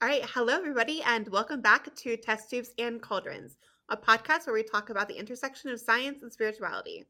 All 0.00 0.08
right, 0.08 0.24
hello 0.32 0.54
everybody, 0.54 1.02
and 1.02 1.26
welcome 1.26 1.60
back 1.60 1.92
to 1.92 2.16
Test 2.16 2.50
Tubes 2.50 2.70
and 2.78 3.02
Cauldrons, 3.02 3.56
a 3.88 3.96
podcast 3.96 4.46
where 4.46 4.54
we 4.54 4.62
talk 4.62 4.90
about 4.90 5.08
the 5.08 5.18
intersection 5.18 5.70
of 5.70 5.80
science 5.80 6.22
and 6.22 6.32
spirituality. 6.32 7.04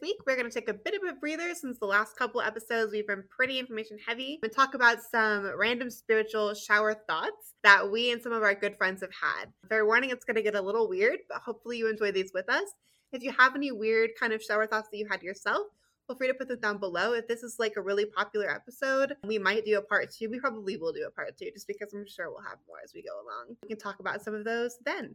Week, 0.00 0.16
we're 0.26 0.36
going 0.36 0.48
to 0.48 0.54
take 0.54 0.68
a 0.68 0.74
bit 0.74 0.94
of 0.94 1.02
a 1.08 1.14
breather 1.14 1.54
since 1.54 1.78
the 1.78 1.86
last 1.86 2.16
couple 2.16 2.40
episodes 2.40 2.92
we've 2.92 3.06
been 3.06 3.24
pretty 3.30 3.58
information 3.58 3.98
heavy 4.06 4.38
and 4.42 4.52
talk 4.52 4.74
about 4.74 4.98
some 5.02 5.50
random 5.56 5.90
spiritual 5.90 6.54
shower 6.54 6.94
thoughts 7.08 7.54
that 7.64 7.90
we 7.90 8.12
and 8.12 8.22
some 8.22 8.32
of 8.32 8.42
our 8.42 8.54
good 8.54 8.76
friends 8.76 9.00
have 9.00 9.10
had. 9.12 9.46
Fair 9.68 9.86
warning, 9.86 10.10
it's 10.10 10.24
going 10.24 10.36
to 10.36 10.42
get 10.42 10.54
a 10.54 10.60
little 10.60 10.88
weird, 10.88 11.18
but 11.28 11.38
hopefully 11.38 11.78
you 11.78 11.88
enjoy 11.88 12.12
these 12.12 12.30
with 12.32 12.48
us. 12.48 12.64
If 13.12 13.22
you 13.22 13.32
have 13.38 13.56
any 13.56 13.72
weird 13.72 14.10
kind 14.20 14.32
of 14.32 14.42
shower 14.42 14.66
thoughts 14.66 14.88
that 14.92 14.98
you 14.98 15.08
had 15.10 15.22
yourself, 15.22 15.66
feel 16.06 16.16
free 16.16 16.28
to 16.28 16.34
put 16.34 16.48
them 16.48 16.60
down 16.60 16.78
below. 16.78 17.14
If 17.14 17.26
this 17.26 17.42
is 17.42 17.56
like 17.58 17.74
a 17.76 17.82
really 17.82 18.06
popular 18.06 18.50
episode, 18.50 19.16
we 19.24 19.38
might 19.38 19.64
do 19.64 19.78
a 19.78 19.82
part 19.82 20.12
two. 20.12 20.30
We 20.30 20.38
probably 20.38 20.76
will 20.76 20.92
do 20.92 21.06
a 21.08 21.10
part 21.10 21.36
two 21.36 21.50
just 21.52 21.66
because 21.66 21.92
I'm 21.92 22.06
sure 22.06 22.30
we'll 22.30 22.48
have 22.48 22.58
more 22.68 22.78
as 22.84 22.92
we 22.94 23.02
go 23.02 23.14
along. 23.14 23.56
We 23.62 23.68
can 23.68 23.78
talk 23.78 24.00
about 24.00 24.22
some 24.22 24.34
of 24.34 24.44
those 24.44 24.76
then. 24.84 25.14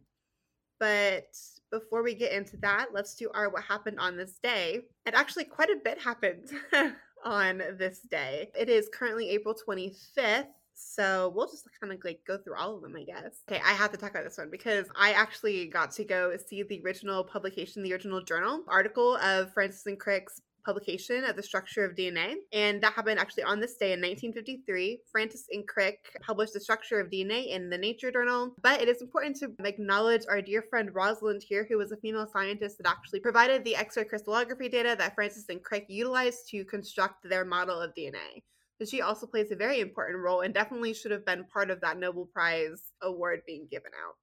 But 0.84 1.34
before 1.70 2.02
we 2.02 2.14
get 2.14 2.32
into 2.32 2.58
that, 2.58 2.88
let's 2.92 3.14
do 3.14 3.30
our 3.32 3.48
what 3.48 3.62
happened 3.62 3.98
on 3.98 4.18
this 4.18 4.38
day. 4.42 4.80
And 5.06 5.14
actually, 5.14 5.44
quite 5.44 5.70
a 5.70 5.76
bit 5.82 5.98
happened 5.98 6.50
on 7.24 7.62
this 7.78 8.00
day. 8.00 8.50
It 8.58 8.68
is 8.68 8.90
currently 8.92 9.30
April 9.30 9.54
25th. 9.54 10.48
So 10.74 11.32
we'll 11.34 11.46
just 11.46 11.66
kind 11.80 11.90
of 11.90 12.00
like 12.04 12.20
go 12.26 12.36
through 12.36 12.56
all 12.56 12.76
of 12.76 12.82
them, 12.82 12.96
I 12.96 13.04
guess. 13.04 13.40
Okay, 13.48 13.62
I 13.64 13.72
have 13.72 13.92
to 13.92 13.96
talk 13.96 14.10
about 14.10 14.24
this 14.24 14.36
one 14.36 14.50
because 14.50 14.86
I 14.94 15.12
actually 15.12 15.68
got 15.68 15.90
to 15.92 16.04
go 16.04 16.36
see 16.36 16.62
the 16.64 16.82
original 16.84 17.24
publication, 17.24 17.82
the 17.82 17.94
original 17.94 18.22
journal 18.22 18.62
article 18.68 19.16
of 19.16 19.54
Francis 19.54 19.86
and 19.86 19.98
Crick's 19.98 20.42
publication 20.64 21.24
of 21.24 21.36
the 21.36 21.42
structure 21.42 21.84
of 21.84 21.96
DNA. 21.96 22.34
And 22.52 22.82
that 22.82 22.94
happened 22.94 23.18
actually 23.18 23.44
on 23.44 23.60
this 23.60 23.76
day 23.76 23.92
in 23.92 24.00
1953. 24.00 25.00
Francis 25.10 25.46
and 25.50 25.66
Crick 25.66 25.98
published 26.22 26.54
the 26.54 26.60
structure 26.60 27.00
of 27.00 27.10
DNA 27.10 27.48
in 27.48 27.70
the 27.70 27.78
Nature 27.78 28.10
Journal. 28.10 28.54
But 28.62 28.80
it 28.80 28.88
is 28.88 29.02
important 29.02 29.36
to 29.36 29.52
acknowledge 29.64 30.22
our 30.28 30.40
dear 30.40 30.62
friend 30.62 30.94
Rosalind 30.94 31.42
here, 31.42 31.66
who 31.68 31.78
was 31.78 31.92
a 31.92 31.96
female 31.96 32.26
scientist 32.26 32.78
that 32.78 32.88
actually 32.88 33.20
provided 33.20 33.64
the 33.64 33.76
X 33.76 33.96
ray 33.96 34.04
crystallography 34.04 34.68
data 34.68 34.96
that 34.98 35.14
Francis 35.14 35.46
and 35.48 35.62
Crick 35.62 35.86
utilized 35.88 36.48
to 36.50 36.64
construct 36.64 37.28
their 37.28 37.44
model 37.44 37.80
of 37.80 37.94
DNA. 37.94 38.42
So 38.78 38.84
she 38.84 39.02
also 39.02 39.26
plays 39.26 39.52
a 39.52 39.56
very 39.56 39.80
important 39.80 40.18
role 40.18 40.40
and 40.40 40.52
definitely 40.52 40.94
should 40.94 41.12
have 41.12 41.24
been 41.24 41.44
part 41.44 41.70
of 41.70 41.80
that 41.82 41.98
Nobel 41.98 42.28
Prize 42.32 42.82
award 43.02 43.42
being 43.46 43.68
given 43.70 43.92
out. 44.04 44.16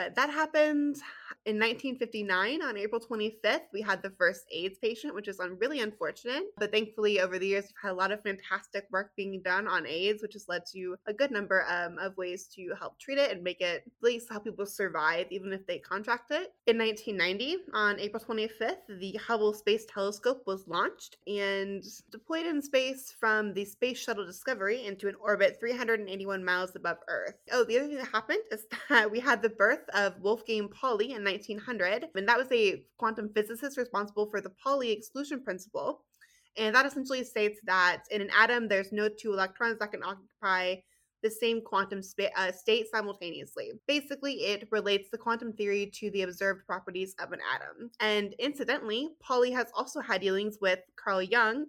But 0.00 0.14
that 0.14 0.30
happened 0.30 0.96
in 1.44 1.56
1959 1.56 2.62
on 2.62 2.76
April 2.78 3.00
25th. 3.00 3.64
We 3.70 3.82
had 3.82 4.02
the 4.02 4.10
first 4.10 4.46
AIDS 4.50 4.78
patient, 4.78 5.14
which 5.14 5.28
is 5.28 5.38
really 5.58 5.80
unfortunate. 5.80 6.44
But 6.56 6.72
thankfully, 6.72 7.20
over 7.20 7.38
the 7.38 7.46
years, 7.46 7.64
we've 7.64 7.82
had 7.82 7.92
a 7.92 7.94
lot 7.94 8.10
of 8.10 8.22
fantastic 8.22 8.86
work 8.90 9.10
being 9.14 9.42
done 9.42 9.68
on 9.68 9.86
AIDS, 9.86 10.22
which 10.22 10.32
has 10.32 10.48
led 10.48 10.62
to 10.72 10.96
a 11.06 11.12
good 11.12 11.30
number 11.30 11.66
um, 11.68 11.98
of 11.98 12.16
ways 12.16 12.48
to 12.56 12.72
help 12.78 12.98
treat 12.98 13.18
it 13.18 13.30
and 13.30 13.42
make 13.42 13.60
it 13.60 13.82
at 13.86 13.92
least 14.02 14.30
help 14.30 14.44
people 14.44 14.64
survive, 14.64 15.26
even 15.30 15.52
if 15.52 15.66
they 15.66 15.78
contract 15.78 16.30
it. 16.30 16.54
In 16.66 16.78
1990, 16.78 17.56
on 17.74 18.00
April 18.00 18.22
25th, 18.22 18.98
the 19.00 19.12
Hubble 19.26 19.52
Space 19.52 19.84
Telescope 19.86 20.44
was 20.46 20.66
launched 20.66 21.18
and 21.26 21.84
deployed 22.10 22.46
in 22.46 22.62
space 22.62 23.14
from 23.20 23.52
the 23.52 23.66
Space 23.66 23.98
Shuttle 23.98 24.24
Discovery 24.24 24.86
into 24.86 25.08
an 25.08 25.14
orbit 25.22 25.58
381 25.60 26.42
miles 26.42 26.74
above 26.74 26.98
Earth. 27.08 27.34
Oh, 27.52 27.64
the 27.64 27.78
other 27.78 27.88
thing 27.88 27.96
that 27.98 28.08
happened 28.08 28.40
is 28.50 28.64
that 28.88 29.10
we 29.10 29.20
had 29.20 29.42
the 29.42 29.50
birth 29.50 29.89
of 29.94 30.20
Wolfgang 30.20 30.68
Pauli 30.68 31.12
in 31.12 31.24
1900, 31.24 32.08
and 32.14 32.28
that 32.28 32.38
was 32.38 32.48
a 32.52 32.84
quantum 32.98 33.30
physicist 33.34 33.76
responsible 33.76 34.28
for 34.30 34.40
the 34.40 34.50
Pauli 34.62 34.90
exclusion 34.90 35.42
principle. 35.42 36.04
And 36.56 36.74
that 36.74 36.86
essentially 36.86 37.24
states 37.24 37.60
that 37.64 38.02
in 38.10 38.20
an 38.20 38.30
atom, 38.36 38.68
there's 38.68 38.92
no 38.92 39.08
two 39.08 39.32
electrons 39.32 39.78
that 39.78 39.92
can 39.92 40.02
occupy 40.02 40.76
the 41.22 41.30
same 41.30 41.60
quantum 41.60 42.02
spa- 42.02 42.30
uh, 42.36 42.50
state 42.50 42.86
simultaneously. 42.90 43.72
Basically, 43.86 44.44
it 44.44 44.68
relates 44.70 45.10
the 45.10 45.18
quantum 45.18 45.52
theory 45.52 45.90
to 45.94 46.10
the 46.10 46.22
observed 46.22 46.66
properties 46.66 47.14
of 47.22 47.32
an 47.32 47.40
atom. 47.54 47.90
And 48.00 48.34
incidentally, 48.38 49.10
Pauli 49.20 49.50
has 49.52 49.66
also 49.74 50.00
had 50.00 50.20
dealings 50.20 50.58
with 50.60 50.80
Carl 50.96 51.22
Jung 51.22 51.66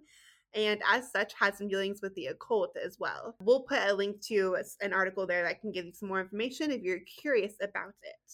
and 0.54 0.80
as 0.90 1.10
such 1.10 1.32
has 1.38 1.56
some 1.56 1.68
dealings 1.68 2.02
with 2.02 2.14
the 2.14 2.26
occult 2.26 2.76
as 2.76 2.98
well. 2.98 3.34
We'll 3.40 3.62
put 3.62 3.78
a 3.78 3.94
link 3.94 4.20
to 4.26 4.58
an 4.80 4.92
article 4.92 5.26
there 5.26 5.42
that 5.44 5.60
can 5.60 5.72
give 5.72 5.86
you 5.86 5.92
some 5.92 6.08
more 6.08 6.20
information 6.20 6.70
if 6.70 6.82
you're 6.82 7.00
curious 7.00 7.54
about 7.62 7.94
it. 8.02 8.32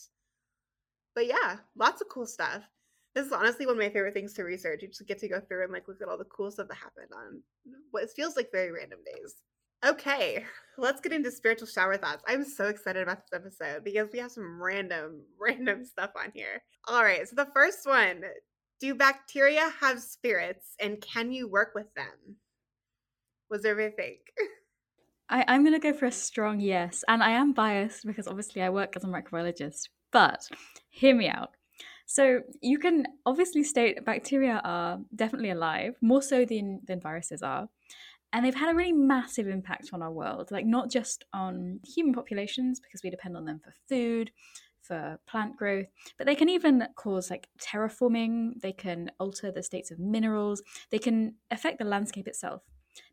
But 1.15 1.27
yeah, 1.27 1.57
lots 1.77 2.01
of 2.01 2.09
cool 2.09 2.27
stuff. 2.27 2.63
This 3.15 3.27
is 3.27 3.33
honestly 3.33 3.67
one 3.67 3.77
of 3.77 3.83
my 3.83 3.89
favorite 3.89 4.15
things 4.15 4.35
to 4.35 4.45
research. 4.45 4.83
You 4.83 4.89
just 4.89 5.07
get 5.07 5.19
to 5.19 5.29
go 5.29 5.41
through 5.41 5.65
and 5.65 5.73
like 5.73 5.89
look 5.89 6.01
at 6.03 6.09
all 6.09 6.19
the 6.19 6.25
cool 6.25 6.51
stuff 6.51 6.69
that 6.69 6.77
happened 6.77 7.11
on 7.15 7.43
what 7.91 8.11
feels 8.11 8.37
like 8.37 8.53
very 8.53 8.71
random 8.71 9.01
days. 9.05 9.35
Okay, 9.85 10.45
let's 10.79 11.01
get 11.01 11.13
into 11.13 11.31
spiritual 11.31 11.69
shower 11.69 11.97
thoughts. 11.97 12.23
I'm 12.27 12.45
so 12.45 12.67
excited 12.67 13.03
about 13.03 13.23
this 13.31 13.41
episode 13.41 13.85
because 13.85 14.09
we 14.13 14.19
have 14.19 14.33
some 14.33 14.61
random, 14.61 15.23
random 15.41 15.85
stuff 15.85 16.11
on 16.17 16.33
here. 16.35 16.63
All 16.87 17.03
right, 17.03 17.27
so 17.29 17.37
the 17.37 17.51
first 17.55 17.87
one 17.87 18.23
do 18.81 18.95
bacteria 18.95 19.73
have 19.81 20.01
spirits 20.01 20.75
and 20.81 21.01
can 21.01 21.33
you 21.33 21.49
work 21.49 21.73
with 21.75 21.93
them? 21.95 22.37
What's 23.49 23.65
everybody 23.65 23.97
think? 23.97 24.19
I, 25.31 25.45
I'm 25.49 25.63
going 25.63 25.79
to 25.79 25.93
go 25.93 25.97
for 25.97 26.07
a 26.07 26.13
strong 26.13 26.61
yes. 26.61 27.05
And 27.09 27.23
I 27.23 27.31
am 27.31 27.53
biased 27.53 28.07
because 28.07 28.27
obviously 28.27 28.63
I 28.63 28.71
work 28.71 28.95
as 28.97 29.05
a 29.05 29.09
microbiologist. 29.09 29.89
But 30.11 30.49
hear 30.89 31.15
me 31.15 31.29
out. 31.29 31.51
So 32.07 32.41
you 32.63 32.79
can 32.79 33.05
obviously 33.27 33.63
state 33.63 34.05
bacteria 34.07 34.63
are 34.65 34.99
definitely 35.15 35.51
alive, 35.51 35.97
more 36.01 36.23
so 36.23 36.47
than, 36.47 36.81
than 36.87 37.01
viruses 37.01 37.43
are. 37.43 37.69
And 38.33 38.45
they've 38.45 38.55
had 38.55 38.71
a 38.71 38.75
really 38.75 38.93
massive 38.93 39.49
impact 39.49 39.91
on 39.93 40.03
our 40.03 40.13
world, 40.13 40.51
like 40.51 40.65
not 40.65 40.91
just 40.91 41.25
on 41.35 41.81
human 41.85 42.15
populations, 42.15 42.81
because 42.81 43.03
we 43.03 43.11
depend 43.11 43.37
on 43.37 43.45
them 43.45 43.61
for 43.63 43.75
food, 43.89 44.31
for 44.89 45.21
plant 45.27 45.57
growth, 45.57 45.87
but 46.17 46.27
they 46.27 46.35
can 46.35 46.49
even 46.49 46.89
cause 46.97 47.31
like 47.31 47.49
terraforming, 47.61 48.61
they 48.61 48.73
can 48.73 49.11
alter 49.21 49.53
the 49.53 49.63
states 49.63 49.91
of 49.91 49.99
minerals, 49.99 50.63
they 50.91 50.99
can 50.99 51.35
affect 51.51 51.79
the 51.79 51.85
landscape 51.85 52.27
itself. 52.27 52.63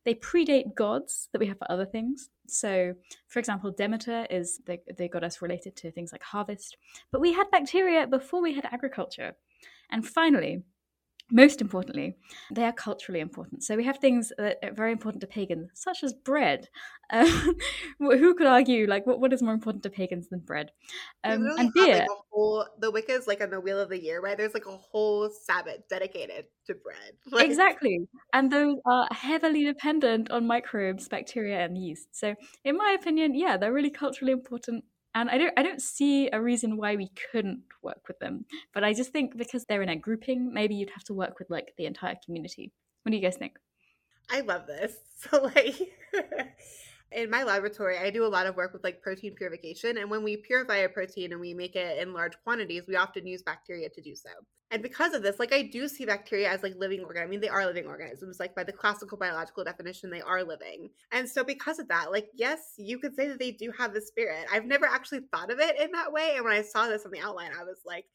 They 0.04 0.16
predate 0.16 0.74
gods 0.74 1.30
that 1.32 1.40
we 1.40 1.48
have 1.48 1.60
for 1.60 1.72
other 1.72 1.86
things. 1.86 2.30
So, 2.48 2.96
for 3.28 3.40
example, 3.40 3.72
Demeter 3.72 4.26
is 4.30 4.62
the, 4.66 4.80
the 4.98 5.08
goddess 5.08 5.42
related 5.42 5.76
to 5.78 5.92
things 5.92 6.12
like 6.12 6.24
harvest, 6.24 6.78
but 7.12 7.22
we 7.22 7.34
had 7.34 7.52
bacteria 7.52 8.08
before 8.08 8.42
we 8.42 8.54
had 8.54 8.66
agriculture. 8.66 9.34
And 9.92 10.08
finally, 10.08 10.64
most 11.32 11.60
importantly, 11.60 12.18
they 12.52 12.64
are 12.64 12.72
culturally 12.72 13.20
important. 13.20 13.64
So 13.64 13.76
we 13.76 13.84
have 13.86 13.98
things 13.98 14.32
that 14.38 14.58
are 14.64 14.74
very 14.74 14.92
important 14.92 15.22
to 15.22 15.28
pagans, 15.28 15.72
such 15.74 16.04
as 16.04 16.14
bread. 16.14 16.70
Um, 17.10 17.58
who 18.00 18.36
could 18.36 18.48
argue, 18.48 18.86
like, 18.88 19.08
what, 19.08 19.20
what 19.20 19.34
is 19.34 19.42
more 19.42 19.54
important 19.54 19.84
to 19.84 19.90
pagans 19.90 20.28
than 20.30 20.40
bread? 20.40 20.72
Um, 21.24 21.44
and 21.58 21.74
beer. 21.74 22.00
Like 22.00 22.08
whole, 22.32 22.68
the 22.80 22.92
Wiccas, 22.92 23.28
like 23.28 23.42
on 23.42 23.50
the 23.50 23.60
Wheel 23.60 23.80
of 23.80 23.90
the 23.90 24.02
Year, 24.02 24.22
right? 24.22 24.38
There's 24.38 24.54
like 24.54 24.68
a 24.68 24.78
whole 24.78 25.30
Sabbath 25.30 25.88
dedicated 25.90 26.46
to 26.68 26.76
bread. 26.76 27.14
Like, 27.32 27.48
exactly. 27.48 28.08
And 28.34 28.52
those 28.52 28.78
are 28.86 29.08
heavily 29.12 29.66
dependent 29.66 30.32
on 30.32 30.48
microbes, 30.48 31.08
bacteria, 31.08 31.66
and 31.66 31.78
yeast. 31.78 32.10
So, 32.12 32.36
in 32.64 32.78
my 32.78 32.96
opinion, 33.00 33.34
yeah, 33.36 33.58
they're 33.58 33.74
really 33.74 33.90
culturally 33.90 34.32
important 34.32 34.86
and 35.16 35.30
I 35.30 35.38
don't 35.38 35.54
I 35.58 35.64
don't 35.64 35.82
see 35.82 36.30
a 36.32 36.42
reason 36.42 36.78
why 36.78 36.96
we 36.96 37.10
couldn't 37.32 37.62
work 37.82 38.08
with 38.08 38.20
them. 38.20 38.46
But 38.74 38.84
I 38.84 38.94
just 38.94 39.12
think 39.12 39.38
because 39.38 39.66
they're 39.66 39.82
in 39.82 39.90
a 39.90 39.96
grouping, 39.96 40.54
maybe 40.54 40.76
you'd 40.76 40.92
have 40.92 41.06
to 41.06 41.14
work 41.14 41.40
with 41.40 41.50
like 41.50 41.74
the 41.78 41.86
entire 41.86 42.18
community. 42.24 42.74
What 43.04 43.12
do 43.12 43.18
you 43.18 43.24
guys 43.24 43.38
think? 43.38 43.58
I 44.30 44.42
love 44.42 44.68
this. 44.68 44.94
So 45.18 45.42
like 45.56 45.80
in 47.12 47.30
my 47.30 47.44
laboratory, 47.44 47.98
I 47.98 48.10
do 48.10 48.26
a 48.26 48.28
lot 48.28 48.48
of 48.48 48.56
work 48.56 48.74
with 48.74 48.84
like 48.84 49.02
protein 49.02 49.36
purification. 49.36 49.98
And 49.98 50.10
when 50.10 50.24
we 50.24 50.38
purify 50.38 50.78
a 50.78 50.90
protein 50.90 51.32
and 51.32 51.40
we 51.40 51.54
make 51.54 51.76
it 51.76 52.00
in 52.00 52.14
large 52.14 52.34
quantities, 52.44 52.84
we 52.88 52.96
often 52.96 53.26
use 53.26 53.42
bacteria 53.42 53.90
to 53.90 54.02
do 54.02 54.16
so. 54.16 54.30
And 54.72 54.82
because 54.82 55.14
of 55.14 55.22
this, 55.22 55.40
like 55.40 55.54
I 55.54 55.62
do 55.62 55.88
see 55.88 56.06
bacteria 56.06 56.50
as 56.50 56.64
like 56.64 56.74
living 56.78 57.02
organisms. 57.02 57.28
I 57.28 57.30
mean, 57.30 57.40
they 57.40 57.50
are 57.50 57.66
living 57.66 57.86
organisms. 57.86 58.40
Like 58.40 58.56
by 58.56 58.64
the 58.64 58.74
classical 58.74 59.18
biological 59.18 59.64
definition, 59.64 60.10
they 60.10 60.22
are 60.22 60.44
living. 60.44 60.90
And 61.12 61.30
so 61.30 61.44
because 61.44 61.80
of 61.80 61.88
that, 61.90 62.12
like 62.12 62.28
yes, 62.34 62.74
you 62.78 62.98
could 62.98 63.16
say 63.16 63.28
that 63.28 63.40
they 63.40 63.52
do 63.52 63.72
have 63.78 63.94
the 63.94 64.02
spirit. 64.02 64.46
I've 64.52 64.66
never 64.66 64.86
actually 64.86 65.22
thought 65.32 65.52
of 65.52 65.60
it 65.60 65.80
in 65.80 65.92
that 65.92 66.12
way. 66.12 66.34
And 66.36 66.44
when 66.44 66.54
I 66.54 66.64
saw 66.64 66.88
this 66.88 67.06
on 67.06 67.12
the 67.12 67.22
outline, 67.22 67.52
I 67.58 67.64
was 67.64 67.80
like, 67.86 68.06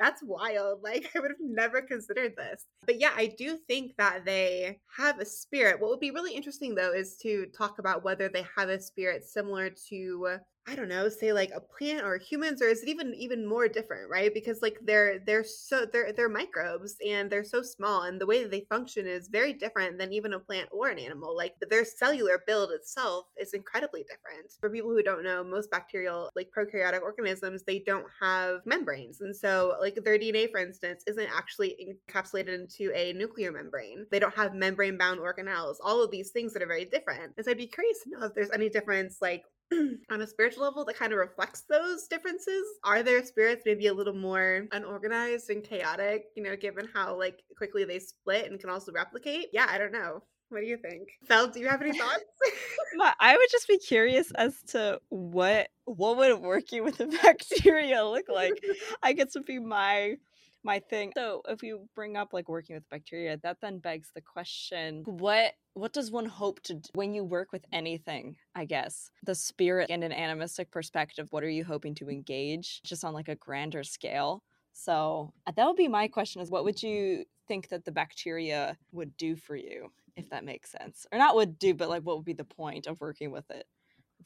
that's 0.00 0.22
wild. 0.22 0.82
Like, 0.82 1.10
I 1.14 1.20
would 1.20 1.30
have 1.30 1.38
never 1.40 1.82
considered 1.82 2.34
this. 2.36 2.64
But 2.86 2.98
yeah, 2.98 3.12
I 3.14 3.26
do 3.38 3.58
think 3.68 3.92
that 3.98 4.24
they 4.24 4.80
have 4.96 5.20
a 5.20 5.24
spirit. 5.24 5.80
What 5.80 5.90
would 5.90 6.00
be 6.00 6.10
really 6.10 6.34
interesting, 6.34 6.74
though, 6.74 6.92
is 6.92 7.16
to 7.18 7.46
talk 7.56 7.78
about 7.78 8.02
whether 8.02 8.28
they 8.28 8.44
have 8.56 8.70
a 8.70 8.80
spirit 8.80 9.24
similar 9.24 9.70
to 9.90 10.38
I 10.66 10.76
don't 10.76 10.88
know, 10.88 11.08
say 11.08 11.32
like 11.32 11.50
a 11.54 11.60
plant 11.60 12.04
or 12.04 12.16
humans, 12.18 12.62
or 12.62 12.68
is 12.68 12.82
it 12.82 12.88
even 12.88 13.12
even 13.14 13.46
more 13.46 13.66
different, 13.66 14.10
right? 14.10 14.32
Because 14.32 14.62
like 14.62 14.78
they're 14.82 15.18
they're 15.18 15.42
so 15.42 15.84
they're 15.90 16.12
they're 16.12 16.28
microbes 16.28 16.96
and 17.04 17.28
they're 17.30 17.44
so 17.44 17.62
small, 17.62 18.02
and 18.02 18.20
the 18.20 18.26
way 18.26 18.42
that 18.42 18.50
they 18.50 18.66
function 18.68 19.06
is 19.06 19.28
very 19.28 19.52
different 19.52 19.98
than 19.98 20.12
even 20.12 20.34
a 20.34 20.38
plant 20.38 20.68
or 20.70 20.88
an 20.88 20.98
animal. 20.98 21.34
Like 21.36 21.54
their 21.70 21.84
cellular 21.84 22.42
build 22.46 22.70
itself 22.72 23.26
is 23.36 23.54
incredibly 23.54 24.02
different. 24.02 24.52
For 24.60 24.70
people 24.70 24.90
who 24.90 25.02
don't 25.02 25.24
know, 25.24 25.42
most 25.42 25.70
bacterial 25.70 26.30
like 26.36 26.50
prokaryotic 26.56 27.02
organisms 27.02 27.64
they 27.64 27.80
don't 27.80 28.06
have 28.20 28.60
membranes, 28.64 29.22
and 29.22 29.34
so 29.34 29.74
like 29.80 29.98
their 30.04 30.18
DNA, 30.18 30.50
for 30.50 30.60
instance, 30.60 31.02
isn't 31.06 31.30
actually 31.34 31.96
encapsulated 32.08 32.54
into 32.54 32.92
a 32.94 33.12
nuclear 33.14 33.50
membrane. 33.50 34.06
They 34.10 34.18
don't 34.20 34.36
have 34.36 34.54
membrane 34.54 34.98
bound 34.98 35.20
organelles. 35.20 35.76
All 35.82 36.04
of 36.04 36.10
these 36.10 36.30
things 36.30 36.52
that 36.52 36.62
are 36.62 36.66
very 36.66 36.84
different. 36.84 37.32
And 37.36 37.44
so 37.44 37.50
I'd 37.50 37.56
be 37.56 37.66
curious 37.66 38.02
to 38.04 38.10
know 38.10 38.26
if 38.26 38.34
there's 38.34 38.52
any 38.52 38.68
difference 38.68 39.18
like 39.20 39.44
on 40.10 40.20
a 40.20 40.26
spiritual 40.26 40.64
level 40.64 40.84
that 40.84 40.96
kind 40.96 41.12
of 41.12 41.18
reflects 41.18 41.62
those 41.68 42.06
differences? 42.08 42.64
Are 42.84 43.02
their 43.02 43.24
spirits 43.24 43.62
maybe 43.64 43.86
a 43.86 43.94
little 43.94 44.14
more 44.14 44.66
unorganized 44.72 45.50
and 45.50 45.62
chaotic, 45.62 46.26
you 46.36 46.42
know, 46.42 46.56
given 46.56 46.88
how 46.92 47.16
like 47.16 47.42
quickly 47.56 47.84
they 47.84 47.98
split 47.98 48.50
and 48.50 48.60
can 48.60 48.70
also 48.70 48.92
replicate? 48.92 49.48
Yeah, 49.52 49.66
I 49.68 49.78
don't 49.78 49.92
know. 49.92 50.22
What 50.50 50.60
do 50.60 50.66
you 50.66 50.78
think? 50.78 51.08
Fel, 51.28 51.46
do 51.46 51.60
you 51.60 51.68
have 51.68 51.80
any 51.80 51.96
thoughts? 51.96 52.24
I 53.20 53.36
would 53.36 53.48
just 53.52 53.68
be 53.68 53.78
curious 53.78 54.32
as 54.32 54.60
to 54.68 55.00
what 55.08 55.68
what 55.84 56.16
would 56.16 56.40
working 56.40 56.82
with 56.82 56.98
a 57.00 57.06
bacteria 57.22 58.04
look 58.04 58.28
like. 58.28 58.60
I 59.02 59.12
guess 59.12 59.34
would 59.34 59.46
be 59.46 59.60
my 59.60 60.16
my 60.62 60.78
thing. 60.78 61.12
So 61.16 61.42
if 61.48 61.62
you 61.62 61.88
bring 61.94 62.16
up 62.16 62.32
like 62.32 62.48
working 62.48 62.76
with 62.76 62.88
bacteria, 62.90 63.38
that 63.42 63.58
then 63.60 63.78
begs 63.78 64.10
the 64.14 64.20
question, 64.20 65.02
what 65.06 65.54
what 65.74 65.92
does 65.92 66.10
one 66.10 66.26
hope 66.26 66.60
to 66.64 66.74
do 66.74 66.88
when 66.94 67.14
you 67.14 67.24
work 67.24 67.52
with 67.52 67.64
anything, 67.72 68.36
I 68.54 68.64
guess? 68.64 69.10
The 69.24 69.34
spirit 69.34 69.90
and 69.90 70.02
an 70.02 70.12
animistic 70.12 70.70
perspective, 70.70 71.28
what 71.30 71.44
are 71.44 71.48
you 71.48 71.64
hoping 71.64 71.94
to 71.96 72.10
engage 72.10 72.82
just 72.82 73.04
on 73.04 73.14
like 73.14 73.28
a 73.28 73.36
grander 73.36 73.84
scale? 73.84 74.42
So 74.72 75.32
uh, 75.46 75.52
that 75.56 75.66
would 75.66 75.76
be 75.76 75.88
my 75.88 76.08
question 76.08 76.42
is 76.42 76.50
what 76.50 76.64
would 76.64 76.82
you 76.82 77.24
think 77.48 77.68
that 77.68 77.84
the 77.84 77.92
bacteria 77.92 78.76
would 78.92 79.16
do 79.16 79.36
for 79.36 79.56
you, 79.56 79.92
if 80.16 80.30
that 80.30 80.44
makes 80.44 80.70
sense? 80.70 81.06
Or 81.12 81.18
not 81.18 81.36
would 81.36 81.58
do, 81.58 81.74
but 81.74 81.88
like 81.88 82.02
what 82.02 82.16
would 82.16 82.26
be 82.26 82.32
the 82.32 82.44
point 82.44 82.86
of 82.86 83.00
working 83.00 83.30
with 83.30 83.50
it? 83.50 83.66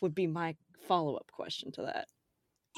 Would 0.00 0.14
be 0.14 0.26
my 0.26 0.56
follow-up 0.86 1.30
question 1.32 1.72
to 1.72 1.82
that. 1.82 2.08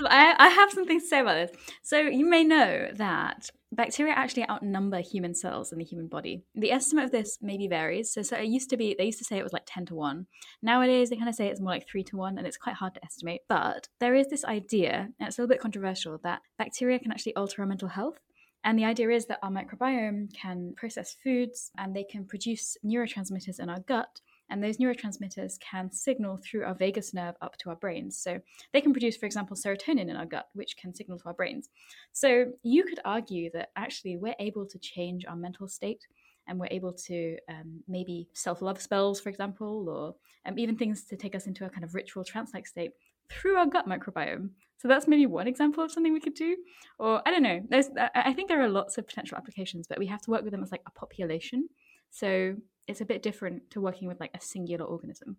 I, 0.05 0.35
I 0.39 0.49
have 0.49 0.71
something 0.71 1.01
to 1.01 1.07
say 1.07 1.21
about 1.21 1.35
this. 1.35 1.57
So 1.83 1.99
you 1.99 2.29
may 2.29 2.45
know 2.45 2.89
that 2.97 3.49
bacteria 3.73 4.13
actually 4.13 4.49
outnumber 4.49 5.01
human 5.01 5.35
cells 5.35 5.73
in 5.73 5.79
the 5.79 5.85
human 5.85 6.09
body. 6.09 6.43
The 6.55 6.73
estimate 6.73 7.05
of 7.05 7.13
this 7.13 7.39
maybe 7.41 7.67
varies. 7.69 8.13
So, 8.13 8.23
so 8.23 8.37
it 8.37 8.47
used 8.47 8.71
to 8.71 8.77
be 8.77 8.95
they 8.97 9.07
used 9.07 9.19
to 9.19 9.25
say 9.25 9.39
it 9.39 9.43
was 9.43 9.53
like 9.53 9.67
ten 9.67 9.87
to 9.87 9.95
one. 9.95 10.27
Nowadays 10.63 11.11
they 11.11 11.17
kind 11.17 11.29
of 11.29 11.35
say 11.35 11.49
it's 11.49 11.61
more 11.61 11.73
like 11.73 11.89
three 11.89 12.05
to 12.05 12.17
one, 12.17 12.39
and 12.39 12.47
it's 12.47 12.57
quite 12.57 12.77
hard 12.77 12.95
to 12.95 13.05
estimate. 13.05 13.43
But 13.49 13.89
there 14.01 14.15
is 14.15 14.29
this 14.29 14.45
idea, 14.45 15.09
and 15.19 15.29
it's 15.29 15.39
a 15.39 15.43
little 15.43 15.53
bit 15.53 15.61
controversial, 15.61 16.19
that 16.25 16.43
bacteria 16.59 16.99
can 16.99 17.13
actually 17.13 17.37
alter 17.37 17.63
our 17.63 17.69
mental 17.69 17.89
health. 17.89 18.19
And 18.65 18.77
the 18.77 18.85
idea 18.85 19.11
is 19.11 19.27
that 19.27 19.39
our 19.43 19.51
microbiome 19.51 20.35
can 20.35 20.75
process 20.77 21.17
foods 21.23 21.71
and 21.79 21.95
they 21.95 22.03
can 22.03 22.25
produce 22.25 22.77
neurotransmitters 22.85 23.61
in 23.61 23.71
our 23.71 23.79
gut 23.79 24.21
and 24.51 24.63
those 24.63 24.79
neurotransmitters 24.79 25.59
can 25.61 25.91
signal 25.91 26.37
through 26.37 26.65
our 26.65 26.75
vagus 26.75 27.13
nerve 27.13 27.35
up 27.41 27.57
to 27.59 27.71
our 27.71 27.77
brains. 27.77 28.19
So 28.19 28.41
they 28.73 28.81
can 28.81 28.93
produce, 28.93 29.17
for 29.17 29.27
example, 29.27 29.57
serotonin 29.57 30.09
in 30.09 30.17
our 30.17 30.27
gut, 30.27 30.49
which 30.55 30.77
can 30.77 30.95
signal 30.95 31.19
to 31.19 31.27
our 31.27 31.35
brains. 31.35 31.69
So 32.13 32.47
you 32.63 32.85
could 32.85 33.01
argue 33.05 33.51
that 33.53 33.71
actually 33.77 34.17
we're 34.17 34.37
able 34.39 34.67
to 34.67 34.79
change 34.79 35.25
our 35.27 35.37
mental 35.37 35.69
state 35.69 36.07
and 36.49 36.61
we're 36.61 36.69
able 36.71 36.93
to 36.93 37.37
um, 37.49 37.81
maybe 37.89 38.29
self 38.33 38.63
love 38.63 38.81
spells, 38.81 39.21
for 39.21 39.29
example, 39.29 39.89
or 39.89 40.15
um, 40.49 40.59
even 40.59 40.77
things 40.77 41.05
to 41.05 41.17
take 41.17 41.35
us 41.35 41.47
into 41.47 41.65
a 41.65 41.71
kind 41.71 41.85
of 41.85 41.95
ritual 41.95 42.25
trance 42.25 42.53
like 42.55 42.67
state 42.67 42.93
through 43.29 43.57
our 43.57 43.67
gut 43.67 43.89
microbiome. 43.89 44.51
So 44.79 44.89
that's 44.89 45.09
maybe 45.09 45.27
one 45.27 45.49
example 45.49 45.83
of 45.83 45.91
something 45.91 46.13
we 46.13 46.21
could 46.21 46.35
do. 46.35 46.57
Or 46.99 47.23
I 47.27 47.31
don't 47.31 47.43
know. 47.43 47.61
There's, 47.69 47.89
I 48.15 48.33
think 48.33 48.49
there 48.49 48.63
are 48.63 48.69
lots 48.69 48.99
of 48.99 49.07
potential 49.07 49.37
applications, 49.37 49.87
but 49.87 49.99
we 49.99 50.07
have 50.07 50.21
to 50.23 50.31
work 50.31 50.43
with 50.43 50.53
them 50.53 50.63
as 50.63 50.71
like 50.71 50.83
a 50.87 50.91
population. 50.93 51.69
So 52.11 52.55
it's 52.87 53.01
a 53.01 53.05
bit 53.05 53.23
different 53.23 53.71
to 53.71 53.81
working 53.81 54.09
with 54.09 54.21
like 54.21 54.31
a 54.35 54.41
singular 54.41 54.85
organism. 54.85 55.37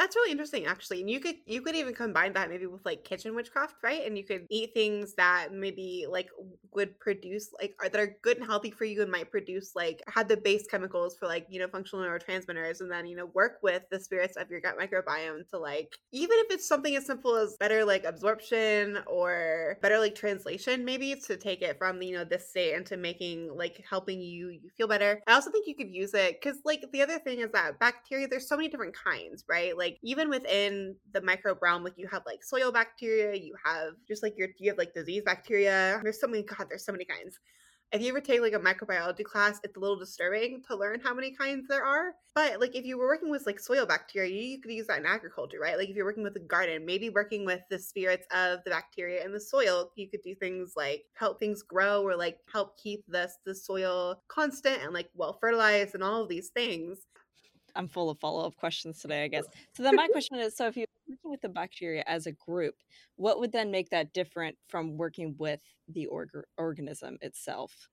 That's 0.00 0.16
really 0.16 0.30
interesting, 0.32 0.64
actually. 0.64 1.00
And 1.02 1.10
you 1.10 1.20
could 1.20 1.36
you 1.44 1.60
could 1.60 1.76
even 1.76 1.92
combine 1.92 2.32
that 2.32 2.48
maybe 2.48 2.66
with 2.66 2.86
like 2.86 3.04
kitchen 3.04 3.34
witchcraft, 3.34 3.74
right? 3.82 4.06
And 4.06 4.16
you 4.16 4.24
could 4.24 4.46
eat 4.48 4.72
things 4.72 5.12
that 5.16 5.48
maybe 5.52 6.06
like 6.08 6.30
would 6.72 6.98
produce 6.98 7.50
like 7.60 7.74
are 7.82 7.90
that 7.90 8.00
are 8.00 8.16
good 8.22 8.38
and 8.38 8.46
healthy 8.46 8.70
for 8.70 8.86
you 8.86 9.02
and 9.02 9.10
might 9.12 9.30
produce 9.30 9.72
like 9.76 10.00
have 10.08 10.26
the 10.26 10.38
base 10.38 10.66
chemicals 10.70 11.18
for 11.18 11.26
like 11.26 11.46
you 11.50 11.60
know 11.60 11.68
functional 11.68 12.02
neurotransmitters, 12.02 12.80
and 12.80 12.90
then 12.90 13.04
you 13.04 13.14
know 13.14 13.26
work 13.34 13.58
with 13.62 13.82
the 13.90 14.00
spirits 14.00 14.38
of 14.38 14.48
your 14.50 14.62
gut 14.62 14.78
microbiome 14.78 15.46
to 15.50 15.58
like 15.58 15.98
even 16.12 16.38
if 16.38 16.46
it's 16.50 16.66
something 16.66 16.96
as 16.96 17.04
simple 17.04 17.36
as 17.36 17.58
better 17.60 17.84
like 17.84 18.04
absorption 18.04 19.00
or 19.06 19.76
better 19.82 19.98
like 19.98 20.14
translation, 20.14 20.82
maybe 20.82 21.14
to 21.26 21.36
take 21.36 21.60
it 21.60 21.76
from 21.76 22.00
you 22.00 22.14
know 22.16 22.24
this 22.24 22.48
state 22.48 22.72
into 22.72 22.96
making 22.96 23.54
like 23.54 23.84
helping 23.86 24.18
you 24.22 24.48
you 24.48 24.70
feel 24.78 24.88
better. 24.88 25.20
I 25.26 25.34
also 25.34 25.50
think 25.50 25.66
you 25.66 25.74
could 25.74 25.90
use 25.90 26.14
it 26.14 26.40
because 26.40 26.58
like 26.64 26.84
the 26.90 27.02
other 27.02 27.18
thing 27.18 27.40
is 27.40 27.50
that 27.52 27.78
bacteria 27.78 28.26
there's 28.28 28.48
so 28.48 28.56
many 28.56 28.68
different 28.70 28.94
kinds, 28.96 29.44
right? 29.46 29.76
Like 29.76 29.89
like 29.90 29.98
even 30.02 30.28
within 30.30 30.96
the 31.12 31.20
microbe 31.20 31.58
realm, 31.62 31.82
like 31.82 31.94
you 31.96 32.08
have 32.08 32.22
like 32.26 32.44
soil 32.44 32.70
bacteria, 32.70 33.34
you 33.40 33.54
have 33.64 33.94
just 34.06 34.22
like 34.22 34.34
your 34.36 34.48
you 34.58 34.70
have 34.70 34.78
like 34.78 34.94
disease 34.94 35.22
bacteria. 35.24 36.00
There's 36.02 36.20
so 36.20 36.28
many 36.28 36.42
god, 36.44 36.66
there's 36.68 36.84
so 36.84 36.92
many 36.92 37.04
kinds. 37.04 37.38
If 37.92 38.00
you 38.00 38.10
ever 38.10 38.20
take 38.20 38.40
like 38.40 38.52
a 38.52 38.60
microbiology 38.60 39.24
class, 39.24 39.58
it's 39.64 39.76
a 39.76 39.80
little 39.80 39.98
disturbing 39.98 40.62
to 40.68 40.76
learn 40.76 41.00
how 41.00 41.12
many 41.12 41.32
kinds 41.32 41.66
there 41.66 41.84
are. 41.84 42.12
But 42.36 42.60
like 42.60 42.76
if 42.76 42.84
you 42.84 42.96
were 42.96 43.08
working 43.08 43.30
with 43.30 43.46
like 43.46 43.58
soil 43.58 43.84
bacteria, 43.84 44.30
you 44.30 44.60
could 44.60 44.70
use 44.70 44.86
that 44.86 45.00
in 45.00 45.06
agriculture, 45.06 45.58
right? 45.60 45.76
Like 45.76 45.88
if 45.88 45.96
you're 45.96 46.04
working 46.04 46.22
with 46.22 46.36
a 46.36 46.40
garden, 46.40 46.86
maybe 46.86 47.10
working 47.10 47.44
with 47.44 47.62
the 47.68 47.80
spirits 47.80 48.28
of 48.32 48.60
the 48.64 48.70
bacteria 48.70 49.24
in 49.24 49.32
the 49.32 49.40
soil, 49.40 49.90
you 49.96 50.08
could 50.08 50.22
do 50.22 50.36
things 50.36 50.74
like 50.76 51.02
help 51.14 51.40
things 51.40 51.62
grow 51.62 52.02
or 52.02 52.14
like 52.14 52.38
help 52.52 52.78
keep 52.78 53.04
this 53.08 53.38
the 53.44 53.56
soil 53.56 54.22
constant 54.28 54.84
and 54.84 54.92
like 54.92 55.10
well 55.16 55.36
fertilized 55.40 55.96
and 55.96 56.04
all 56.04 56.22
of 56.22 56.28
these 56.28 56.50
things. 56.50 57.00
I'm 57.76 57.88
full 57.88 58.10
of 58.10 58.18
follow 58.18 58.46
up 58.46 58.56
questions 58.56 59.00
today, 59.00 59.24
I 59.24 59.28
guess. 59.28 59.46
So 59.72 59.82
then 59.82 59.96
my 59.96 60.08
question 60.08 60.38
is: 60.38 60.56
so 60.56 60.66
if 60.66 60.76
you're 60.76 60.86
working 61.08 61.30
with 61.30 61.40
the 61.40 61.48
bacteria 61.48 62.04
as 62.06 62.26
a 62.26 62.32
group, 62.32 62.74
what 63.16 63.40
would 63.40 63.52
then 63.52 63.70
make 63.70 63.90
that 63.90 64.12
different 64.12 64.56
from 64.68 64.96
working 64.96 65.34
with 65.38 65.60
the 65.88 66.06
org- 66.06 66.44
organism 66.56 67.18
itself? 67.20 67.88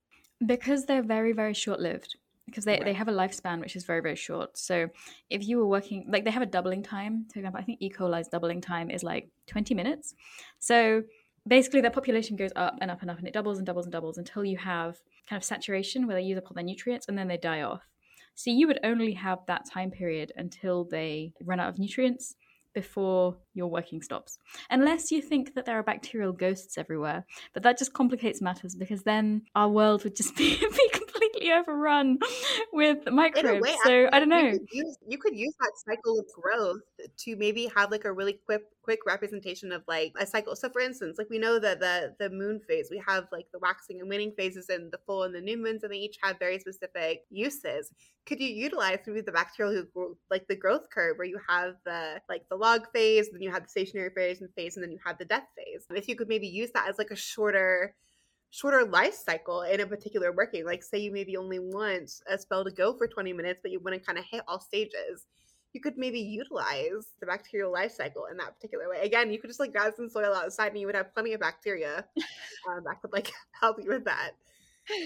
Because 0.45 0.85
they're 0.85 1.03
very 1.03 1.33
very 1.33 1.53
short 1.53 1.79
lived. 1.79 2.17
Because 2.45 2.63
they, 2.63 2.75
right. 2.75 2.85
they 2.85 2.93
have 2.93 3.09
a 3.09 3.11
lifespan 3.11 3.59
which 3.59 3.75
is 3.75 3.83
very 3.83 4.01
very 4.01 4.15
short. 4.15 4.57
So 4.57 4.87
if 5.29 5.45
you 5.45 5.57
were 5.57 5.67
working 5.67 6.05
like 6.07 6.23
they 6.23 6.31
have 6.31 6.41
a 6.41 6.45
doubling 6.45 6.81
time, 6.81 7.25
for 7.31 7.39
example, 7.39 7.59
I 7.59 7.63
think 7.63 7.81
E. 7.81 7.89
coli's 7.89 8.29
doubling 8.29 8.61
time 8.61 8.89
is 8.89 9.03
like 9.03 9.29
20 9.47 9.75
minutes. 9.75 10.15
So 10.59 11.03
basically 11.47 11.81
their 11.81 11.91
population 11.91 12.35
goes 12.35 12.51
up 12.55 12.77
and 12.81 12.91
up 12.91 13.01
and 13.01 13.09
up 13.09 13.17
and 13.17 13.27
it 13.27 13.33
doubles 13.33 13.57
and 13.57 13.65
doubles 13.65 13.85
and 13.85 13.91
doubles 13.91 14.17
until 14.17 14.43
you 14.43 14.57
have 14.57 14.97
kind 15.29 15.39
of 15.39 15.43
saturation 15.43 16.07
where 16.07 16.15
they 16.15 16.21
use 16.21 16.37
up 16.37 16.45
all 16.45 16.53
their 16.53 16.63
nutrients 16.63 17.07
and 17.07 17.17
then 17.17 17.27
they 17.27 17.37
die 17.37 17.61
off. 17.61 17.87
So 18.37 18.51
you 18.51 18.67
would 18.67 18.79
only 18.83 19.13
have 19.13 19.39
that 19.47 19.67
time 19.67 19.89
period 19.89 20.31
until 20.35 20.83
they 20.85 21.33
run 21.43 21.59
out 21.59 21.69
of 21.69 21.79
nutrients 21.79 22.35
before 22.75 23.35
your 23.55 23.65
working 23.65 24.03
stops. 24.03 24.37
Unless 24.69 25.11
you 25.11 25.23
think 25.23 25.55
that 25.55 25.65
there 25.65 25.79
are 25.79 25.81
bacterial 25.81 26.31
ghosts 26.31 26.77
everywhere. 26.77 27.25
But 27.55 27.63
that 27.63 27.79
just 27.79 27.93
complicates 27.93 28.39
matters 28.39 28.75
because 28.75 29.01
then 29.01 29.41
our 29.55 29.67
world 29.67 30.03
would 30.03 30.15
just 30.15 30.35
be, 30.37 30.55
be 30.55 30.89
completely 31.17 31.51
overrun 31.51 32.19
with 32.73 33.09
microbes. 33.11 33.61
Way, 33.61 33.75
so 33.83 34.09
I 34.11 34.19
don't 34.19 34.29
know. 34.29 34.39
You 34.39 34.59
could, 34.59 34.67
use, 34.71 34.97
you 35.07 35.17
could 35.17 35.35
use 35.35 35.53
that 35.59 35.71
cycle 35.85 36.19
of 36.19 36.25
growth 36.33 36.81
to 37.17 37.35
maybe 37.35 37.69
have 37.75 37.91
like 37.91 38.05
a 38.05 38.11
really 38.11 38.39
quick 38.45 38.63
quick 38.81 38.99
representation 39.05 39.73
of 39.73 39.83
like 39.87 40.13
a 40.17 40.25
cycle. 40.25 40.55
So 40.55 40.69
for 40.69 40.79
instance, 40.81 41.17
like 41.17 41.29
we 41.29 41.39
know 41.39 41.59
that 41.59 41.79
the 41.79 42.15
the 42.19 42.29
moon 42.29 42.61
phase, 42.67 42.87
we 42.89 43.01
have 43.05 43.27
like 43.31 43.47
the 43.51 43.59
waxing 43.59 43.99
and 43.99 44.09
waning 44.09 44.31
phases 44.37 44.69
and 44.69 44.91
the 44.91 44.99
full 45.05 45.23
and 45.23 45.35
the 45.35 45.41
new 45.41 45.57
moons, 45.57 45.83
and 45.83 45.91
they 45.91 45.97
each 45.97 46.17
have 46.23 46.39
very 46.39 46.59
specific 46.59 47.23
uses. 47.29 47.91
Could 48.25 48.39
you 48.39 48.47
utilize 48.47 48.99
maybe 49.05 49.21
the 49.21 49.31
bacterial 49.31 49.85
like 50.29 50.47
the 50.47 50.55
growth 50.55 50.89
curve 50.93 51.17
where 51.17 51.27
you 51.27 51.39
have 51.47 51.75
the 51.85 52.21
like 52.29 52.47
the 52.49 52.55
log 52.55 52.87
phase, 52.93 53.29
then 53.31 53.41
you 53.41 53.51
have 53.51 53.63
the 53.63 53.69
stationary 53.69 54.11
phase 54.15 54.41
and 54.41 54.49
phase, 54.53 54.75
and 54.75 54.83
then 54.83 54.91
you 54.91 54.99
have 55.05 55.17
the 55.17 55.25
death 55.25 55.47
phase. 55.55 55.85
If 55.89 56.07
you 56.07 56.15
could 56.15 56.29
maybe 56.29 56.47
use 56.47 56.71
that 56.73 56.89
as 56.89 56.97
like 56.97 57.11
a 57.11 57.15
shorter 57.15 57.95
shorter 58.57 58.85
life 58.85 59.13
cycle 59.13 59.61
in 59.61 59.81
a 59.81 59.85
particular 59.85 60.31
working. 60.31 60.65
Like 60.65 60.83
say 60.83 60.97
you 60.97 61.11
maybe 61.11 61.37
only 61.37 61.59
want 61.59 62.11
a 62.27 62.37
spell 62.37 62.63
to 62.63 62.71
go 62.71 62.97
for 62.97 63.07
20 63.07 63.33
minutes, 63.33 63.59
but 63.61 63.71
you 63.71 63.79
want 63.79 63.93
to 63.95 63.99
kind 63.99 64.17
of 64.17 64.25
hit 64.25 64.41
all 64.47 64.59
stages 64.59 65.27
you 65.77 65.81
could 65.81 65.97
maybe 65.97 66.19
utilize 66.19 67.07
the 67.19 67.25
bacterial 67.27 67.71
life 67.71 67.91
cycle 67.91 68.25
in 68.31 68.37
that 68.37 68.55
particular 68.55 68.89
way. 68.89 68.99
Again, 69.01 69.31
you 69.31 69.39
could 69.39 69.49
just 69.49 69.59
like 69.59 69.71
grab 69.71 69.93
some 69.95 70.09
soil 70.09 70.33
outside 70.33 70.71
and 70.71 70.79
you 70.79 70.87
would 70.87 70.95
have 70.95 71.13
plenty 71.13 71.33
of 71.33 71.39
bacteria 71.39 72.05
um, 72.67 72.83
that 72.83 72.99
could 73.01 73.11
like 73.11 73.31
help 73.61 73.77
you 73.81 73.89
with 73.89 74.05
that. 74.05 74.31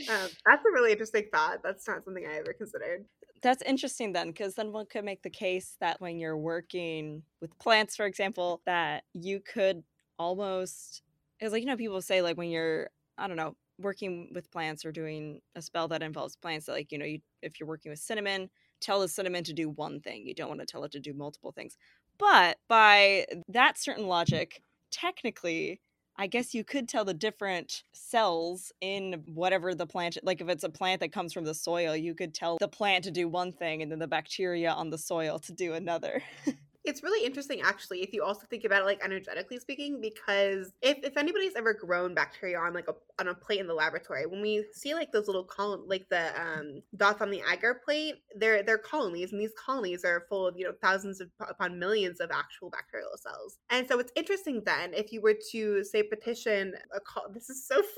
Um, 0.09 0.29
that's 0.45 0.65
a 0.65 0.71
really 0.71 0.93
interesting 0.93 1.25
thought. 1.31 1.57
That's 1.63 1.85
not 1.87 2.05
something 2.05 2.25
I 2.25 2.37
ever 2.37 2.53
considered. 2.53 3.05
That's 3.41 3.63
interesting 3.63 4.13
then, 4.13 4.27
because 4.27 4.53
then 4.53 4.71
one 4.71 4.85
could 4.85 5.03
make 5.03 5.23
the 5.23 5.29
case 5.29 5.75
that 5.81 5.99
when 5.99 6.19
you're 6.19 6.37
working 6.37 7.23
with 7.41 7.57
plants, 7.59 7.95
for 7.95 8.05
example, 8.05 8.61
that 8.65 9.03
you 9.13 9.41
could 9.41 9.83
almost, 10.19 11.01
it's 11.39 11.51
like, 11.51 11.61
you 11.61 11.67
know, 11.67 11.75
people 11.75 12.01
say 12.01 12.21
like 12.21 12.37
when 12.37 12.49
you're, 12.49 12.91
I 13.17 13.27
don't 13.27 13.37
know, 13.37 13.55
working 13.79 14.29
with 14.33 14.51
plants 14.51 14.85
or 14.85 14.91
doing 14.91 15.41
a 15.55 15.61
spell 15.61 15.87
that 15.89 16.03
involves 16.03 16.35
plants, 16.35 16.67
like, 16.67 16.91
you 16.91 16.97
know, 16.97 17.05
you, 17.05 17.19
if 17.41 17.59
you're 17.59 17.67
working 17.67 17.91
with 17.91 17.99
cinnamon, 17.99 18.49
tell 18.79 18.99
the 18.99 19.07
cinnamon 19.07 19.43
to 19.45 19.53
do 19.53 19.69
one 19.69 19.99
thing. 19.99 20.25
You 20.25 20.33
don't 20.33 20.49
want 20.49 20.59
to 20.59 20.65
tell 20.65 20.83
it 20.83 20.91
to 20.93 20.99
do 20.99 21.13
multiple 21.13 21.51
things. 21.51 21.77
But 22.17 22.57
by 22.67 23.25
that 23.49 23.77
certain 23.77 24.07
logic, 24.07 24.61
technically, 24.91 25.81
I 26.17 26.27
guess 26.27 26.53
you 26.53 26.63
could 26.63 26.87
tell 26.87 27.05
the 27.05 27.13
different 27.13 27.83
cells 27.93 28.71
in 28.81 29.23
whatever 29.25 29.73
the 29.73 29.87
plant, 29.87 30.17
like 30.23 30.41
if 30.41 30.49
it's 30.49 30.63
a 30.63 30.69
plant 30.69 30.99
that 30.99 31.11
comes 31.11 31.33
from 31.33 31.45
the 31.45 31.55
soil, 31.55 31.95
you 31.95 32.13
could 32.13 32.33
tell 32.33 32.57
the 32.59 32.67
plant 32.67 33.05
to 33.05 33.11
do 33.11 33.27
one 33.27 33.51
thing 33.51 33.81
and 33.81 33.91
then 33.91 33.99
the 33.99 34.07
bacteria 34.07 34.71
on 34.71 34.89
the 34.89 34.97
soil 34.97 35.39
to 35.39 35.51
do 35.51 35.73
another. 35.73 36.21
It's 36.83 37.03
really 37.03 37.25
interesting, 37.25 37.61
actually, 37.61 38.01
if 38.01 38.11
you 38.11 38.23
also 38.23 38.47
think 38.49 38.63
about 38.63 38.81
it 38.81 38.85
like 38.85 39.03
energetically 39.03 39.59
speaking, 39.59 40.01
because 40.01 40.73
if, 40.81 40.97
if 41.03 41.15
anybody's 41.15 41.55
ever 41.55 41.73
grown 41.73 42.15
bacteria 42.15 42.57
on 42.57 42.73
like 42.73 42.87
a 42.87 42.95
on 43.19 43.27
a 43.27 43.35
plate 43.35 43.59
in 43.59 43.67
the 43.67 43.73
laboratory, 43.73 44.25
when 44.25 44.41
we 44.41 44.65
see 44.73 44.95
like 44.95 45.11
those 45.11 45.27
little 45.27 45.43
column 45.43 45.83
like 45.85 46.09
the 46.09 46.29
um, 46.41 46.81
dots 46.97 47.21
on 47.21 47.29
the 47.29 47.41
agar 47.51 47.81
plate, 47.85 48.15
they're 48.35 48.63
they're 48.63 48.79
colonies, 48.79 49.31
and 49.31 49.39
these 49.39 49.53
colonies 49.63 50.03
are 50.03 50.25
full 50.27 50.47
of 50.47 50.57
you 50.57 50.65
know 50.65 50.73
thousands 50.81 51.21
of, 51.21 51.29
upon 51.47 51.77
millions 51.77 52.19
of 52.19 52.31
actual 52.31 52.69
bacterial 52.71 53.15
cells. 53.15 53.59
And 53.69 53.87
so 53.87 53.99
it's 53.99 54.11
interesting 54.15 54.63
then 54.65 54.93
if 54.93 55.11
you 55.11 55.21
were 55.21 55.35
to 55.51 55.83
say 55.83 56.01
petition 56.01 56.73
a 56.95 56.99
call. 56.99 57.25
This 57.31 57.49
is 57.49 57.67
so. 57.67 57.81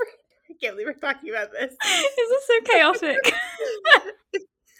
I 0.49 0.53
can't 0.61 0.75
believe 0.75 0.87
we're 0.87 1.13
talking 1.13 1.29
about 1.29 1.51
this. 1.51 1.75
this 1.83 2.29
is 2.29 2.47
so 2.47 2.53
chaotic. 2.65 3.33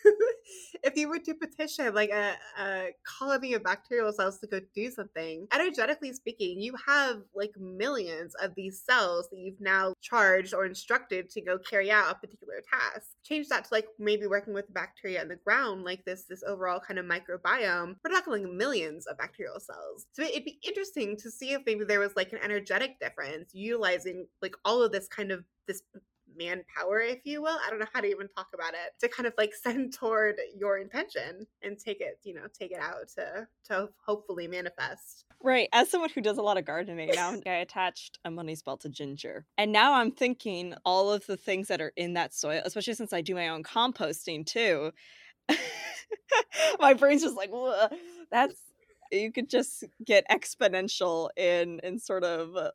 if 0.84 0.96
you 0.96 1.08
were 1.10 1.20
to 1.20 1.34
petition 1.34 1.94
like 1.94 2.10
a, 2.10 2.36
a 2.60 2.90
colony 3.04 3.54
of 3.54 3.64
bacterial 3.64 4.12
cells 4.12 4.40
to 4.40 4.48
go 4.48 4.60
do 4.74 4.92
something, 4.92 5.48
energetically 5.54 6.14
speaking, 6.14 6.60
you 6.60 6.74
have 6.88 7.22
like 7.36 7.54
millions 7.60 8.34
of 8.42 8.54
these 8.56 8.82
cells 8.82 9.30
that 9.30 9.40
you've 9.40 9.62
now 9.62 9.94
charged 10.02 10.54
or 10.54 10.66
instructed 10.66 11.30
to 11.30 11.42
go 11.42 11.58
carry 11.58 11.92
out 11.92 12.12
a 12.12 12.16
particular 12.16 12.62
task. 12.70 13.12
Change 13.24 13.48
that 13.50 13.66
to 13.66 13.74
like 13.74 13.88
maybe 14.00 14.28
working 14.28 14.54
with 14.54 14.74
bacteria 14.74 15.22
in 15.22 15.28
the 15.28 15.36
ground, 15.36 15.84
like 15.84 16.04
this 16.06 16.26
this 16.30 16.44
overall 16.44 16.80
kind 16.80 17.00
of 17.00 17.06
microbiome. 17.06 17.96
We're 18.04 18.12
talking 18.12 18.34
like 18.34 18.52
millions 18.52 19.08
of 19.08 19.18
bacterial 19.18 19.60
cells. 19.60 20.08
So 20.14 20.24
it'd 20.24 20.46
be 20.46 20.60
interesting 20.66 21.18
to 21.18 21.32
see 21.32 21.54
if 21.54 21.62
maybe 21.66 21.86
there 21.86 22.00
was 22.00 22.16
like 22.16 22.34
an 22.34 22.40
energetic 22.44 23.00
difference 23.00 23.52
utilizing 23.54 24.28
like 24.42 24.56
all 24.66 24.82
of 24.82 24.92
this 24.92 25.08
kind 25.08 25.32
of 25.32 25.44
this 25.68 25.82
manpower, 26.38 27.00
if 27.00 27.20
you 27.24 27.42
will. 27.42 27.58
I 27.66 27.70
don't 27.70 27.80
know 27.80 27.88
how 27.94 28.02
to 28.02 28.08
even 28.08 28.28
talk 28.28 28.48
about 28.54 28.74
it 28.74 29.00
to 29.00 29.10
kind 29.10 29.28
of 29.28 29.34
like 29.38 29.54
send 29.64 29.94
toward 29.94 30.36
your 30.58 30.78
intention 30.78 31.48
and 31.62 31.78
take 31.78 32.02
it, 32.02 32.20
you 32.24 32.34
know, 32.34 32.48
take 32.58 32.72
it 32.72 32.80
out 32.80 33.10
to 33.16 33.48
to 33.66 33.90
hopefully 34.06 34.48
manifest. 34.48 35.26
Right. 35.42 35.68
As 35.74 35.90
someone 35.90 36.10
who 36.10 36.22
does 36.22 36.38
a 36.38 36.42
lot 36.42 36.58
of 36.58 36.66
gardening, 36.66 37.12
now 37.14 37.36
I 37.46 37.56
attached 37.56 38.20
a 38.24 38.32
money 38.32 38.56
spell 38.56 38.78
to 38.78 38.90
ginger. 38.90 39.46
And 39.58 39.72
now 39.72 39.94
I'm 39.94 40.12
thinking 40.12 40.74
all 40.86 41.12
of 41.12 41.26
the 41.26 41.38
things 41.38 41.68
that 41.68 41.82
are 41.82 41.92
in 41.98 42.14
that 42.14 42.34
soil, 42.34 42.62
especially 42.64 42.94
since 42.94 43.12
I 43.12 43.22
do 43.22 43.36
my 43.36 43.50
own 43.50 43.64
composting 43.64 44.46
too. 44.46 44.92
my 46.80 46.94
brain's 46.94 47.24
just 47.24 47.36
like, 47.36 47.52
that's 48.32 48.56
you 49.14 49.32
could 49.32 49.50
just 49.50 49.84
get 50.04 50.26
exponential 50.30 51.30
in 51.38 51.80
in 51.84 52.00
sort 52.00 52.24
of 52.24 52.56
uh, 52.56 52.72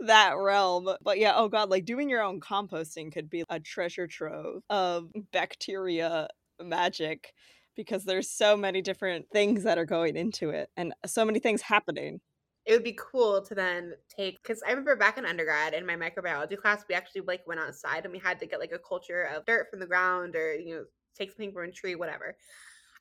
that 0.00 0.36
realm. 0.36 0.88
But 1.02 1.18
yeah, 1.18 1.32
oh 1.36 1.48
god, 1.48 1.70
like 1.70 1.84
doing 1.84 2.08
your 2.08 2.22
own 2.22 2.40
composting 2.40 3.12
could 3.12 3.30
be 3.30 3.44
a 3.48 3.60
treasure 3.60 4.06
trove 4.06 4.62
of 4.70 5.10
bacteria 5.32 6.28
magic 6.60 7.32
because 7.76 8.04
there's 8.04 8.30
so 8.30 8.56
many 8.56 8.82
different 8.82 9.26
things 9.32 9.64
that 9.64 9.78
are 9.78 9.86
going 9.86 10.16
into 10.16 10.50
it 10.50 10.68
and 10.76 10.92
so 11.06 11.24
many 11.24 11.38
things 11.38 11.62
happening. 11.62 12.20
It 12.64 12.74
would 12.74 12.84
be 12.84 12.96
cool 12.98 13.42
to 13.42 13.54
then 13.54 13.94
take 14.16 14.40
because 14.40 14.62
I 14.64 14.70
remember 14.70 14.94
back 14.94 15.18
in 15.18 15.26
undergrad 15.26 15.74
in 15.74 15.84
my 15.84 15.96
microbiology 15.96 16.56
class, 16.56 16.84
we 16.88 16.94
actually 16.94 17.22
like 17.22 17.46
went 17.46 17.60
outside 17.60 18.04
and 18.04 18.12
we 18.12 18.20
had 18.20 18.38
to 18.40 18.46
get 18.46 18.60
like 18.60 18.72
a 18.72 18.78
culture 18.78 19.22
of 19.34 19.44
dirt 19.46 19.68
from 19.70 19.80
the 19.80 19.86
ground 19.86 20.36
or 20.36 20.54
you 20.54 20.76
know 20.76 20.84
take 21.16 21.30
something 21.30 21.52
from 21.52 21.68
a 21.68 21.72
tree, 21.72 21.94
whatever. 21.94 22.36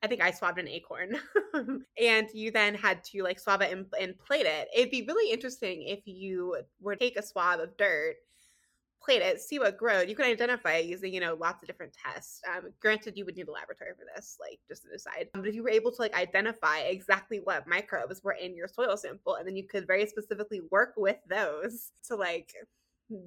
I 0.03 0.07
think 0.07 0.21
I 0.21 0.31
swabbed 0.31 0.59
an 0.59 0.67
acorn. 0.67 1.15
and 2.01 2.27
you 2.33 2.51
then 2.51 2.73
had 2.73 3.03
to 3.05 3.23
like 3.23 3.39
swab 3.39 3.61
it 3.61 3.71
and, 3.71 3.85
and 3.99 4.17
plate 4.17 4.45
it. 4.45 4.67
It'd 4.75 4.91
be 4.91 5.05
really 5.07 5.31
interesting 5.31 5.83
if 5.83 5.99
you 6.05 6.57
were 6.79 6.95
to 6.95 6.99
take 6.99 7.17
a 7.17 7.23
swab 7.23 7.59
of 7.59 7.77
dirt, 7.77 8.15
plate 9.03 9.21
it, 9.21 9.41
see 9.41 9.59
what 9.59 9.77
growed. 9.77 10.09
You 10.09 10.15
can 10.15 10.25
identify 10.25 10.73
it 10.73 10.85
using, 10.85 11.13
you 11.13 11.19
know, 11.19 11.35
lots 11.39 11.63
of 11.63 11.67
different 11.67 11.93
tests. 11.93 12.41
Um, 12.47 12.71
granted, 12.79 13.17
you 13.17 13.25
would 13.25 13.35
need 13.35 13.47
a 13.47 13.51
laboratory 13.51 13.91
for 13.97 14.05
this, 14.15 14.37
like 14.39 14.59
just 14.67 14.85
an 14.85 14.91
aside. 14.95 15.29
But 15.33 15.47
if 15.47 15.55
you 15.55 15.63
were 15.63 15.69
able 15.69 15.91
to 15.91 16.01
like 16.01 16.15
identify 16.15 16.79
exactly 16.79 17.39
what 17.43 17.67
microbes 17.67 18.23
were 18.23 18.33
in 18.33 18.55
your 18.55 18.67
soil 18.67 18.97
sample, 18.97 19.35
and 19.35 19.47
then 19.47 19.55
you 19.55 19.67
could 19.67 19.87
very 19.87 20.05
specifically 20.05 20.61
work 20.71 20.93
with 20.97 21.17
those 21.27 21.91
to 22.07 22.15
like 22.15 22.53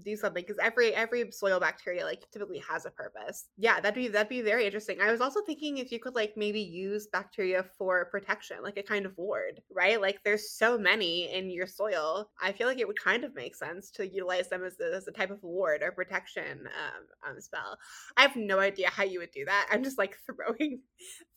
do 0.05 0.17
something 0.17 0.43
because 0.43 0.59
every 0.63 0.95
every 0.95 1.31
soil 1.31 1.61
bacteria 1.61 2.05
like 2.05 2.25
typically 2.33 2.63
has 2.69 2.87
a 2.87 2.91
purpose. 2.91 3.47
Yeah 3.57 3.81
that'd 3.81 3.95
be 3.95 4.09
that'd 4.09 4.29
be 4.29 4.43
very 4.43 4.67
interesting. 4.67 5.01
I 5.01 5.11
was 5.11 5.21
also 5.21 5.41
thinking 5.43 5.79
if 5.79 5.93
you 5.93 5.99
could 5.99 6.15
like 6.15 6.35
maybe 6.37 6.61
use 6.61 7.07
bacteria 7.07 7.65
for 7.77 8.07
protection 8.07 8.59
like 8.63 8.77
a 8.77 8.83
kind 8.83 9.07
of 9.07 9.17
ward 9.17 9.61
right? 9.71 10.01
Like 10.01 10.21
there's 10.25 10.51
so 10.51 10.79
many 10.79 11.33
in 11.33 11.51
your 11.51 11.67
soil. 11.67 12.31
I 12.43 12.53
feel 12.53 12.67
like 12.67 12.79
it 12.79 12.89
would 12.89 13.01
kind 13.01 13.25
of 13.25 13.35
make 13.35 13.55
sense 13.55 13.91
to 13.93 14.07
utilize 14.07 14.49
them 14.49 14.65
as 14.65 14.77
a, 14.81 14.95
as 14.95 15.09
a 15.09 15.13
type 15.13 15.31
of 15.31 15.43
ward 15.43 15.83
or 15.83 15.93
protection 15.93 16.61
um, 16.61 17.31
um, 17.31 17.41
spell. 17.41 17.79
I 18.17 18.23
have 18.23 18.37
no 18.37 18.59
idea 18.59 18.91
how 18.91 19.05
you 19.05 19.19
would 19.21 19.33
do 19.33 19.45
that. 19.45 19.69
I'm 19.71 19.83
just 19.83 19.99
like 19.99 20.17
throwing 20.27 20.81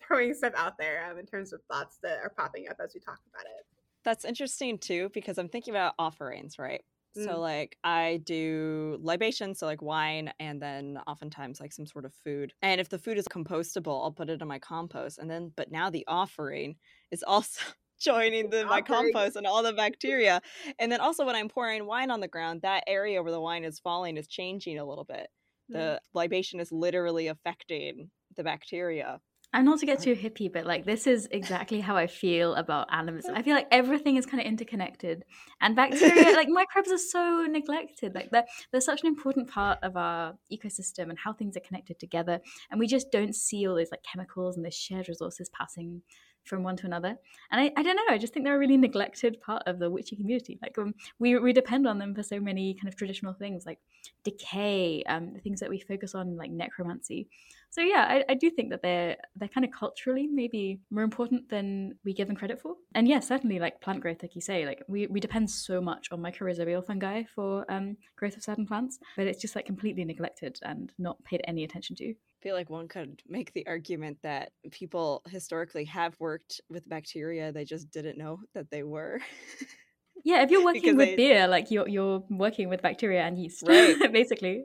throwing 0.05 0.33
stuff 0.33 0.53
out 0.55 0.77
there 0.77 1.09
um, 1.09 1.17
in 1.17 1.25
terms 1.25 1.53
of 1.53 1.61
thoughts 1.71 1.97
that 2.03 2.19
are 2.23 2.33
popping 2.35 2.67
up 2.69 2.77
as 2.83 2.93
we 2.93 2.99
talk 2.99 3.19
about 3.33 3.45
it. 3.45 3.65
That's 4.03 4.23
interesting 4.23 4.77
too 4.77 5.09
because 5.13 5.37
i'm 5.37 5.49
thinking 5.49 5.73
about 5.73 5.93
offerings 5.99 6.57
right 6.57 6.81
so 7.23 7.35
mm. 7.35 7.39
like 7.39 7.77
I 7.83 8.21
do 8.23 8.97
libations, 9.01 9.59
so 9.59 9.65
like 9.65 9.81
wine, 9.81 10.31
and 10.39 10.61
then 10.61 10.99
oftentimes 11.07 11.59
like 11.59 11.73
some 11.73 11.85
sort 11.85 12.05
of 12.05 12.13
food. 12.23 12.53
And 12.61 12.79
if 12.79 12.89
the 12.89 12.99
food 12.99 13.17
is 13.17 13.27
compostable, 13.27 14.03
I'll 14.03 14.11
put 14.11 14.29
it 14.29 14.41
in 14.41 14.47
my 14.47 14.59
compost. 14.59 15.17
And 15.17 15.29
then, 15.29 15.51
but 15.55 15.71
now 15.71 15.89
the 15.89 16.05
offering 16.07 16.75
is 17.11 17.23
also 17.27 17.61
joining 17.99 18.49
the 18.49 18.65
my 18.65 18.81
compost 18.81 19.35
and 19.35 19.47
all 19.47 19.63
the 19.63 19.73
bacteria. 19.73 20.41
And 20.79 20.91
then 20.91 20.99
also 20.99 21.25
when 21.25 21.35
I'm 21.35 21.49
pouring 21.49 21.85
wine 21.85 22.11
on 22.11 22.19
the 22.19 22.27
ground, 22.27 22.61
that 22.61 22.83
area 22.87 23.21
where 23.21 23.31
the 23.31 23.41
wine 23.41 23.63
is 23.63 23.79
falling 23.79 24.17
is 24.17 24.27
changing 24.27 24.79
a 24.79 24.85
little 24.85 25.05
bit. 25.05 25.27
The 25.69 25.77
mm. 25.77 25.99
libation 26.13 26.59
is 26.59 26.71
literally 26.71 27.27
affecting 27.27 28.09
the 28.35 28.43
bacteria. 28.43 29.19
I'm 29.53 29.65
not 29.65 29.79
to 29.79 29.85
get 29.85 30.01
too 30.01 30.13
hippie, 30.13 30.51
but 30.51 30.65
like 30.65 30.85
this 30.85 31.07
is 31.07 31.27
exactly 31.31 31.79
how 31.79 31.95
I 31.95 32.07
feel 32.07 32.53
about 32.55 32.87
animism. 32.91 33.33
I 33.33 33.41
feel 33.41 33.55
like 33.55 33.67
everything 33.71 34.17
is 34.17 34.25
kind 34.25 34.41
of 34.41 34.45
interconnected, 34.45 35.23
and 35.61 35.75
bacteria, 35.75 36.31
like 36.35 36.49
microbes, 36.49 36.91
are 36.91 36.97
so 36.97 37.45
neglected. 37.49 38.13
Like 38.13 38.29
they're 38.29 38.45
they're 38.71 38.81
such 38.81 39.01
an 39.01 39.07
important 39.07 39.49
part 39.49 39.79
of 39.83 39.95
our 39.95 40.35
ecosystem 40.51 41.09
and 41.09 41.17
how 41.17 41.33
things 41.33 41.55
are 41.55 41.61
connected 41.61 41.97
together, 41.97 42.41
and 42.69 42.79
we 42.79 42.87
just 42.87 43.11
don't 43.11 43.33
see 43.33 43.65
all 43.67 43.75
those 43.75 43.91
like 43.91 44.03
chemicals 44.03 44.57
and 44.57 44.65
the 44.65 44.71
shared 44.71 45.07
resources 45.07 45.49
passing 45.49 46.01
from 46.47 46.63
one 46.63 46.77
to 46.77 46.85
another. 46.85 47.17
And 47.51 47.61
I, 47.61 47.71
I 47.75 47.83
don't 47.83 47.95
know, 47.95 48.03
I 48.09 48.17
just 48.17 48.33
think 48.33 48.45
they're 48.45 48.55
a 48.55 48.59
really 48.59 48.77
neglected 48.77 49.39
part 49.41 49.63
of 49.67 49.79
the 49.79 49.89
witchy 49.89 50.15
community. 50.15 50.57
Like 50.61 50.77
um, 50.77 50.93
we, 51.19 51.37
we 51.37 51.53
depend 51.53 51.87
on 51.87 51.99
them 51.99 52.15
for 52.15 52.23
so 52.23 52.39
many 52.39 52.73
kind 52.73 52.87
of 52.87 52.95
traditional 52.95 53.33
things 53.33 53.65
like 53.65 53.79
decay, 54.23 55.03
um, 55.03 55.33
the 55.33 55.39
things 55.39 55.59
that 55.59 55.69
we 55.69 55.79
focus 55.79 56.15
on 56.15 56.37
like 56.37 56.51
necromancy. 56.51 57.27
So 57.77 57.83
yeah, 57.83 58.07
I, 58.09 58.23
I 58.31 58.33
do 58.33 58.49
think 58.49 58.71
that 58.71 58.81
they're 58.81 59.17
they're 59.35 59.47
kind 59.49 59.63
of 59.63 59.69
culturally 59.71 60.25
maybe 60.25 60.79
more 60.89 61.03
important 61.03 61.47
than 61.49 61.93
we 62.03 62.11
give 62.11 62.25
them 62.25 62.35
credit 62.35 62.59
for. 62.59 62.73
And 62.95 63.07
yeah, 63.07 63.19
certainly 63.19 63.59
like 63.59 63.81
plant 63.81 64.01
growth, 64.01 64.23
like 64.23 64.33
you 64.33 64.41
say, 64.41 64.65
like 64.65 64.81
we, 64.87 65.05
we 65.05 65.19
depend 65.19 65.51
so 65.51 65.79
much 65.79 66.07
on 66.11 66.19
mycorrhizal 66.19 66.83
fungi 66.83 67.21
for 67.35 67.71
um, 67.71 67.95
growth 68.15 68.35
of 68.35 68.41
certain 68.41 68.65
plants, 68.65 68.97
but 69.15 69.27
it's 69.27 69.39
just 69.39 69.55
like 69.55 69.67
completely 69.67 70.05
neglected 70.05 70.57
and 70.63 70.91
not 70.97 71.23
paid 71.23 71.41
any 71.43 71.63
attention 71.63 71.95
to. 71.97 72.09
I 72.09 72.41
feel 72.41 72.55
like 72.55 72.71
one 72.71 72.87
could 72.87 73.21
make 73.27 73.53
the 73.53 73.67
argument 73.67 74.17
that 74.23 74.53
people 74.71 75.21
historically 75.29 75.85
have 75.85 76.15
worked 76.19 76.61
with 76.71 76.89
bacteria 76.89 77.51
they 77.51 77.65
just 77.65 77.91
didn't 77.91 78.17
know 78.17 78.39
that 78.55 78.71
they 78.71 78.81
were. 78.81 79.19
Yeah 80.23 80.41
if 80.41 80.49
you're 80.49 80.65
working 80.71 80.97
with 80.97 81.09
they... 81.09 81.15
beer 81.15 81.47
like 81.47 81.69
you're 81.69 81.87
you're 81.87 82.23
working 82.31 82.69
with 82.69 82.81
bacteria 82.81 83.21
and 83.21 83.37
yeast 83.37 83.63
right. 83.67 84.11
basically 84.11 84.63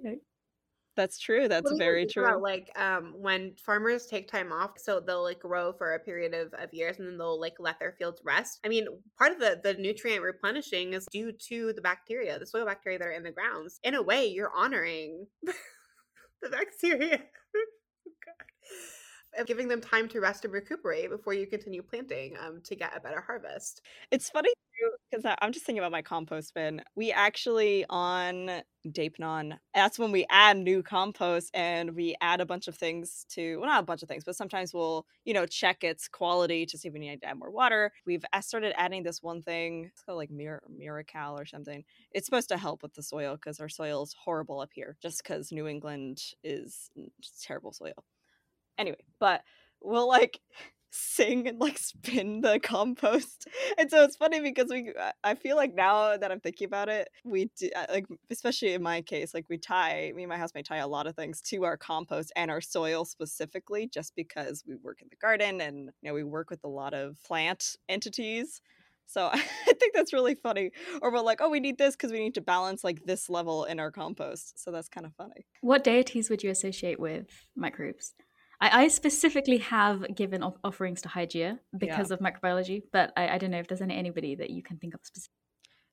that's 0.97 1.19
true 1.19 1.49
that's 1.49 1.71
well, 1.71 1.79
very 1.79 2.07
true. 2.07 2.25
about, 2.25 2.43
like 2.43 2.71
um 2.77 3.15
when 3.17 3.55
farmers 3.57 4.07
take 4.07 4.31
time 4.31 4.53
off 4.53 4.73
so 4.77 5.01
they'll 5.01 5.23
like 5.23 5.41
grow 5.41 5.73
for 5.73 5.95
a 5.95 5.99
period 5.99 6.35
of, 6.35 6.53
of 6.55 6.73
years 6.73 6.99
and 6.99 7.09
then 7.09 7.19
they'll 7.19 7.41
like 7.41 7.55
let 7.59 7.79
their 7.79 7.93
fields 7.93 8.21
rest? 8.25 8.61
I 8.65 8.69
mean 8.69 8.87
part 9.19 9.33
of 9.33 9.39
the 9.39 9.61
the 9.63 9.75
nutrient 9.75 10.23
replenishing 10.23 10.93
is 10.93 11.07
due 11.11 11.33
to 11.33 11.73
the 11.73 11.83
bacteria 11.83 12.39
the 12.39 12.47
soil 12.47 12.67
bacteria 12.67 12.99
that 12.99 13.09
are 13.09 13.13
in 13.13 13.23
the 13.23 13.31
grounds. 13.31 13.81
In 13.83 13.95
a 13.95 14.03
way 14.03 14.27
you're 14.27 14.53
honoring 14.55 15.27
the 15.43 16.49
bacteria 16.51 17.23
of 19.39 19.47
giving 19.47 19.69
them 19.69 19.81
time 19.81 20.09
to 20.09 20.21
rest 20.21 20.45
and 20.45 20.53
recuperate 20.53 21.11
before 21.11 21.35
you 21.35 21.47
continue 21.47 21.83
planting 21.83 22.37
um, 22.39 22.61
to 22.65 22.75
get 22.75 22.97
a 22.97 23.01
better 23.01 23.21
harvest. 23.21 23.83
It's 24.11 24.31
funny 24.31 24.51
because 25.11 25.37
I'm 25.41 25.53
just 25.53 25.65
thinking 25.65 25.79
about 25.81 25.93
my 25.93 26.03
compost 26.03 26.55
bin. 26.55 26.83
We 26.97 27.12
actually 27.12 27.85
on 27.89 28.62
Deipnon, 28.87 29.59
that's 29.75 29.99
when 29.99 30.11
we 30.11 30.27
add 30.31 30.57
new 30.57 30.83
compost 30.83 31.51
and 31.55 31.95
we 31.95 32.17
add 32.21 32.41
a 32.41 32.47
bunch 32.47 32.67
of 32.67 32.75
things 32.75 33.25
to, 33.31 33.59
well, 33.59 33.69
not 33.69 33.83
a 33.83 33.87
bunch 33.87 34.03
of 34.03 34.09
things, 34.09 34.25
but 34.25 34.37
sometimes 34.37 34.75
we'll, 34.75 35.07
you 35.25 35.35
know, 35.35 35.47
check 35.47 35.85
its 35.85 36.09
quality 36.09 36.67
to 36.67 36.77
see 36.77 36.89
if 36.89 36.95
we 36.95 37.01
need 37.01 37.21
to 37.21 37.29
add 37.29 37.39
more 37.39 37.51
water. 37.51 37.93
We've 38.07 38.25
started 38.41 38.75
adding 38.77 39.03
this 39.03 39.23
one 39.23 39.43
thing, 39.43 39.91
it's 39.93 40.03
called 40.03 40.19
like 40.19 40.31
Mir- 40.31 40.62
Miracal 40.71 41.41
or 41.41 41.47
something. 41.47 41.85
It's 42.11 42.27
supposed 42.27 42.49
to 42.49 42.59
help 42.59 42.83
with 42.83 42.95
the 42.95 43.03
soil 43.03 43.37
because 43.37 43.61
our 43.61 43.69
soil 43.69 44.03
is 44.03 44.15
horrible 44.19 44.61
up 44.61 44.71
here 44.73 44.97
just 45.01 45.23
because 45.23 45.53
New 45.53 45.69
England 45.69 46.23
is 46.43 46.91
terrible 47.43 47.73
soil 47.73 48.05
anyway, 48.79 49.05
but 49.19 49.43
we'll 49.81 50.09
like 50.09 50.41
sing 50.95 51.49
and 51.49 51.59
like 51.59 51.79
spin 51.79 52.41
the 52.43 52.61
compost. 52.61 53.49
And 53.79 53.91
so 53.91 54.05
it's 54.05 54.17
funny 54.17 54.41
because 54.41 54.69
we 54.69 54.93
uh, 54.99 55.12
I 55.25 55.35
feel 55.35 55.57
like 55.57 55.75
now 55.75 56.17
that 56.17 56.31
I'm 56.31 56.41
thinking 56.41 56.67
about 56.67 56.88
it, 56.88 57.09
we 57.25 57.50
do 57.59 57.71
uh, 57.75 57.87
like 57.91 58.07
especially 58.31 58.75
in 58.75 58.83
my 58.83 59.00
case, 59.00 59.33
like 59.33 59.47
we 59.49 59.57
tie 59.57 60.12
me 60.14 60.25
and 60.25 60.31
my 60.31 60.37
housemate 60.37 60.67
tie 60.67 60.76
a 60.79 60.87
lot 60.87 61.07
of 61.07 61.17
things 61.17 61.41
to 61.43 61.64
our 61.64 61.76
compost 61.76 62.33
and 62.37 62.50
our 62.50 62.61
soil 62.61 63.05
specifically 63.05 63.88
just 63.88 64.14
because 64.14 64.62
we 64.67 64.76
work 64.76 65.00
in 65.00 65.09
the 65.11 65.17
garden 65.17 65.61
and 65.61 65.91
you 66.02 66.09
know 66.09 66.14
we 66.14 66.23
work 66.23 66.50
with 66.50 66.62
a 66.64 66.69
lot 66.69 66.93
of 66.93 67.17
plant 67.25 67.76
entities. 67.88 68.61
So 69.07 69.29
I 69.33 69.38
think 69.38 69.95
that's 69.95 70.12
really 70.12 70.35
funny. 70.35 70.71
Or 71.00 71.12
we're 71.12 71.21
like, 71.21 71.41
oh, 71.41 71.49
we 71.49 71.61
need 71.61 71.79
this 71.79 71.97
because 71.97 72.12
we 72.12 72.21
need 72.21 72.35
to 72.35 72.41
balance 72.41 72.85
like 72.85 73.05
this 73.05 73.29
level 73.29 73.64
in 73.64 73.81
our 73.81 73.91
compost. 73.91 74.62
So 74.62 74.71
that's 74.71 74.88
kind 74.88 75.07
of 75.07 75.14
funny. 75.14 75.47
What 75.61 75.85
deities 75.85 76.31
would 76.31 76.43
you 76.43 76.50
associate 76.50 77.00
with 77.00 77.26
microbes? 77.57 78.14
I, 78.62 78.85
I 78.85 78.88
specifically 78.88 79.59
have 79.59 80.14
given 80.14 80.45
offerings 80.62 81.02
to 81.02 81.09
Hygeia 81.09 81.59
because 81.76 82.11
yeah. 82.11 82.14
of 82.14 82.21
microbiology, 82.21 82.83
but 82.92 83.12
I, 83.16 83.31
I, 83.31 83.38
don't 83.38 83.50
know 83.50 83.59
if 83.59 83.66
there's 83.66 83.83
any 83.83 83.97
anybody 83.97 84.37
that 84.37 84.50
you 84.50 84.62
can 84.62 84.76
think 84.76 84.95
of 84.95 85.00
specifically. 85.02 85.37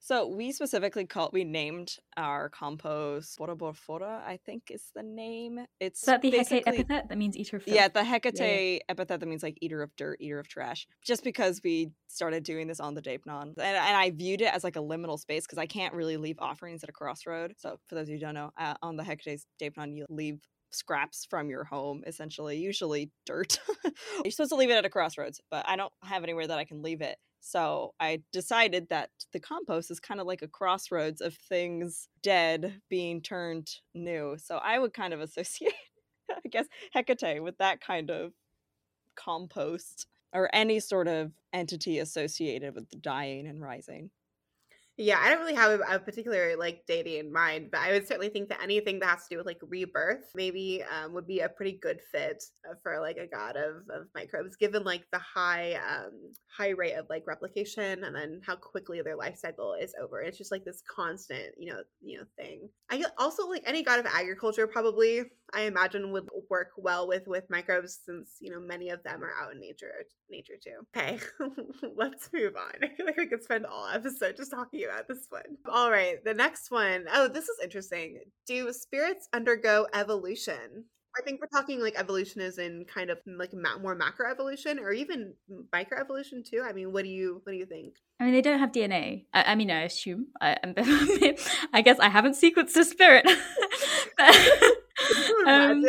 So 0.02 0.28
we 0.28 0.52
specifically 0.52 1.06
called 1.06 1.32
we 1.34 1.44
named 1.44 1.98
our 2.16 2.48
compost 2.48 3.38
Borborophorba, 3.40 4.24
I 4.24 4.40
think 4.46 4.70
is 4.70 4.84
the 4.96 5.02
name. 5.02 5.66
It's 5.80 6.02
is 6.02 6.06
that 6.06 6.22
the 6.22 6.30
Hecate 6.30 6.64
epithet 6.68 7.10
that 7.10 7.18
means 7.18 7.36
eater 7.36 7.58
of 7.58 7.64
filth? 7.64 7.76
Yeah, 7.76 7.88
the 7.88 8.04
Hecate 8.04 8.40
yeah. 8.40 8.80
epithet 8.88 9.20
that 9.20 9.26
means 9.26 9.42
like 9.42 9.58
eater 9.62 9.82
of 9.82 9.94
dirt, 9.96 10.18
eater 10.22 10.40
of 10.40 10.48
trash. 10.48 10.88
Just 11.04 11.24
because 11.24 11.62
we 11.64 11.90
started 12.08 12.44
doing 12.44 12.68
this 12.68 12.80
on 12.80 12.94
the 12.94 13.02
Deipnon. 13.02 13.54
And, 13.58 13.60
and 13.60 13.98
I 13.98 14.12
viewed 14.12 14.42
it 14.42 14.54
as 14.54 14.64
like 14.64 14.76
a 14.76 14.82
liminal 14.82 15.20
space 15.20 15.46
because 15.46 15.58
I 15.58 15.66
can't 15.66 15.94
really 15.96 16.18
leave 16.18 16.38
offerings 16.40 16.84
at 16.84 16.90
a 16.90 16.94
crossroad. 16.94 17.56
So 17.58 17.80
for 17.88 17.96
those 17.96 18.04
of 18.04 18.10
you 18.10 18.16
who 18.16 18.22
don't 18.22 18.36
know, 18.36 18.52
uh, 18.58 18.76
on 18.84 18.96
the 18.96 19.04
Hecate's 19.04 19.48
Deipnon, 19.60 19.98
you 19.98 20.06
leave 20.08 20.40
scraps 20.72 21.26
from 21.30 21.50
your 21.50 21.64
home, 21.64 22.04
essentially, 22.06 22.58
usually 22.58 23.12
dirt. 23.26 23.60
You're 24.24 24.32
supposed 24.32 24.52
to 24.52 24.56
leave 24.56 24.70
it 24.70 24.76
at 24.76 24.86
a 24.86 24.90
crossroads, 24.90 25.42
but 25.50 25.68
I 25.68 25.76
don't 25.76 25.94
have 26.04 26.24
anywhere 26.24 26.48
that 26.48 26.60
I 26.60 26.66
can 26.66 26.82
leave 26.82 27.02
it. 27.02 27.18
So 27.42 27.94
I 28.00 28.22
decided 28.32 28.90
that 28.90 29.10
the 29.32 29.40
compost 29.40 29.92
is 29.92 30.00
kind 30.00 30.20
of 30.20 30.28
like 30.28 30.42
a 30.42 30.48
crossroads 30.48 31.22
of 31.22 31.34
things 31.36 32.10
dead 32.22 32.82
being 32.90 33.22
turned 33.22 33.70
new. 33.94 34.36
So 34.38 34.58
I 34.58 34.78
would 34.78 34.94
kind 34.94 35.14
of 35.14 35.22
associate, 35.22 35.74
I 36.32 36.48
guess, 36.50 36.66
Hecate 36.94 37.42
with 37.42 37.58
that 37.60 37.82
kind 37.82 38.12
of 38.12 38.34
compost 39.16 40.08
or 40.34 40.50
any 40.54 40.80
sort 40.80 41.08
of 41.08 41.32
entity 41.54 42.00
associated 42.00 42.76
with 42.76 42.90
the 42.90 42.98
dying 42.98 43.48
and 43.48 43.62
rising. 43.62 44.12
Yeah, 45.02 45.18
I 45.18 45.30
don't 45.30 45.40
really 45.40 45.56
have 45.56 45.80
a, 45.90 45.98
particular 45.98 46.58
like 46.58 46.86
deity 46.86 47.20
in 47.20 47.32
mind, 47.32 47.70
but 47.72 47.80
I 47.80 47.94
would 47.94 48.06
certainly 48.06 48.28
think 48.28 48.50
that 48.50 48.62
anything 48.62 49.00
that 49.00 49.08
has 49.08 49.24
to 49.24 49.30
do 49.30 49.38
with 49.38 49.46
like 49.46 49.62
rebirth 49.62 50.30
maybe 50.36 50.84
um, 50.84 51.14
would 51.14 51.26
be 51.26 51.40
a 51.40 51.48
pretty 51.48 51.80
good 51.82 52.02
fit 52.12 52.44
uh, 52.70 52.76
for 52.84 53.00
like 53.00 53.16
a 53.16 53.26
god 53.26 53.56
of, 53.56 53.76
of 53.90 54.08
microbes, 54.14 54.58
given 54.58 54.84
like 54.84 55.06
the 55.14 55.20
high 55.20 55.76
um, 55.76 56.12
high 56.54 56.72
rate 56.72 56.96
of 56.96 57.06
like 57.10 57.24
replication 57.26 58.04
and 58.04 58.14
then 58.14 58.42
how 58.46 58.58
quickly 58.58 59.02
their 59.02 59.16
life 59.16 59.38
cycle 59.38 59.74
is 59.74 59.96
over. 60.02 60.20
It's 60.20 60.38
just 60.38 60.52
like 60.52 60.66
this 60.66 60.84
constant, 60.94 61.56
you 61.58 61.72
know, 61.72 61.80
you 62.02 62.18
know 62.18 62.26
thing. 62.38 62.68
I 62.90 63.02
also 63.18 63.48
like 63.48 63.64
any 63.66 63.84
god 63.84 64.00
of 64.00 64.06
agriculture 64.06 64.68
probably 64.68 65.24
I 65.54 65.62
imagine 65.64 66.12
would 66.12 66.30
work 66.50 66.70
well 66.78 67.08
with 67.08 67.28
with 67.28 67.50
microbes 67.50 68.00
since 68.06 68.38
you 68.40 68.52
know 68.52 68.60
many 68.60 68.90
of 68.90 69.04
them 69.04 69.24
are 69.24 69.34
out 69.42 69.54
in 69.54 69.60
nature 69.60 69.92
nature 70.30 70.56
too. 70.62 70.86
Okay, 70.96 71.20
let's 71.96 72.30
move 72.34 72.56
on. 72.56 72.72
I 72.84 72.96
feel 72.96 73.06
like 73.06 73.18
we 73.18 73.28
could 73.28 73.44
spend 73.44 73.66
all 73.66 73.88
episode 73.88 74.38
just 74.38 74.52
talking 74.52 74.84
about 74.86 75.08
this 75.08 75.28
one. 75.30 75.58
All 75.72 75.92
right, 75.92 76.24
the 76.24 76.34
next 76.34 76.72
one. 76.72 77.06
Oh, 77.14 77.28
this 77.28 77.46
is 77.46 77.58
interesting. 77.64 78.20
Do 78.48 78.72
spirits 78.74 79.28
undergo 79.34 79.88
evolution? 79.94 80.86
I 81.18 81.22
think 81.24 81.42
we're 81.42 81.48
talking 81.48 81.82
like 81.82 82.00
evolution 82.00 82.42
is 82.42 82.60
in 82.60 82.86
kind 82.86 83.10
of 83.10 83.18
like 83.26 83.54
ma- 83.54 83.80
more 83.80 83.96
macro 83.96 84.30
evolution 84.30 84.80
or 84.80 84.92
even 84.92 85.34
micro 85.74 86.00
evolution 86.00 86.44
too. 86.44 86.64
I 86.66 86.72
mean, 86.72 86.94
what 86.94 87.04
do 87.04 87.10
you 87.10 87.42
what 87.44 87.52
do 87.52 87.58
you 87.58 87.66
think? 87.66 87.96
I 88.20 88.26
mean, 88.26 88.34
they 88.34 88.42
don't 88.42 88.60
have 88.60 88.72
DNA. 88.72 89.26
I, 89.34 89.44
I 89.52 89.56
mean, 89.56 89.72
I 89.72 89.82
assume. 89.82 90.28
I, 90.40 90.58
I 91.74 91.82
guess 91.82 92.00
I 92.00 92.10
haven't 92.10 92.34
sequenced 92.34 92.76
a 92.76 92.86
spirit. 92.86 93.26
but, 94.18 94.36
um, 95.48 95.84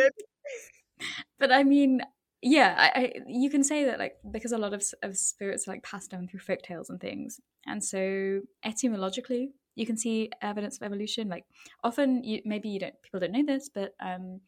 but 1.39 1.51
I 1.51 1.63
mean, 1.63 2.01
yeah, 2.41 2.75
I, 2.77 2.99
I, 2.99 3.13
you 3.27 3.49
can 3.49 3.63
say 3.63 3.85
that 3.85 3.99
like 3.99 4.15
because 4.31 4.51
a 4.51 4.57
lot 4.57 4.73
of, 4.73 4.83
of 5.03 5.17
spirits 5.17 5.67
are 5.67 5.71
like 5.71 5.83
passed 5.83 6.11
down 6.11 6.27
through 6.27 6.39
folk 6.39 6.61
tales 6.63 6.89
and 6.89 6.99
things, 6.99 7.39
and 7.67 7.83
so 7.83 8.41
etymologically 8.63 9.51
you 9.75 9.85
can 9.85 9.97
see 9.97 10.29
evidence 10.41 10.77
of 10.77 10.83
evolution. 10.83 11.29
Like 11.29 11.45
often, 11.83 12.23
you 12.23 12.41
maybe 12.45 12.69
you 12.69 12.79
don't 12.79 13.01
people 13.03 13.19
don't 13.19 13.31
know 13.31 13.45
this, 13.45 13.69
but 13.73 13.93
um, 14.03 14.41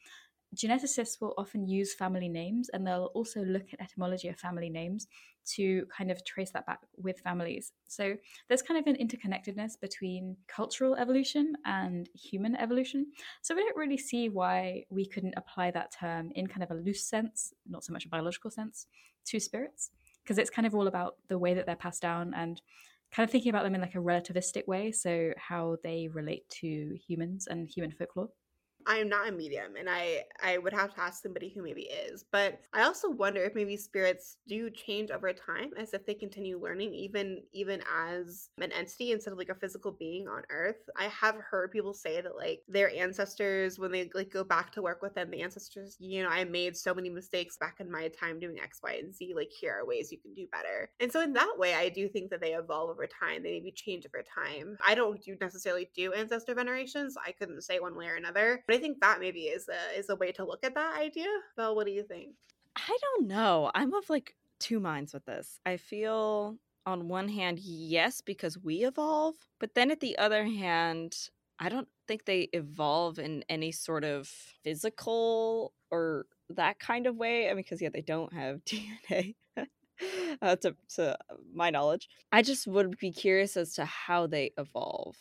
geneticists 0.56 1.20
will 1.20 1.34
often 1.38 1.68
use 1.68 1.94
family 1.94 2.30
names 2.30 2.70
and 2.70 2.86
they'll 2.86 3.12
also 3.14 3.44
look 3.44 3.74
at 3.74 3.82
etymology 3.82 4.28
of 4.28 4.38
family 4.38 4.70
names 4.70 5.08
to 5.46 5.86
kind 5.96 6.12
of 6.12 6.24
trace 6.26 6.52
that 6.52 6.66
back 6.66 6.80
with 6.98 7.20
families. 7.20 7.74
So 7.88 8.16
there's 8.48 8.62
kind 8.62 8.80
of 8.80 8.88
an 8.88 8.96
interconnectedness 8.96 9.80
between 9.80 10.38
cultural 10.48 10.96
evolution 10.96 11.54
and 11.66 12.10
human 12.14 12.56
evolution. 12.56 13.08
So 13.42 13.56
we 13.56 13.64
don't 13.64 13.76
really 13.76 13.98
see 13.98 14.30
why 14.30 14.86
we 14.90 15.06
couldn't 15.06 15.34
apply 15.38 15.72
that 15.72 15.92
term 15.92 16.32
in 16.36 16.48
kind 16.48 16.64
of 16.64 16.72
a 16.72 16.76
loose 16.76 17.04
sense, 17.04 17.54
not 17.68 17.84
so 17.84 17.94
much 17.94 18.06
a 18.06 18.10
biological 18.10 18.52
sense, 18.52 18.88
to 19.26 19.40
spirits, 19.40 19.92
because 20.24 20.38
it's 20.38 20.50
kind 20.50 20.66
of 20.66 20.76
all 20.76 20.88
about 20.88 21.18
the 21.28 21.38
way 21.38 21.54
that 21.54 21.66
they're 21.66 21.76
passed 21.76 22.02
down 22.02 22.34
and 22.36 22.62
kind 23.12 23.28
of 23.28 23.32
thinking 23.32 23.50
about 23.50 23.64
them 23.64 23.76
in 23.76 23.82
like 23.82 23.96
a 23.96 24.00
relativistic 24.00 24.68
way. 24.68 24.92
So 24.92 25.34
how 25.38 25.78
they 25.84 26.10
relate 26.12 26.50
to 26.62 26.98
humans 27.08 27.48
and 27.48 27.68
human 27.70 27.92
folklore. 27.92 28.30
I 28.88 28.98
am 28.98 29.10
not 29.10 29.28
a 29.28 29.32
medium 29.32 29.76
and 29.78 29.90
I 29.90 30.24
I 30.42 30.58
would 30.58 30.74
have 30.74 30.94
to 30.96 31.02
ask 31.02 31.22
somebody 31.22 31.50
who 31.50 31.64
maybe 31.64 31.84
is. 31.84 32.26
But 32.32 32.60
I 32.74 32.84
also 32.84 33.10
wonder 33.10 33.44
if 33.44 33.56
maybe 33.56 33.78
spirits 33.78 34.38
do 34.48 34.70
change 34.70 35.12
over 35.12 35.32
time 35.34 35.72
as 35.78 35.94
if 35.94 36.06
they 36.06 36.14
continue 36.14 36.62
learning 36.62 36.94
even 36.94 37.42
even 37.52 37.82
as 37.92 38.50
an 38.60 38.72
entity 38.72 39.12
instead 39.12 39.32
of 39.32 39.38
like 39.38 39.50
a 39.50 39.56
physical 39.56 39.92
being 39.92 40.28
on 40.28 40.44
earth. 40.50 40.90
I 40.98 41.06
have 41.06 41.36
heard 41.36 41.72
people 41.72 41.94
say 41.94 42.22
that 42.22 42.36
like 42.36 42.62
their 42.68 42.94
ancestors 42.96 43.80
when 43.80 43.92
they 43.92 44.10
like 44.14 44.32
go 44.32 44.44
back 44.44 44.72
to 44.74 44.82
work 44.82 45.02
with 45.02 45.16
them, 45.16 45.32
the 45.32 45.42
ancestors, 45.42 45.98
you 46.00 46.24
know, 46.24 46.30
I 46.30 46.44
made 46.44 46.76
so 46.76 46.94
many 46.94 47.10
mistakes 47.10 47.58
back 47.58 47.78
in 47.80 47.92
my 47.92 48.10
time 48.10 48.40
doing 48.40 48.60
X, 48.60 48.80
Y, 48.84 49.00
and 49.02 49.14
Z. 49.14 49.34
Like 49.36 49.52
here 49.52 49.80
are 49.80 49.86
ways 49.86 50.12
you 50.12 50.20
can 50.20 50.34
do 50.34 50.48
better. 50.52 50.90
And 51.00 51.12
so 51.12 51.22
in 51.22 51.34
that 51.34 51.54
way 51.58 51.74
I 51.74 51.90
do 51.90 52.08
think 52.08 52.30
that 52.30 52.42
they 52.42 52.54
evolve 52.54 52.90
over 52.90 53.08
time. 53.08 53.44
They 53.44 53.52
maybe 53.52 53.72
change 53.72 54.06
over 54.06 54.24
time. 54.24 54.78
I 54.86 54.96
don't 54.96 55.22
do 55.22 55.36
necessarily 55.40 55.90
do 55.96 56.14
ancestor 56.14 56.56
venerations. 56.56 57.16
I 57.24 57.32
couldn't 57.32 57.62
say 57.62 57.80
one 57.80 57.96
way 57.96 58.08
or 58.08 58.16
another. 58.16 58.64
But 58.68 58.73
I 58.74 58.80
think 58.80 59.00
that 59.02 59.20
maybe 59.20 59.42
is 59.42 59.70
a 59.70 59.98
is 60.00 60.10
a 60.10 60.16
way 60.16 60.32
to 60.34 60.46
look 60.46 60.64
at 60.64 60.76
that 60.76 60.98
idea. 60.98 61.28
Belle, 61.56 61.76
what 61.76 61.86
do 61.86 61.92
you 61.92 62.04
think? 62.04 62.30
I 62.76 62.98
don't 63.02 63.28
know. 63.28 63.72
I'm 63.74 63.94
of 63.94 64.10
like 64.10 64.36
two 64.60 64.80
minds 64.80 65.14
with 65.14 65.26
this. 65.26 65.60
I 65.66 65.78
feel 65.78 66.58
on 66.86 67.08
one 67.08 67.30
hand, 67.30 67.60
yes, 67.60 68.22
because 68.22 68.58
we 68.58 68.86
evolve, 68.86 69.36
but 69.60 69.76
then 69.76 69.92
at 69.92 70.00
the 70.00 70.18
other 70.18 70.44
hand, 70.44 71.16
I 71.60 71.70
don't 71.70 71.88
think 72.08 72.26
they 72.26 72.50
evolve 72.54 73.20
in 73.20 73.44
any 73.48 73.72
sort 73.72 74.04
of 74.04 74.28
physical 74.28 75.74
or 75.92 76.26
that 76.50 76.80
kind 76.80 77.08
of 77.08 77.16
way. 77.16 77.46
I 77.50 77.54
mean, 77.54 77.58
because 77.58 77.82
yeah, 77.82 77.90
they 77.94 78.02
don't 78.02 78.34
have 78.34 78.62
DNA. 78.66 79.36
uh, 80.42 80.56
to, 80.58 80.76
to 80.96 81.18
my 81.54 81.70
knowledge, 81.70 82.10
I 82.32 82.42
just 82.42 82.68
would 82.68 82.98
be 82.98 83.12
curious 83.12 83.56
as 83.56 83.74
to 83.76 83.86
how 83.86 84.28
they 84.28 84.52
evolve 84.58 85.16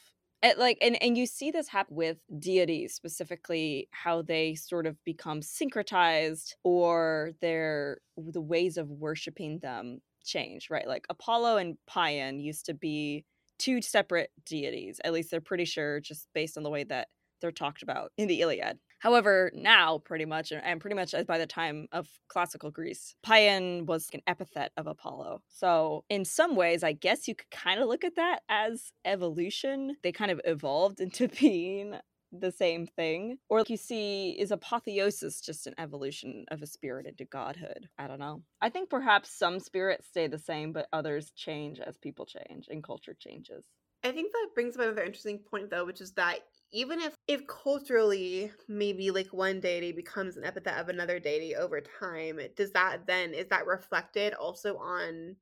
like 0.58 0.78
and, 0.82 1.00
and 1.02 1.16
you 1.16 1.26
see 1.26 1.50
this 1.50 1.68
happen 1.68 1.94
with 1.94 2.18
deities 2.38 2.94
specifically 2.94 3.88
how 3.92 4.22
they 4.22 4.54
sort 4.54 4.86
of 4.86 5.02
become 5.04 5.40
syncretized 5.40 6.54
or 6.64 7.32
their 7.40 7.98
the 8.16 8.40
ways 8.40 8.76
of 8.76 8.88
worshiping 8.88 9.58
them 9.60 10.00
change 10.24 10.68
right? 10.70 10.86
Like 10.86 11.06
apollo 11.10 11.56
and 11.56 11.76
paean 11.88 12.40
used 12.40 12.66
to 12.66 12.74
be 12.74 13.24
two 13.58 13.80
separate 13.82 14.30
deities 14.44 15.00
at 15.04 15.12
least 15.12 15.30
they're 15.30 15.40
pretty 15.40 15.64
sure 15.64 16.00
just 16.00 16.28
based 16.34 16.56
on 16.56 16.62
the 16.62 16.70
way 16.70 16.84
that 16.84 17.08
they're 17.40 17.52
talked 17.52 17.82
about 17.82 18.12
in 18.16 18.28
the 18.28 18.40
iliad 18.40 18.78
However, 19.02 19.50
now 19.52 19.98
pretty 19.98 20.26
much, 20.26 20.52
and 20.52 20.80
pretty 20.80 20.94
much 20.94 21.12
by 21.26 21.36
the 21.36 21.46
time 21.46 21.88
of 21.90 22.06
classical 22.28 22.70
Greece, 22.70 23.16
Paean 23.26 23.84
was 23.84 24.08
an 24.14 24.20
epithet 24.28 24.70
of 24.76 24.86
Apollo. 24.86 25.42
So, 25.48 26.04
in 26.08 26.24
some 26.24 26.54
ways, 26.54 26.84
I 26.84 26.92
guess 26.92 27.26
you 27.26 27.34
could 27.34 27.50
kind 27.50 27.80
of 27.80 27.88
look 27.88 28.04
at 28.04 28.14
that 28.14 28.42
as 28.48 28.92
evolution. 29.04 29.96
They 30.04 30.12
kind 30.12 30.30
of 30.30 30.40
evolved 30.44 31.00
into 31.06 31.26
being 31.26 31.96
the 32.30 32.52
same 32.52 32.86
thing. 32.86 33.38
Or 33.48 33.58
like 33.58 33.70
you 33.70 33.76
see, 33.76 34.36
is 34.38 34.52
apotheosis 34.52 35.40
just 35.40 35.66
an 35.66 35.74
evolution 35.78 36.44
of 36.52 36.62
a 36.62 36.66
spirit 36.66 37.06
into 37.06 37.24
godhood? 37.24 37.88
I 37.98 38.06
don't 38.06 38.20
know. 38.20 38.42
I 38.60 38.68
think 38.68 38.88
perhaps 38.88 39.36
some 39.36 39.58
spirits 39.58 40.06
stay 40.06 40.28
the 40.28 40.38
same, 40.38 40.72
but 40.72 40.86
others 40.92 41.32
change 41.32 41.80
as 41.80 41.98
people 41.98 42.24
change 42.24 42.68
and 42.70 42.84
culture 42.84 43.16
changes. 43.18 43.66
I 44.04 44.12
think 44.12 44.32
that 44.32 44.54
brings 44.54 44.76
up 44.76 44.82
another 44.82 45.02
interesting 45.02 45.38
point 45.38 45.70
though, 45.70 45.84
which 45.84 46.00
is 46.00 46.12
that 46.12 46.38
even 46.72 47.00
if 47.00 47.14
if 47.28 47.46
culturally 47.46 48.50
maybe 48.68 49.10
like 49.10 49.32
one 49.32 49.60
deity 49.60 49.92
becomes 49.92 50.36
an 50.36 50.44
epithet 50.44 50.78
of 50.78 50.88
another 50.88 51.18
deity 51.18 51.54
over 51.54 51.80
time 51.80 52.40
does 52.56 52.72
that 52.72 53.06
then 53.06 53.34
is 53.34 53.46
that 53.48 53.66
reflected 53.66 54.34
also 54.34 54.76
on 54.78 55.36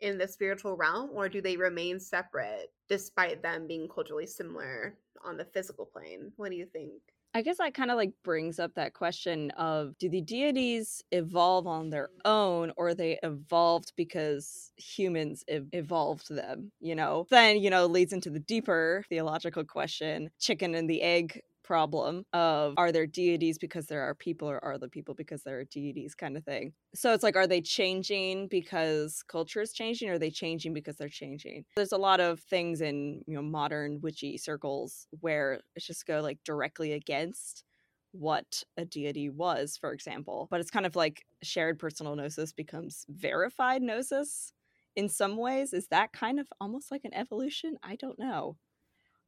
in 0.00 0.18
the 0.18 0.28
spiritual 0.28 0.76
realm 0.76 1.10
or 1.14 1.28
do 1.28 1.40
they 1.40 1.56
remain 1.56 1.98
separate 1.98 2.70
despite 2.88 3.42
them 3.42 3.66
being 3.66 3.88
culturally 3.88 4.26
similar 4.26 4.98
on 5.24 5.36
the 5.36 5.44
physical 5.44 5.86
plane? 5.86 6.32
What 6.36 6.50
do 6.50 6.56
you 6.56 6.66
think 6.66 7.00
I 7.36 7.42
guess 7.42 7.58
that 7.58 7.74
kind 7.74 7.90
of 7.90 7.98
like 7.98 8.14
brings 8.24 8.58
up 8.58 8.72
that 8.76 8.94
question 8.94 9.50
of 9.58 9.98
do 9.98 10.08
the 10.08 10.22
deities 10.22 11.02
evolve 11.12 11.66
on 11.66 11.90
their 11.90 12.08
own 12.24 12.72
or 12.78 12.94
they 12.94 13.18
evolved 13.22 13.92
because 13.94 14.72
humans 14.78 15.44
ev- 15.46 15.68
evolved 15.72 16.34
them, 16.34 16.72
you 16.80 16.94
know? 16.94 17.26
Then, 17.28 17.58
you 17.58 17.68
know, 17.68 17.84
leads 17.84 18.14
into 18.14 18.30
the 18.30 18.38
deeper 18.40 19.04
theological 19.10 19.64
question, 19.64 20.30
chicken 20.40 20.74
and 20.74 20.88
the 20.88 21.02
egg 21.02 21.42
problem 21.66 22.24
of 22.32 22.74
are 22.76 22.92
there 22.92 23.06
deities 23.06 23.58
because 23.58 23.86
there 23.86 24.02
are 24.02 24.14
people 24.14 24.48
or 24.48 24.64
are 24.64 24.78
the 24.78 24.88
people 24.88 25.14
because 25.14 25.42
there 25.42 25.58
are 25.58 25.64
deities 25.64 26.14
kind 26.14 26.36
of 26.36 26.44
thing. 26.44 26.72
So 26.94 27.12
it's 27.12 27.24
like 27.24 27.36
are 27.36 27.46
they 27.46 27.60
changing 27.60 28.48
because 28.48 29.22
culture 29.26 29.60
is 29.60 29.72
changing 29.72 30.08
or 30.08 30.14
are 30.14 30.18
they 30.18 30.30
changing 30.30 30.72
because 30.72 30.96
they're 30.96 31.08
changing? 31.08 31.64
There's 31.74 31.92
a 31.92 31.98
lot 31.98 32.20
of 32.20 32.40
things 32.40 32.80
in, 32.80 33.22
you 33.26 33.34
know, 33.34 33.42
modern 33.42 34.00
witchy 34.00 34.38
circles 34.38 35.08
where 35.20 35.60
it's 35.74 35.86
just 35.86 36.06
go 36.06 36.20
like 36.20 36.38
directly 36.44 36.92
against 36.92 37.64
what 38.12 38.62
a 38.76 38.84
deity 38.84 39.28
was, 39.28 39.76
for 39.76 39.92
example. 39.92 40.46
But 40.50 40.60
it's 40.60 40.70
kind 40.70 40.86
of 40.86 40.96
like 40.96 41.24
shared 41.42 41.78
personal 41.78 42.14
gnosis 42.14 42.52
becomes 42.52 43.04
verified 43.08 43.82
gnosis 43.82 44.52
in 44.94 45.08
some 45.08 45.36
ways. 45.36 45.72
Is 45.72 45.88
that 45.88 46.12
kind 46.12 46.40
of 46.40 46.46
almost 46.60 46.90
like 46.90 47.04
an 47.04 47.14
evolution? 47.14 47.76
I 47.82 47.96
don't 47.96 48.18
know. 48.18 48.56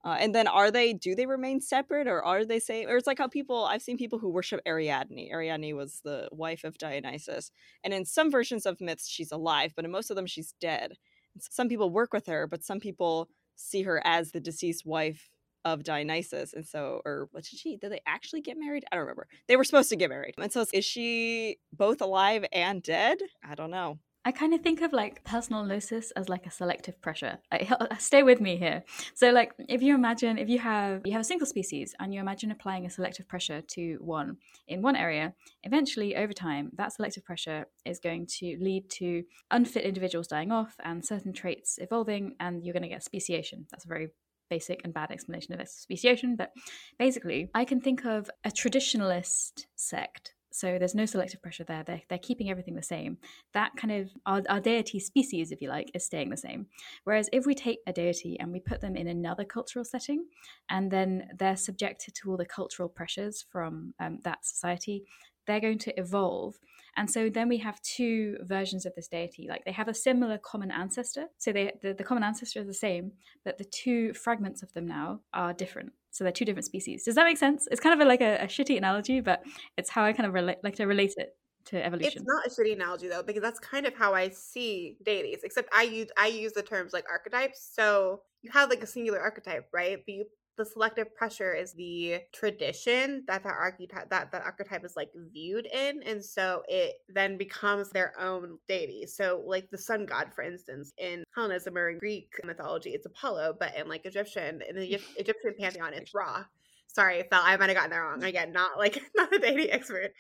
Uh, 0.09 0.15
and 0.15 0.35
then 0.35 0.47
are 0.47 0.71
they 0.71 0.95
do 0.95 1.15
they 1.15 1.27
remain 1.27 1.61
separate 1.61 2.07
or 2.07 2.25
are 2.25 2.43
they 2.43 2.59
same 2.59 2.89
or 2.89 2.97
it's 2.97 3.07
like 3.07 3.19
how 3.19 3.29
people 3.29 3.67
I've 3.67 3.83
seen 3.83 3.99
people 3.99 4.19
who 4.19 4.31
worship 4.31 4.63
Ariadne. 4.67 5.29
Ariadne 5.31 5.77
was 5.77 6.01
the 6.03 6.31
wife 6.33 6.65
of 6.65 6.79
Dionysus. 6.79 7.51
And 7.85 7.93
in 7.93 8.07
some 8.07 8.31
versions 8.31 8.65
of 8.65 8.81
myths 8.81 9.07
she's 9.07 9.33
alive, 9.33 9.75
but 9.77 9.85
in 9.85 9.91
most 9.91 10.09
of 10.09 10.17
them 10.17 10.25
she's 10.25 10.55
dead. 10.63 10.95
Some 11.39 11.69
people 11.69 11.91
work 11.91 12.15
with 12.15 12.27
her, 12.27 12.47
but 12.47 12.65
some 12.65 12.81
people 12.81 13.29
see 13.55 13.83
her 13.83 14.01
as 14.03 14.33
the 14.33 14.41
deceased 14.41 14.87
wife 14.87 15.29
of 15.67 15.83
Dionysus. 15.83 16.55
And 16.55 16.67
so 16.67 17.03
or 17.05 17.29
what 17.33 17.45
did 17.45 17.59
she 17.59 17.77
did 17.77 17.93
they 17.93 18.01
actually 18.07 18.41
get 18.41 18.57
married? 18.59 18.87
I 18.91 18.97
don't 18.97 19.05
remember. 19.05 19.29
They 19.47 19.57
were 19.57 19.65
supposed 19.65 19.91
to 19.91 19.97
get 19.97 20.09
married. 20.09 20.37
And 20.39 20.51
so 20.51 20.65
is 20.73 20.87
she 20.87 21.59
both 21.71 22.01
alive 22.01 22.47
and 22.51 22.83
dead? 22.83 23.19
I 23.47 23.55
don't 23.55 23.71
know. 23.71 23.99
I 24.25 24.33
kind 24.33 24.53
of 24.53 24.61
think 24.61 24.83
of 24.83 24.93
like 24.93 25.25
personal 25.25 25.65
gnosis 25.65 26.11
as 26.11 26.29
like 26.29 26.47
a 26.47 26.51
selective 26.51 27.01
pressure. 27.01 27.39
Like, 27.51 27.71
uh, 27.71 27.97
stay 27.99 28.23
with 28.23 28.41
me 28.41 28.57
here. 28.57 28.83
So, 29.15 29.31
like, 29.31 29.53
if 29.69 29.83
you 29.83 29.95
imagine 29.95 30.39
if 30.39 30.49
you 30.49 30.59
have 30.59 31.03
you 31.05 31.13
have 31.13 31.21
a 31.21 31.25
single 31.25 31.47
species 31.47 31.95
and 31.99 32.13
you 32.13 32.21
imagine 32.21 32.51
applying 32.51 32.85
a 32.85 32.91
selective 32.91 33.29
pressure 33.29 33.63
to 33.63 33.97
one 34.01 34.37
in 34.67 34.83
one 34.83 34.97
area, 34.97 35.35
eventually 35.63 36.17
over 36.17 36.33
time, 36.33 36.71
that 36.75 36.93
selective 36.93 37.25
pressure 37.25 37.67
is 37.85 38.01
going 38.01 38.27
to 38.39 38.57
lead 38.61 38.91
to 38.91 39.23
unfit 39.51 39.85
individuals 39.85 40.27
dying 40.27 40.53
off 40.53 40.75
and 40.85 41.05
certain 41.05 41.33
traits 41.33 41.79
evolving, 41.81 42.35
and 42.41 42.65
you're 42.65 42.75
going 42.75 42.83
to 42.83 42.89
get 42.89 43.05
speciation. 43.05 43.67
That's 43.71 43.85
a 43.85 43.89
very 43.89 44.09
basic 44.51 44.81
and 44.85 44.95
bad 44.95 45.11
explanation 45.11 45.59
of 45.59 45.69
speciation, 45.69 46.37
but 46.37 46.53
basically, 46.99 47.51
I 47.55 47.65
can 47.65 47.81
think 47.81 48.05
of 48.05 48.31
a 48.45 48.51
traditionalist 48.51 49.67
sect 49.77 50.35
so 50.59 50.77
there's 50.77 50.95
no 50.95 51.07
selective 51.07 51.41
pressure 51.41 51.63
there. 51.63 51.85
They're, 51.85 52.03
they're 52.09 52.19
keeping 52.19 52.51
everything 52.51 52.75
the 52.75 52.83
same. 52.83 53.19
That 53.55 53.77
kind 53.77 53.93
of, 53.93 54.11
our, 54.27 54.43
our 54.49 54.59
deity 54.59 54.99
species, 54.99 55.53
if 55.53 55.63
you 55.63 55.69
like, 55.69 55.89
is 55.95 56.05
staying 56.05 56.31
the 56.31 56.37
same. 56.37 56.67
Whereas 57.05 57.29
if 57.33 57.47
we 57.47 57.55
take 57.55 57.79
a 57.87 57.93
deity 57.93 58.37
and 58.41 58.51
we 58.51 58.59
put 58.59 58.81
them 58.81 58.97
in 58.97 59.07
another 59.07 59.45
cultural 59.45 59.85
setting, 59.85 60.27
and 60.69 60.91
then 60.91 61.29
they're 61.39 61.57
subjected 61.57 62.17
to 62.17 62.31
all 62.31 62.37
the 62.37 62.45
cultural 62.45 62.89
pressures 62.89 63.45
from 63.53 63.95
um, 64.01 64.19
that 64.25 64.45
society, 64.45 65.05
they're 65.47 65.61
going 65.61 65.79
to 65.79 65.99
evolve. 65.99 66.57
And 66.97 67.09
so 67.09 67.31
then 67.31 67.49
we 67.49 67.59
have 67.59 67.81
two 67.83 68.39
versions 68.43 68.85
of 68.85 68.95
this 68.97 69.07
deity. 69.07 69.47
Like 69.49 69.65
they 69.65 69.71
have 69.73 69.87
a 69.87 69.95
similar 69.95 70.39
common 70.39 70.73
ancestor. 70.73 71.27
So 71.39 71.53
they, 71.53 71.73
the, 71.81 71.95
the 71.95 72.03
common 72.03 72.25
ancestor 72.25 72.61
is 72.61 72.67
the 72.67 72.75
same, 72.75 73.13
but 73.45 73.59
the 73.59 73.65
two 73.65 74.13
fragments 74.15 74.65
of 74.65 74.73
them 74.73 74.89
now 74.89 75.21
are 75.33 75.53
different. 75.53 75.93
So 76.11 76.25
they're 76.25 76.33
two 76.33 76.45
different 76.45 76.67
species. 76.67 77.05
Does 77.05 77.15
that 77.15 77.25
make 77.25 77.39
sense? 77.39 77.69
It's 77.71 77.81
kind 77.81 78.01
of 78.01 78.05
a, 78.05 78.09
like 78.09 78.21
a, 78.21 78.43
a, 78.43 78.47
shitty 78.47 78.77
analogy, 78.77 79.21
but 79.21 79.43
it's 79.77 79.91
how 79.91 80.05
I 80.05 80.13
kind 80.13 80.27
of 80.27 80.35
relate, 80.35 80.59
like 80.65 80.77
to 80.77 80.87
relate 80.87 81.15
it 81.17 81.37
to 81.67 81.85
evolution. 81.85 82.23
It's 82.23 82.27
not 82.27 82.47
a 82.47 82.51
shitty 82.51 82.75
analogy 82.75 83.09
though, 83.09 83.23
because 83.23 83.43
that's 83.43 83.59
kind 83.59 83.87
of 83.87 83.95
how 83.95 84.15
I 84.15 84.31
see 84.31 84.97
deities. 85.05 85.41
Except 85.45 85.69
I 85.73 85.83
use 85.83 86.09
I 86.17 86.29
use 86.29 86.53
the 86.53 86.63
terms 86.63 86.93
like 86.93 87.05
archetypes. 87.11 87.71
So 87.75 88.23
you 88.43 88.51
have 88.53 88.71
like 88.71 88.83
a 88.83 88.87
singular 88.87 89.21
archetype, 89.21 89.69
right? 89.73 89.99
But 90.05 90.15
you 90.15 90.25
the 90.59 90.67
selective 90.67 91.15
pressure 91.15 91.55
is 91.55 91.73
the 91.73 92.19
tradition 92.33 93.23
that 93.29 93.45
that 93.45 93.55
archetype 93.55 94.11
that 94.11 94.31
that 94.33 94.43
archetype 94.43 94.85
is 94.85 94.97
like 94.97 95.11
viewed 95.33 95.67
in 95.67 96.03
and 96.03 96.23
so 96.23 96.63
it 96.69 96.97
then 97.09 97.39
becomes 97.39 97.91
their 97.91 98.13
own 98.21 98.59
deity. 98.67 99.07
So 99.07 99.43
like 99.47 99.71
the 99.71 99.79
sun 99.79 100.05
god 100.05 100.35
for 100.35 100.43
instance 100.43 100.93
in 100.99 101.25
hellenism 101.35 101.79
or 101.79 101.91
in 101.91 101.99
greek 101.99 102.33
mythology 102.45 102.91
it's 102.91 103.07
apollo 103.07 103.55
but 103.59 103.75
in 103.77 103.89
like 103.89 104.05
egyptian 104.05 104.61
in 104.69 104.77
the 104.77 105.01
egyptian 105.17 105.55
pantheon 105.59 105.95
it's 105.95 106.13
ra. 106.13 106.45
Sorry 106.89 107.23
fell 107.31 107.43
i 107.45 107.57
might 107.57 107.69
have 107.69 107.77
gotten 107.77 107.91
that 107.91 107.99
wrong. 107.99 108.25
Again 108.25 108.53
not 108.53 108.77
like 108.77 109.01
not 109.17 109.33
a 109.33 109.39
deity 109.39 109.71
expert. 109.71 110.13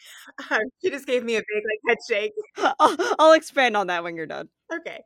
Um, 0.50 0.60
she 0.80 0.90
just 0.90 1.06
gave 1.06 1.24
me 1.24 1.34
a 1.34 1.40
big 1.40 1.64
like 1.64 1.80
head 1.88 1.98
shake. 2.08 2.32
I'll, 2.78 2.96
I'll 3.18 3.32
expand 3.32 3.76
on 3.76 3.88
that 3.88 4.04
when 4.04 4.14
you're 4.14 4.26
done. 4.26 4.48
Okay 4.72 5.00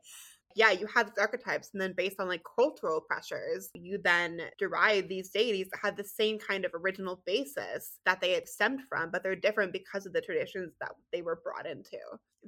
yeah, 0.55 0.71
you 0.71 0.87
have 0.87 1.07
these 1.07 1.17
archetypes, 1.17 1.69
and 1.73 1.81
then 1.81 1.93
based 1.95 2.19
on 2.19 2.27
like 2.27 2.41
cultural 2.55 3.01
pressures, 3.01 3.69
you 3.73 3.99
then 4.03 4.41
derive 4.57 5.07
these 5.07 5.29
deities 5.29 5.69
that 5.71 5.79
have 5.81 5.97
the 5.97 6.03
same 6.03 6.39
kind 6.39 6.65
of 6.65 6.71
original 6.73 7.21
basis 7.25 7.99
that 8.05 8.21
they 8.21 8.31
had 8.31 8.47
stemmed 8.47 8.81
from, 8.89 9.11
but 9.11 9.23
they're 9.23 9.35
different 9.35 9.73
because 9.73 10.05
of 10.05 10.13
the 10.13 10.21
traditions 10.21 10.73
that 10.79 10.91
they 11.11 11.21
were 11.21 11.41
brought 11.43 11.65
into. 11.65 11.97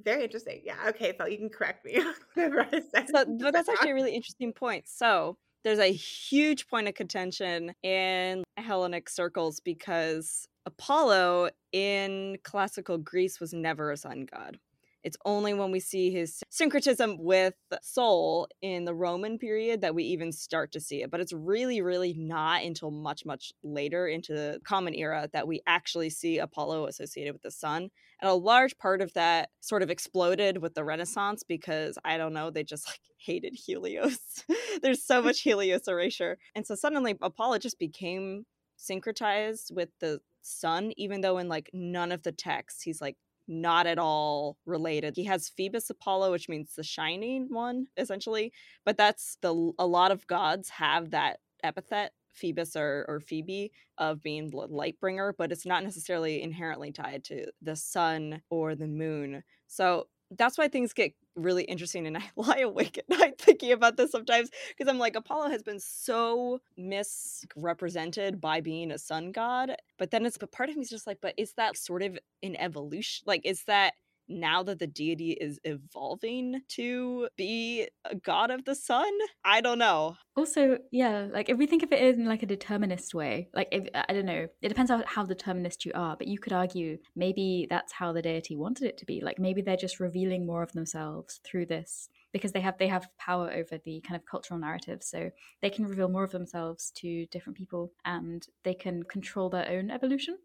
Very 0.02 0.24
interesting. 0.24 0.62
Yeah. 0.64 0.76
Okay, 0.88 1.14
so 1.18 1.26
you 1.26 1.38
can 1.38 1.48
correct 1.48 1.84
me 1.84 2.00
whatever 2.34 2.62
I 2.62 2.82
said. 2.92 3.08
So, 3.08 3.24
but 3.40 3.52
that's 3.52 3.68
actually 3.68 3.90
a 3.90 3.94
really 3.94 4.14
interesting 4.14 4.52
point. 4.52 4.84
So 4.88 5.36
there's 5.64 5.78
a 5.78 5.92
huge 5.92 6.68
point 6.68 6.88
of 6.88 6.94
contention 6.94 7.74
in 7.82 8.44
Hellenic 8.56 9.08
circles 9.08 9.60
because 9.60 10.46
Apollo 10.66 11.50
in 11.72 12.38
classical 12.44 12.98
Greece 12.98 13.40
was 13.40 13.52
never 13.52 13.90
a 13.90 13.96
sun 13.96 14.26
god. 14.30 14.58
It's 15.06 15.16
only 15.24 15.54
when 15.54 15.70
we 15.70 15.78
see 15.78 16.10
his 16.10 16.42
syncretism 16.50 17.18
with 17.20 17.54
Sol 17.80 18.48
in 18.60 18.86
the 18.86 18.94
Roman 18.94 19.38
period 19.38 19.80
that 19.82 19.94
we 19.94 20.02
even 20.02 20.32
start 20.32 20.72
to 20.72 20.80
see 20.80 21.00
it. 21.00 21.12
But 21.12 21.20
it's 21.20 21.32
really, 21.32 21.80
really 21.80 22.12
not 22.18 22.64
until 22.64 22.90
much, 22.90 23.24
much 23.24 23.52
later 23.62 24.08
into 24.08 24.32
the 24.32 24.60
Common 24.64 24.96
Era 24.96 25.30
that 25.32 25.46
we 25.46 25.60
actually 25.64 26.10
see 26.10 26.38
Apollo 26.38 26.88
associated 26.88 27.34
with 27.34 27.42
the 27.42 27.52
sun. 27.52 27.90
And 28.20 28.28
a 28.28 28.34
large 28.34 28.76
part 28.78 29.00
of 29.00 29.12
that 29.12 29.50
sort 29.60 29.84
of 29.84 29.90
exploded 29.90 30.58
with 30.58 30.74
the 30.74 30.82
Renaissance 30.82 31.44
because 31.44 31.96
I 32.04 32.16
don't 32.16 32.34
know, 32.34 32.50
they 32.50 32.64
just 32.64 32.88
like 32.88 32.98
hated 33.18 33.54
Helios. 33.54 34.18
There's 34.82 35.04
so 35.04 35.22
much 35.22 35.42
Helios 35.42 35.86
erasure. 35.86 36.36
And 36.56 36.66
so 36.66 36.74
suddenly 36.74 37.14
Apollo 37.22 37.58
just 37.58 37.78
became 37.78 38.44
syncretized 38.76 39.70
with 39.70 39.90
the 40.00 40.18
sun, 40.42 40.92
even 40.96 41.20
though 41.20 41.38
in 41.38 41.48
like 41.48 41.70
none 41.72 42.10
of 42.10 42.24
the 42.24 42.32
texts 42.32 42.82
he's 42.82 43.00
like 43.00 43.16
not 43.48 43.86
at 43.86 43.98
all 43.98 44.58
related. 44.66 45.16
He 45.16 45.24
has 45.24 45.48
Phoebus 45.48 45.90
Apollo, 45.90 46.32
which 46.32 46.48
means 46.48 46.74
the 46.74 46.82
shining 46.82 47.48
one, 47.50 47.86
essentially. 47.96 48.52
But 48.84 48.96
that's 48.96 49.38
the 49.42 49.72
a 49.78 49.86
lot 49.86 50.10
of 50.10 50.26
gods 50.26 50.68
have 50.70 51.10
that 51.10 51.38
epithet, 51.62 52.12
Phoebus 52.32 52.76
or, 52.76 53.04
or 53.08 53.20
Phoebe, 53.20 53.72
of 53.98 54.22
being 54.22 54.50
light 54.52 54.98
bringer, 55.00 55.34
but 55.36 55.52
it's 55.52 55.66
not 55.66 55.84
necessarily 55.84 56.42
inherently 56.42 56.92
tied 56.92 57.24
to 57.24 57.46
the 57.62 57.76
sun 57.76 58.42
or 58.50 58.74
the 58.74 58.86
moon. 58.86 59.42
So 59.66 60.08
that's 60.30 60.58
why 60.58 60.68
things 60.68 60.92
get 60.92 61.12
really 61.36 61.64
interesting 61.64 62.06
and 62.06 62.16
I 62.16 62.22
lie 62.36 62.60
awake 62.60 62.98
at 62.98 63.08
night 63.08 63.40
thinking 63.40 63.72
about 63.72 63.96
this 63.96 64.10
sometimes 64.10 64.50
because 64.76 64.90
I'm 64.90 64.98
like 64.98 65.16
Apollo 65.16 65.50
has 65.50 65.62
been 65.62 65.80
so 65.80 66.60
misrepresented 66.76 68.40
by 68.40 68.60
being 68.60 68.90
a 68.90 68.98
sun 68.98 69.32
god 69.32 69.76
but 69.98 70.10
then 70.10 70.26
it's 70.26 70.38
but 70.38 70.52
part 70.52 70.68
of 70.68 70.76
me 70.76 70.82
is 70.82 70.90
just 70.90 71.06
like 71.06 71.18
but 71.20 71.34
is 71.36 71.52
that 71.54 71.76
sort 71.76 72.02
of 72.02 72.18
an 72.42 72.56
evolution 72.56 73.24
like 73.26 73.42
is 73.44 73.64
that 73.64 73.94
now 74.28 74.62
that 74.62 74.78
the 74.78 74.86
deity 74.86 75.32
is 75.32 75.58
evolving 75.64 76.60
to 76.68 77.28
be 77.36 77.88
a 78.04 78.14
god 78.14 78.50
of 78.50 78.64
the 78.64 78.74
sun? 78.74 79.10
I 79.44 79.60
don't 79.60 79.78
know. 79.78 80.16
Also 80.36 80.78
yeah 80.90 81.26
like 81.32 81.48
if 81.48 81.56
we 81.56 81.66
think 81.66 81.82
of 81.82 81.92
it 81.92 82.16
in 82.16 82.26
like 82.26 82.42
a 82.42 82.46
determinist 82.46 83.14
way 83.14 83.48
like 83.54 83.68
if 83.72 83.88
i 83.94 84.12
don't 84.12 84.26
know 84.26 84.46
it 84.60 84.68
depends 84.68 84.90
on 84.90 85.02
how 85.06 85.24
determinist 85.24 85.84
you 85.84 85.92
are 85.94 86.16
but 86.16 86.26
you 86.26 86.38
could 86.38 86.52
argue 86.52 86.98
maybe 87.14 87.66
that's 87.70 87.92
how 87.92 88.12
the 88.12 88.22
deity 88.22 88.54
wanted 88.54 88.86
it 88.86 88.98
to 88.98 89.06
be 89.06 89.20
like 89.22 89.38
maybe 89.38 89.62
they're 89.62 89.76
just 89.76 89.98
revealing 89.98 90.46
more 90.46 90.62
of 90.62 90.72
themselves 90.72 91.40
through 91.44 91.64
this 91.64 92.08
because 92.32 92.52
they 92.52 92.60
have 92.60 92.76
they 92.78 92.88
have 92.88 93.08
power 93.18 93.50
over 93.50 93.78
the 93.84 94.02
kind 94.06 94.16
of 94.16 94.26
cultural 94.26 94.60
narrative 94.60 95.02
so 95.02 95.30
they 95.62 95.70
can 95.70 95.86
reveal 95.86 96.08
more 96.08 96.24
of 96.24 96.32
themselves 96.32 96.90
to 96.94 97.26
different 97.26 97.56
people 97.56 97.92
and 98.04 98.46
they 98.62 98.74
can 98.74 99.02
control 99.04 99.48
their 99.48 99.68
own 99.70 99.90
evolution 99.90 100.36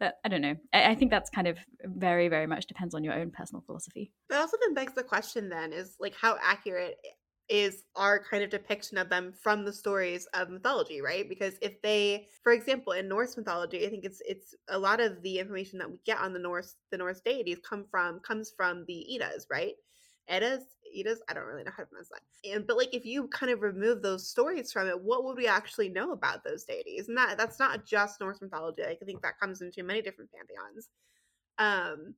but 0.00 0.14
I 0.24 0.28
don't 0.28 0.40
know. 0.40 0.56
I, 0.72 0.90
I, 0.90 0.94
think 0.94 1.10
that's 1.10 1.30
kind 1.30 1.46
of 1.46 1.58
very, 1.84 2.28
very 2.28 2.46
much 2.46 2.66
depends 2.66 2.94
on 2.94 3.04
your 3.04 3.14
own 3.14 3.30
personal 3.30 3.62
philosophy. 3.64 4.12
But 4.28 4.38
also 4.38 4.56
then 4.60 4.74
begs 4.74 4.94
the 4.94 5.04
question 5.04 5.48
then 5.50 5.72
is 5.72 5.96
like 6.00 6.14
how 6.20 6.36
accurate 6.42 6.96
is 7.50 7.82
our 7.96 8.22
kind 8.22 8.42
of 8.44 8.50
depiction 8.50 8.96
of 8.96 9.10
them 9.10 9.32
from 9.32 9.64
the 9.64 9.72
stories 9.72 10.26
of 10.34 10.48
mythology, 10.48 11.02
right? 11.02 11.28
Because 11.28 11.54
if 11.60 11.82
they, 11.82 12.28
for 12.42 12.52
example, 12.52 12.92
in 12.92 13.08
Norse 13.08 13.36
mythology, 13.36 13.84
I 13.84 13.90
think 13.90 14.04
it's 14.04 14.22
it's 14.24 14.54
a 14.68 14.78
lot 14.78 15.00
of 15.00 15.20
the 15.22 15.38
information 15.38 15.78
that 15.80 15.90
we 15.90 15.98
get 16.06 16.18
on 16.18 16.32
the 16.32 16.38
Norse 16.38 16.76
the 16.90 16.98
Norse 16.98 17.20
deities 17.20 17.58
come 17.68 17.84
from 17.90 18.20
comes 18.20 18.52
from 18.56 18.84
the 18.86 19.16
Eddas, 19.16 19.46
right? 19.50 19.74
Eddas, 20.28 20.64
Eddas, 20.96 21.20
I 21.28 21.34
don't 21.34 21.44
really 21.44 21.64
know 21.64 21.72
how 21.76 21.82
to 21.82 21.88
pronounce 21.88 22.08
that. 22.10 22.50
And 22.50 22.66
but 22.66 22.76
like 22.76 22.94
if 22.94 23.04
you 23.04 23.28
kind 23.28 23.52
of 23.52 23.62
remove 23.62 24.02
those 24.02 24.28
stories 24.28 24.72
from 24.72 24.88
it, 24.88 25.00
what 25.00 25.24
would 25.24 25.36
we 25.36 25.46
actually 25.46 25.88
know 25.88 26.12
about 26.12 26.44
those 26.44 26.64
deities? 26.64 27.08
And 27.08 27.16
that 27.16 27.38
that's 27.38 27.58
not 27.58 27.84
just 27.84 28.20
Norse 28.20 28.40
mythology. 28.40 28.82
Like, 28.82 28.98
I 29.02 29.04
think 29.04 29.22
that 29.22 29.38
comes 29.40 29.60
into 29.60 29.82
many 29.82 30.02
different 30.02 30.30
pantheons. 30.32 30.88
Um 31.58 32.14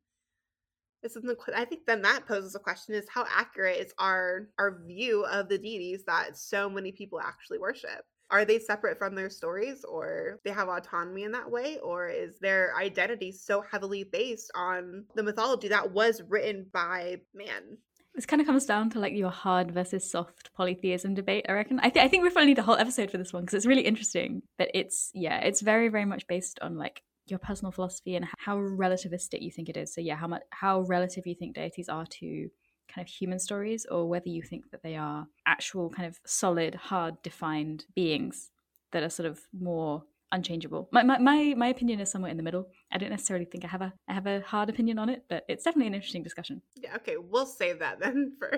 this 1.03 1.17
is 1.17 1.23
the, 1.23 1.37
I 1.57 1.65
think 1.65 1.85
then 1.85 2.01
that 2.03 2.27
poses 2.27 2.55
a 2.55 2.61
question 2.61 2.95
is 2.95 3.09
how 3.13 3.27
accurate 3.29 3.79
is 3.79 3.93
our 3.99 4.49
our 4.59 4.81
view 4.87 5.25
of 5.25 5.49
the 5.49 5.59
deities 5.59 6.05
that 6.07 6.37
so 6.39 6.71
many 6.71 6.93
people 6.93 7.21
actually 7.21 7.59
worship? 7.59 8.05
Are 8.31 8.45
they 8.47 8.59
separate 8.59 8.99
from 8.99 9.15
their 9.15 9.29
stories 9.29 9.85
or 9.85 10.41
they 10.45 10.53
have 10.53 10.69
autonomy 10.69 11.25
in 11.25 11.33
that 11.33 11.51
way? 11.51 11.79
Or 11.83 12.09
is 12.09 12.39
their 12.39 12.75
identity 12.77 13.31
so 13.31 13.61
heavily 13.61 14.05
based 14.05 14.51
on 14.55 15.05
the 15.15 15.23
mythology 15.23 15.69
that 15.69 15.93
was 15.93 16.23
written 16.29 16.67
by 16.73 17.19
man? 17.35 17.77
This 18.15 18.27
kind 18.27 18.41
of 18.41 18.47
comes 18.47 18.67
down 18.67 18.91
to 18.91 18.99
like 18.99 19.15
your 19.15 19.31
hard 19.31 19.71
versus 19.71 20.11
soft 20.11 20.53
polytheism 20.55 21.15
debate, 21.15 21.47
I 21.49 21.53
reckon. 21.53 21.81
I, 21.83 21.89
th- 21.89 22.05
I 22.05 22.09
think 22.09 22.23
we 22.23 22.31
probably 22.31 22.49
need 22.49 22.59
a 22.59 22.63
whole 22.63 22.77
episode 22.77 23.11
for 23.11 23.17
this 23.19 23.33
one 23.33 23.45
because 23.45 23.55
it's 23.55 23.67
really 23.67 23.83
interesting. 23.83 24.43
But 24.59 24.69
it's, 24.75 25.11
yeah, 25.15 25.39
it's 25.39 25.63
very, 25.63 25.89
very 25.89 26.05
much 26.05 26.27
based 26.27 26.59
on 26.61 26.77
like 26.77 27.03
your 27.27 27.39
personal 27.39 27.73
philosophy 27.73 28.17
and 28.17 28.27
how 28.39 28.57
relativistic 28.57 29.41
you 29.41 29.51
think 29.51 29.69
it 29.69 29.77
is. 29.77 29.95
So 29.95 30.01
yeah, 30.01 30.17
how 30.17 30.27
much 30.27 30.43
how 30.51 30.81
relative 30.83 31.27
you 31.27 31.35
think 31.35 31.55
deities 31.55 31.89
are 31.89 32.07
to 32.07 32.49
kind 32.93 33.07
of 33.07 33.13
human 33.13 33.39
stories, 33.39 33.87
or 33.91 34.09
whether 34.09 34.29
you 34.29 34.43
think 34.43 34.71
that 34.71 34.83
they 34.83 34.97
are 34.97 35.27
actual 35.47 35.89
kind 35.89 36.07
of 36.07 36.21
solid, 36.27 36.75
hard 36.75 37.23
defined 37.23 37.87
beings 37.95 38.51
that 38.91 39.03
are 39.03 39.09
sort 39.09 39.29
of 39.29 39.41
more 39.59 40.05
unchangeable. 40.33 40.89
My, 40.91 41.03
my, 41.03 41.19
my, 41.19 41.55
my 41.57 41.69
opinion 41.69 42.01
is 42.01 42.11
somewhere 42.11 42.31
in 42.31 42.37
the 42.37 42.43
middle. 42.43 42.69
I 42.91 42.99
don't 42.99 43.11
necessarily 43.11 43.45
think 43.45 43.65
I 43.65 43.69
have 43.69 43.83
a 43.83 43.93
I 44.09 44.15
have 44.15 44.27
a 44.27 44.41
hard 44.41 44.69
opinion 44.69 44.99
on 44.99 45.09
it, 45.09 45.25
but 45.29 45.45
it's 45.49 45.65
definitely 45.65 45.89
an 45.89 45.95
interesting 45.95 46.23
discussion. 46.23 46.63
Yeah, 46.77 46.97
okay, 46.97 47.17
we'll 47.19 47.47
save 47.47 47.79
that 47.79 48.01
then 48.01 48.33
for 48.39 48.51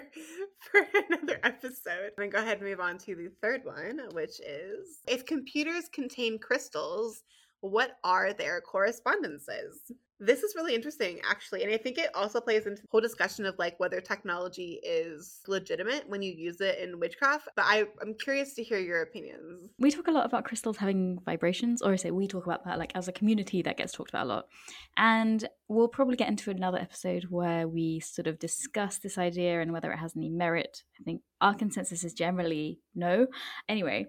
for 0.71 0.87
another 1.11 1.41
episode. 1.43 2.13
And 2.17 2.33
go 2.33 2.39
ahead 2.39 2.59
and 2.59 2.69
move 2.69 2.81
on 2.81 2.99
to 2.99 3.15
the 3.15 3.29
third 3.43 3.65
one, 3.65 4.01
which 4.13 4.41
is 4.41 5.01
if 5.07 5.27
computers 5.27 5.89
contain 5.93 6.39
crystals, 6.39 7.23
what 7.65 7.93
are 8.05 8.35
their 8.35 8.61
correspondences? 8.61 9.81
This 10.21 10.43
is 10.43 10.55
really 10.55 10.75
interesting, 10.75 11.19
actually. 11.29 11.65
And 11.65 11.73
I 11.73 11.77
think 11.77 11.99
it 11.99 12.11
also 12.15 12.41
plays 12.41 12.67
into 12.67 12.83
the 12.83 12.89
whole 12.91 13.01
discussion 13.01 13.47
of 13.47 13.57
like 13.59 13.81
whether 13.81 14.01
technology 14.01 14.81
is 14.85 15.41
legitimate 15.49 16.09
when 16.09 16.23
you 16.23 16.33
use 16.33 16.61
it 16.61 16.79
in 16.79 17.01
witchcraft. 17.01 17.49
But 17.57 17.65
I, 17.67 17.85
I'm 18.01 18.15
curious 18.23 18.55
to 18.55 18.63
hear 18.63 18.79
your 18.79 19.03
opinions. 19.03 19.71
We 19.79 19.91
talk 19.91 20.07
a 20.07 20.13
lot 20.13 20.25
about 20.25 20.45
crystals 20.45 20.77
having 20.77 21.19
vibrations, 21.25 21.83
or 21.83 21.93
I 21.93 21.97
say 21.97 22.11
we 22.11 22.29
talk 22.29 22.47
about 22.47 22.65
that 22.65 22.79
like 22.79 22.93
as 22.95 23.09
a 23.09 23.13
community 23.13 23.61
that 23.63 23.77
gets 23.77 23.93
talked 23.93 24.11
about 24.11 24.27
a 24.27 24.29
lot. 24.29 24.45
And 24.97 25.49
we'll 25.69 25.89
probably 25.89 26.17
get 26.17 26.29
into 26.29 26.51
another 26.51 26.79
episode 26.79 27.25
where 27.25 27.67
we 27.67 28.01
sort 28.01 28.27
of 28.27 28.39
discuss 28.39 28.99
this 28.99 29.19
idea 29.19 29.61
and 29.61 29.73
whether 29.73 29.91
it 29.91 29.99
has 29.99 30.17
any 30.17 30.29
merit. 30.29 30.85
I 31.01 31.03
think 31.03 31.23
our 31.41 31.55
consensus 31.55 32.05
is 32.05 32.15
generally 32.15 32.79
no. 32.95 33.27
Anyway, 33.69 34.07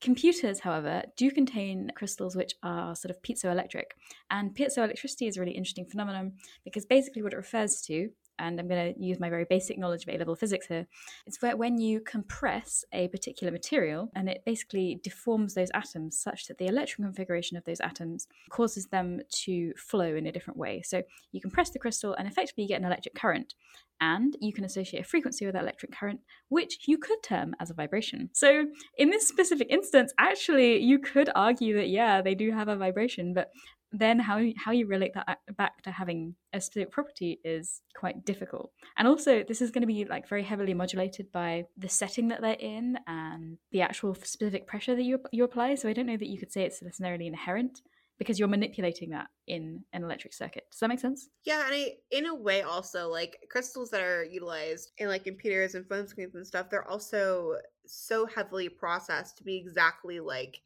Computers, 0.00 0.60
however, 0.60 1.02
do 1.16 1.30
contain 1.30 1.90
crystals 1.96 2.36
which 2.36 2.54
are 2.62 2.94
sort 2.94 3.10
of 3.10 3.22
piezoelectric. 3.22 3.92
And 4.30 4.54
piezoelectricity 4.54 5.28
is 5.28 5.36
a 5.36 5.40
really 5.40 5.52
interesting 5.52 5.86
phenomenon 5.86 6.32
because 6.64 6.84
basically 6.84 7.22
what 7.22 7.32
it 7.32 7.36
refers 7.36 7.80
to 7.82 8.10
and 8.38 8.60
I'm 8.60 8.68
going 8.68 8.94
to 8.94 9.00
use 9.02 9.18
my 9.18 9.30
very 9.30 9.44
basic 9.44 9.78
knowledge 9.78 10.02
of 10.02 10.14
A 10.14 10.18
level 10.18 10.34
physics 10.34 10.66
here. 10.66 10.86
It's 11.26 11.40
where 11.40 11.56
when 11.56 11.78
you 11.78 12.00
compress 12.00 12.84
a 12.92 13.08
particular 13.08 13.50
material 13.50 14.10
and 14.14 14.28
it 14.28 14.42
basically 14.44 15.00
deforms 15.02 15.54
those 15.54 15.70
atoms 15.74 16.18
such 16.18 16.46
that 16.46 16.58
the 16.58 16.66
electron 16.66 17.06
configuration 17.06 17.56
of 17.56 17.64
those 17.64 17.80
atoms 17.80 18.26
causes 18.50 18.86
them 18.86 19.20
to 19.44 19.72
flow 19.74 20.14
in 20.14 20.26
a 20.26 20.32
different 20.32 20.58
way. 20.58 20.82
So 20.82 21.02
you 21.32 21.40
compress 21.40 21.70
the 21.70 21.78
crystal 21.78 22.14
and 22.14 22.28
effectively 22.28 22.64
you 22.64 22.68
get 22.68 22.80
an 22.80 22.86
electric 22.86 23.14
current. 23.14 23.54
And 24.00 24.36
you 24.40 24.52
can 24.52 24.64
associate 24.64 25.00
a 25.00 25.04
frequency 25.04 25.46
with 25.46 25.54
that 25.54 25.62
electric 25.62 25.92
current, 25.92 26.20
which 26.48 26.78
you 26.86 26.98
could 26.98 27.22
term 27.22 27.54
as 27.60 27.70
a 27.70 27.74
vibration. 27.74 28.30
So, 28.34 28.66
in 28.98 29.10
this 29.10 29.26
specific 29.28 29.68
instance, 29.70 30.12
actually, 30.18 30.78
you 30.78 30.98
could 30.98 31.30
argue 31.34 31.76
that, 31.76 31.88
yeah, 31.88 32.22
they 32.22 32.34
do 32.34 32.52
have 32.52 32.68
a 32.68 32.76
vibration, 32.76 33.34
but 33.34 33.50
then 33.92 34.18
how 34.18 34.42
how 34.56 34.72
you 34.72 34.86
relate 34.86 35.12
that 35.14 35.38
back 35.56 35.82
to 35.82 35.90
having 35.90 36.34
a 36.52 36.60
specific 36.60 36.90
property 36.90 37.40
is 37.44 37.82
quite 37.94 38.24
difficult. 38.24 38.70
And 38.96 39.06
also, 39.06 39.44
this 39.46 39.62
is 39.62 39.70
going 39.70 39.82
to 39.82 39.86
be 39.86 40.04
like 40.04 40.28
very 40.28 40.42
heavily 40.42 40.74
modulated 40.74 41.30
by 41.32 41.64
the 41.76 41.88
setting 41.88 42.28
that 42.28 42.40
they're 42.40 42.56
in 42.58 42.98
and 43.06 43.58
the 43.72 43.82
actual 43.82 44.14
specific 44.14 44.66
pressure 44.66 44.96
that 44.96 45.04
you 45.04 45.20
you 45.32 45.44
apply. 45.44 45.76
So 45.76 45.88
I 45.88 45.92
don't 45.92 46.06
know 46.06 46.16
that 46.16 46.28
you 46.28 46.38
could 46.38 46.52
say 46.52 46.64
it's 46.64 46.82
necessarily 46.82 47.26
inherent 47.26 47.80
because 48.18 48.38
you're 48.38 48.48
manipulating 48.48 49.10
that 49.10 49.28
in 49.46 49.84
an 49.92 50.02
electric 50.02 50.32
circuit. 50.32 50.64
Does 50.70 50.80
that 50.80 50.88
make 50.88 51.00
sense? 51.00 51.28
Yeah, 51.44 51.64
and 51.66 51.74
I, 51.74 51.94
in 52.10 52.26
a 52.26 52.34
way, 52.34 52.62
also 52.62 53.08
like 53.08 53.36
crystals 53.50 53.90
that 53.90 54.00
are 54.00 54.24
utilized 54.24 54.92
in 54.98 55.08
like 55.08 55.24
computers 55.24 55.74
and 55.74 55.86
phone 55.86 56.08
screens 56.08 56.34
and 56.34 56.46
stuff, 56.46 56.70
they're 56.70 56.88
also 56.88 57.56
so 57.86 58.26
heavily 58.26 58.68
processed 58.68 59.38
to 59.38 59.44
be 59.44 59.56
exactly 59.56 60.20
like 60.20 60.60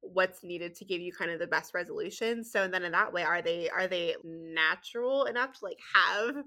what's 0.00 0.44
needed 0.44 0.74
to 0.76 0.84
give 0.84 1.00
you 1.00 1.12
kind 1.12 1.30
of 1.30 1.38
the 1.38 1.46
best 1.46 1.74
resolution 1.74 2.44
so 2.44 2.68
then 2.68 2.84
in 2.84 2.92
that 2.92 3.12
way 3.12 3.24
are 3.24 3.42
they 3.42 3.68
are 3.70 3.88
they 3.88 4.14
natural 4.24 5.24
enough 5.24 5.58
to 5.58 5.64
like 5.64 5.78
have 5.94 6.44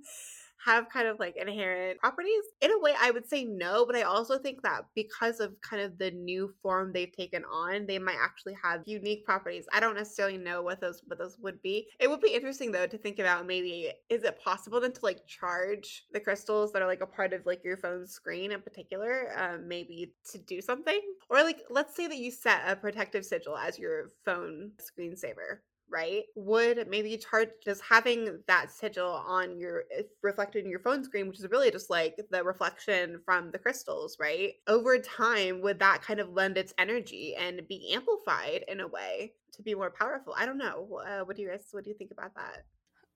have 0.65 0.89
kind 0.89 1.07
of 1.07 1.19
like 1.19 1.35
inherent 1.37 1.99
properties? 1.99 2.43
In 2.61 2.71
a 2.71 2.79
way, 2.79 2.93
I 2.99 3.11
would 3.11 3.27
say 3.27 3.45
no, 3.45 3.85
but 3.85 3.95
I 3.95 4.03
also 4.03 4.37
think 4.37 4.61
that 4.63 4.81
because 4.95 5.39
of 5.39 5.59
kind 5.61 5.81
of 5.81 5.97
the 5.97 6.11
new 6.11 6.53
form 6.61 6.91
they've 6.91 7.11
taken 7.11 7.43
on, 7.45 7.85
they 7.85 7.99
might 7.99 8.17
actually 8.21 8.55
have 8.61 8.81
unique 8.85 9.25
properties. 9.25 9.65
I 9.73 9.79
don't 9.79 9.95
necessarily 9.95 10.37
know 10.37 10.61
what 10.61 10.81
those 10.81 11.01
what 11.07 11.19
those 11.19 11.37
would 11.39 11.61
be. 11.61 11.87
It 11.99 12.09
would 12.09 12.21
be 12.21 12.33
interesting 12.33 12.71
though 12.71 12.87
to 12.87 12.97
think 12.97 13.19
about 13.19 13.47
maybe 13.47 13.91
is 14.09 14.23
it 14.23 14.39
possible 14.39 14.79
then 14.79 14.93
to 14.93 14.99
like 15.03 15.25
charge 15.27 16.05
the 16.11 16.19
crystals 16.19 16.71
that 16.73 16.81
are 16.81 16.87
like 16.87 17.01
a 17.01 17.07
part 17.07 17.33
of 17.33 17.45
like 17.45 17.63
your 17.63 17.77
phone 17.77 18.07
screen 18.07 18.51
in 18.51 18.61
particular, 18.61 19.31
um, 19.37 19.67
maybe 19.67 20.13
to 20.31 20.37
do 20.37 20.61
something? 20.61 21.01
Or 21.29 21.43
like 21.43 21.61
let's 21.69 21.95
say 21.95 22.07
that 22.07 22.17
you 22.17 22.31
set 22.31 22.61
a 22.67 22.75
protective 22.75 23.25
sigil 23.25 23.57
as 23.57 23.79
your 23.79 24.11
phone 24.25 24.71
screensaver 24.79 25.59
right? 25.89 26.23
Would 26.35 26.87
maybe 26.87 27.17
charge 27.17 27.49
just 27.63 27.81
having 27.81 28.43
that 28.47 28.71
sigil 28.71 29.07
on 29.09 29.57
your 29.59 29.83
eh, 29.95 30.03
reflected 30.21 30.63
in 30.63 30.69
your 30.71 30.79
phone 30.79 31.03
screen 31.03 31.27
which 31.27 31.39
is 31.39 31.49
really 31.49 31.71
just 31.71 31.89
like 31.89 32.19
the 32.31 32.43
reflection 32.43 33.21
from 33.25 33.51
the 33.51 33.59
crystals 33.59 34.17
right? 34.19 34.53
Over 34.67 34.99
time 34.99 35.61
would 35.61 35.79
that 35.79 36.01
kind 36.01 36.19
of 36.19 36.29
lend 36.29 36.57
its 36.57 36.73
energy 36.77 37.35
and 37.35 37.67
be 37.67 37.93
amplified 37.93 38.65
in 38.67 38.79
a 38.79 38.87
way 38.87 39.33
to 39.53 39.61
be 39.61 39.75
more 39.75 39.91
powerful? 39.91 40.33
I 40.37 40.45
don't 40.45 40.57
know 40.57 41.01
uh, 41.05 41.25
what 41.25 41.35
do 41.35 41.41
you 41.41 41.49
guys 41.49 41.67
what 41.71 41.83
do 41.83 41.89
you 41.89 41.97
think 41.97 42.11
about 42.11 42.35
that? 42.35 42.65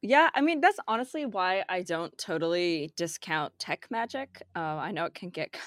Yeah, 0.02 0.30
I 0.34 0.42
mean 0.42 0.60
that's 0.60 0.80
honestly 0.88 1.26
why 1.26 1.64
I 1.70 1.82
don't 1.82 2.16
totally 2.18 2.92
discount 2.98 3.58
tech 3.58 3.88
magic. 3.90 4.44
Uh, 4.56 4.60
I 4.60 4.92
know 4.92 5.06
it 5.06 5.16
can 5.16 5.30
get 5.30 5.52
kind 5.54 5.64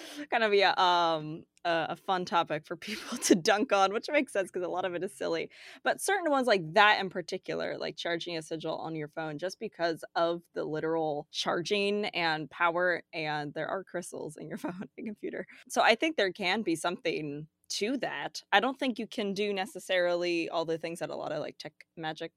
of 0.44 0.50
be 0.50 0.62
a 0.62 0.74
um 0.76 1.44
a, 1.64 1.96
fun 1.96 2.24
topic 2.24 2.66
for 2.66 2.76
people 2.88 3.18
to 3.18 3.34
dunk 3.34 3.72
on, 3.72 3.92
which 3.92 4.06
makes 4.10 4.32
sense 4.32 4.50
because 4.50 4.66
a 4.66 4.70
lot 4.70 4.84
of 4.84 4.94
it 4.94 5.04
is 5.04 5.12
silly. 5.12 5.50
But 5.84 6.00
certain 6.00 6.30
ones 6.30 6.46
like 6.46 6.74
that 6.74 7.00
in 7.00 7.10
particular, 7.10 7.76
like 7.78 7.96
charging 7.96 8.36
a 8.36 8.42
sigil 8.42 8.76
on 8.76 8.94
your 8.94 9.08
phone, 9.08 9.38
just 9.38 9.58
because 9.58 10.04
of 10.14 10.42
the 10.54 10.64
literal 10.64 11.26
charging 11.30 12.06
and 12.06 12.50
power, 12.50 13.02
and 13.12 13.52
there 13.54 13.68
are 13.68 13.84
crystals 13.84 14.36
in 14.36 14.48
your 14.48 14.58
phone 14.58 14.88
and 14.96 15.06
computer. 15.06 15.46
So 15.68 15.82
I 15.82 15.94
think 15.94 16.16
there 16.16 16.32
can 16.32 16.62
be 16.62 16.76
something 16.76 17.46
to 17.70 17.96
that. 17.98 18.42
I 18.52 18.60
don't 18.60 18.78
think 18.78 18.98
you 18.98 19.06
can 19.06 19.32
do 19.32 19.52
necessarily 19.52 20.48
all 20.48 20.64
the 20.64 20.78
things 20.78 20.98
that 20.98 21.10
a 21.10 21.16
lot 21.16 21.32
of 21.32 21.40
like 21.40 21.56
tech 21.58 21.72
magic 21.96 22.32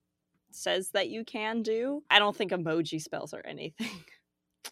says 0.52 0.92
that 0.92 1.10
you 1.10 1.26
can 1.26 1.62
do. 1.62 2.04
I 2.10 2.20
don't 2.20 2.36
think 2.36 2.52
emoji 2.52 3.02
spells 3.02 3.34
or 3.34 3.46
anything. 3.46 3.90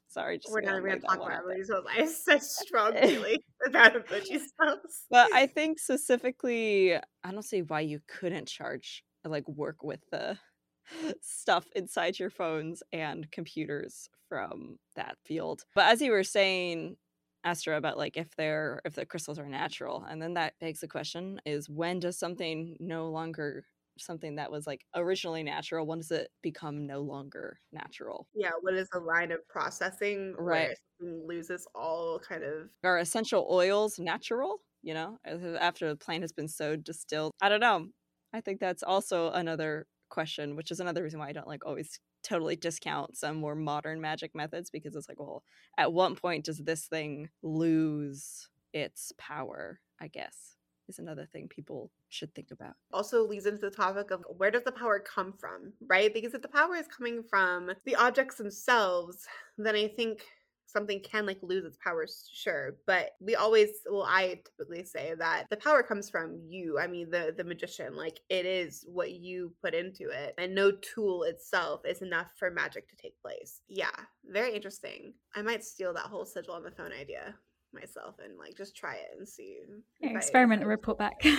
Sorry, 0.08 0.40
we're 0.50 0.62
not 0.62 0.78
even 0.78 0.84
going 0.84 1.02
to 1.02 1.08
talk 1.08 1.18
about 1.18 1.44
emojis. 1.44 1.68
So 1.68 1.84
I 1.90 2.02
have 2.02 2.10
such 2.10 2.42
strong 2.42 2.94
feeling 2.94 3.38
about 3.68 3.94
emoji 3.94 4.40
spells. 4.40 5.06
But 5.10 5.34
I 5.34 5.48
think 5.48 5.80
specifically, 5.80 6.96
I 6.96 7.32
don't 7.32 7.44
see 7.44 7.62
why 7.62 7.82
you 7.82 8.00
couldn't 8.08 8.48
charge 8.48 9.04
like 9.26 9.48
work 9.48 9.84
with 9.84 10.02
the 10.12 10.38
stuff 11.22 11.66
inside 11.76 12.20
your 12.20 12.30
phones 12.30 12.84
and 12.92 13.30
computers 13.32 14.10
from 14.30 14.78
that 14.96 15.18
field. 15.26 15.64
But 15.76 15.92
as 15.92 16.02
you 16.02 16.12
were 16.12 16.24
saying, 16.24 16.98
Astra, 17.44 17.78
about 17.78 17.98
like 17.98 18.16
if 18.16 18.36
they're 18.36 18.82
if 18.86 18.94
the 18.94 19.06
crystals 19.06 19.40
are 19.40 19.50
natural, 19.50 20.06
and 20.10 20.22
then 20.22 20.36
that 20.36 20.54
begs 20.60 20.80
the 20.80 20.88
question: 20.88 21.42
is 21.46 21.70
when 21.70 22.00
does 22.00 22.18
something 22.18 22.78
no 22.80 23.10
longer 23.10 23.66
something 23.98 24.36
that 24.36 24.52
was 24.52 24.68
like 24.68 24.86
originally 24.96 25.44
natural 25.44 25.86
when 25.86 26.00
does 26.00 26.12
it 26.12 26.30
become 26.42 26.86
no 26.86 27.02
longer 27.02 27.60
natural? 27.72 28.28
Yeah 28.34 28.52
what 28.62 28.74
is 28.74 28.90
the 28.92 29.00
line 29.00 29.32
of 29.32 29.48
processing 29.48 30.36
right. 30.38 30.78
loses 31.00 31.68
all 31.76 32.20
kind 32.20 32.44
of 32.44 32.70
are 32.84 33.00
essential 33.00 33.48
oils 33.50 34.00
natural 34.00 34.60
you 34.82 34.94
know 34.94 35.18
after 35.26 35.90
the 35.90 35.96
plant 35.96 36.24
has 36.24 36.32
been 36.32 36.48
so 36.48 36.76
distilled? 36.76 37.32
I 37.42 37.50
don't 37.50 37.60
know. 37.60 37.88
I 38.34 38.42
think 38.42 38.60
that's 38.60 38.84
also 38.84 39.32
another 39.32 39.88
question 40.14 40.56
which 40.56 40.70
is 40.70 40.80
another 40.80 41.02
reason 41.02 41.20
why 41.20 41.28
i 41.28 41.32
don't 41.32 41.48
like 41.48 41.66
always 41.66 42.00
totally 42.22 42.56
discount 42.56 43.18
some 43.18 43.36
more 43.38 43.56
modern 43.56 44.00
magic 44.00 44.36
methods 44.36 44.70
because 44.70 44.96
it's 44.96 45.10
like 45.10 45.20
well 45.20 45.44
at 45.76 45.92
what 45.92 46.22
point 46.22 46.46
does 46.46 46.60
this 46.60 46.86
thing 46.86 47.28
lose 47.42 48.48
its 48.74 49.12
power 49.18 49.80
i 50.00 50.08
guess 50.08 50.53
is 50.94 51.00
another 51.00 51.28
thing 51.32 51.48
people 51.48 51.92
should 52.10 52.34
think 52.34 52.52
about. 52.52 52.76
Also 52.92 53.26
leads 53.26 53.46
into 53.46 53.70
the 53.70 53.76
topic 53.76 54.12
of 54.12 54.24
where 54.38 54.52
does 54.52 54.64
the 54.64 54.72
power 54.72 55.00
come 55.00 55.34
from, 55.34 55.74
right? 55.88 56.14
Because 56.14 56.34
if 56.34 56.42
the 56.42 56.48
power 56.48 56.76
is 56.76 56.88
coming 56.88 57.24
from 57.30 57.72
the 57.86 57.96
objects 57.96 58.38
themselves, 58.38 59.26
then 59.58 59.76
I 59.76 59.88
think 59.88 60.24
something 60.66 61.00
can 61.02 61.26
like 61.26 61.38
lose 61.44 61.64
its 61.66 61.78
powers 61.84 62.28
sure 62.34 62.78
but 62.88 63.12
we 63.20 63.36
always 63.36 63.70
well 63.90 64.08
i 64.10 64.40
typically 64.58 64.84
say 64.84 65.14
that 65.18 65.46
the 65.52 65.58
power 65.58 65.84
comes 65.84 66.10
from 66.10 66.40
you 66.48 66.80
i 66.80 66.88
mean 66.88 67.12
the 67.12 67.34
the 67.38 67.44
magician 67.44 67.96
like 67.96 68.20
it 68.30 68.46
is 68.46 68.84
what 68.88 69.12
you 69.12 69.54
put 69.62 69.76
into 69.76 70.10
it 70.10 70.34
and 70.40 70.56
no 70.56 70.72
tool 70.72 71.24
itself 71.24 71.82
is 71.86 72.02
enough 72.02 72.32
for 72.38 72.50
magic 72.50 72.90
to 72.90 72.96
take 72.96 73.20
place 73.22 73.62
yeah 73.68 73.92
very 74.26 74.54
interesting 74.56 75.14
i 75.36 75.42
might 75.42 75.64
steal 75.64 75.94
that 75.94 76.08
whole 76.08 76.26
sigil 76.26 76.56
on 76.56 76.64
the 76.64 76.72
phone 76.72 76.92
idea 76.92 77.36
myself 77.74 78.16
and 78.24 78.38
like 78.38 78.56
just 78.56 78.76
try 78.76 78.96
it 78.96 79.18
and 79.18 79.28
see 79.28 79.60
yeah, 80.00 80.18
experiment 80.18 80.62
and 80.62 80.70
report 80.70 80.98
back 80.98 81.24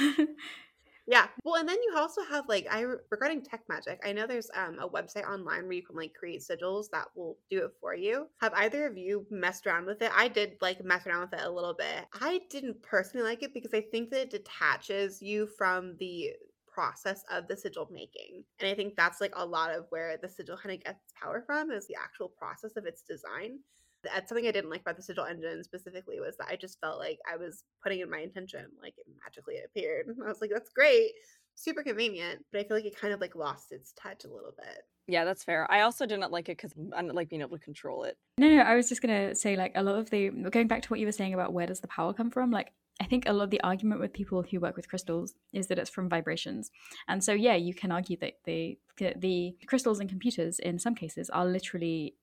Yeah. 1.07 1.27
Well, 1.45 1.57
and 1.57 1.69
then 1.69 1.77
you 1.87 1.95
also 1.97 2.23
have 2.23 2.49
like 2.49 2.67
I 2.71 2.85
regarding 3.11 3.43
tech 3.43 3.61
magic. 3.69 4.01
I 4.05 4.13
know 4.13 4.27
there's 4.27 4.51
um 4.57 4.79
a 4.81 4.89
website 4.89 5.29
online 5.29 5.65
where 5.65 5.73
you 5.73 5.83
can 5.83 5.97
like 5.97 6.15
create 6.15 6.41
sigils 6.41 6.87
that 6.93 7.09
will 7.15 7.37
do 7.51 7.65
it 7.65 7.73
for 7.81 7.95
you. 7.95 8.27
Have 8.41 8.55
either 8.55 8.87
of 8.87 8.97
you 8.97 9.27
messed 9.31 9.67
around 9.67 9.87
with 9.87 10.01
it? 10.01 10.11
I 10.15 10.29
did 10.29 10.57
like 10.63 10.83
mess 10.83 11.07
around 11.07 11.31
with 11.31 11.41
it 11.41 11.47
a 11.47 11.51
little 11.51 11.75
bit. 11.75 12.07
I 12.21 12.41
didn't 12.49 12.83
personally 12.83 13.27
like 13.27 13.43
it 13.43 13.53
because 13.53 13.75
I 13.75 13.83
think 13.83 14.11
that 14.11 14.23
it 14.23 14.31
detaches 14.31 15.21
you 15.21 15.47
from 15.59 15.97
the 15.99 16.31
process 16.73 17.23
of 17.31 17.47
the 17.49 17.57
sigil 17.57 17.89
making. 17.93 18.43
And 18.59 18.69
I 18.69 18.75
think 18.75 18.97
that's 18.97 19.21
like 19.21 19.33
a 19.37 19.47
lot 19.47 19.73
of 19.73 19.85
where 19.91 20.17
the 20.17 20.29
sigil 20.29 20.57
kind 20.57 20.75
of 20.75 20.83
gets 20.83 21.13
power 21.23 21.43
from 21.47 21.71
is 21.71 21.87
the 21.87 21.97
actual 22.03 22.29
process 22.29 22.73
of 22.77 22.87
its 22.87 23.03
design. 23.03 23.59
That's 24.05 24.29
something 24.29 24.47
I 24.47 24.53
didn't 24.53 24.71
like 24.71 24.83
about 24.83 24.97
the 24.97 25.03
sigil 25.03 25.25
engine 25.25 25.63
specifically 25.65 26.21
was 26.21 26.37
that 26.39 26.49
I 26.51 26.57
just 26.57 26.81
felt 26.81 26.99
like 26.99 27.19
I 27.31 27.37
was 27.37 27.65
putting 27.83 28.01
in 28.01 28.11
my 28.11 28.21
intention, 28.21 28.67
like 28.81 28.95
it 28.99 29.07
magically 29.23 29.57
appeared. 29.65 30.07
I 30.25 30.29
was 30.29 30.41
like, 30.41 30.51
that's 30.53 30.71
great, 30.71 31.13
super 31.55 31.83
convenient, 31.83 32.45
but 32.53 32.61
I 32.61 32.65
feel 32.65 32.77
like 32.77 32.87
it 32.87 32.99
kind 32.99 33.13
of 33.13 33.21
like 33.21 33.35
lost 33.35 33.73
its 33.73 33.93
touch 33.93 34.25
a 34.25 34.29
little 34.29 34.55
bit. 34.57 34.83
Yeah, 35.07 35.25
that's 35.25 35.45
fair. 35.45 35.71
I 35.71 35.83
also 35.83 36.07
didn't 36.07 36.33
like 36.33 36.49
it 36.49 36.57
because 36.57 36.73
I 36.95 37.03
didn't 37.03 37.15
like 37.15 37.29
being 37.29 37.43
able 37.43 37.59
to 37.59 37.65
control 37.65 38.05
it. 38.05 38.17
No, 38.39 38.49
no, 38.49 38.63
I 38.63 38.75
was 38.75 38.89
just 38.89 39.03
gonna 39.03 39.35
say 39.35 39.57
like 39.57 39.73
a 39.75 39.83
lot 39.83 39.97
of 39.97 40.11
the 40.11 40.31
going 40.31 40.67
back 40.67 40.83
to 40.83 40.89
what 40.89 41.01
you 41.01 41.07
were 41.07 41.13
saying 41.13 41.35
about 41.35 41.53
where 41.53 41.67
does 41.67 41.81
the 41.81 41.89
power 41.89 42.13
come 42.15 42.31
from, 42.31 42.51
like 42.51 42.73
I 43.01 43.05
think 43.05 43.29
a 43.29 43.33
lot 43.33 43.45
of 43.45 43.51
the 43.51 43.61
argument 43.63 44.01
with 44.01 44.13
people 44.13 44.43
who 44.43 44.61
work 44.61 44.77
with 44.77 44.89
crystals 44.89 45.35
is 45.53 45.67
that 45.67 45.79
it's 45.79 45.91
from 45.91 46.09
vibrations. 46.09 46.71
And 47.09 47.23
so 47.23 47.33
yeah, 47.33 47.55
you 47.55 47.75
can 47.75 47.91
argue 47.91 48.17
that 48.19 48.35
the 48.45 48.79
the 48.97 49.57
crystals 49.67 49.99
and 49.99 50.09
computers 50.09 50.59
in 50.59 50.79
some 50.79 50.95
cases 50.95 51.29
are 51.31 51.45
literally 51.45 52.15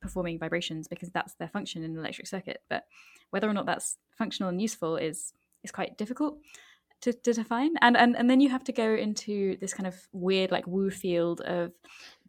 performing 0.00 0.38
vibrations 0.38 0.88
because 0.88 1.10
that's 1.10 1.34
their 1.34 1.48
function 1.48 1.82
in 1.82 1.92
an 1.92 1.98
electric 1.98 2.26
circuit. 2.26 2.62
But 2.68 2.84
whether 3.30 3.48
or 3.48 3.52
not 3.52 3.66
that's 3.66 3.98
functional 4.16 4.48
and 4.48 4.60
useful 4.60 4.96
is 4.96 5.32
is 5.62 5.70
quite 5.70 5.98
difficult 5.98 6.38
to, 7.02 7.12
to 7.12 7.32
define. 7.32 7.74
And, 7.80 7.96
and 7.96 8.16
and 8.16 8.28
then 8.28 8.40
you 8.40 8.50
have 8.50 8.64
to 8.64 8.72
go 8.72 8.94
into 8.94 9.56
this 9.58 9.74
kind 9.74 9.86
of 9.86 9.96
weird 10.12 10.50
like 10.50 10.66
woo 10.66 10.90
field 10.90 11.40
of 11.42 11.72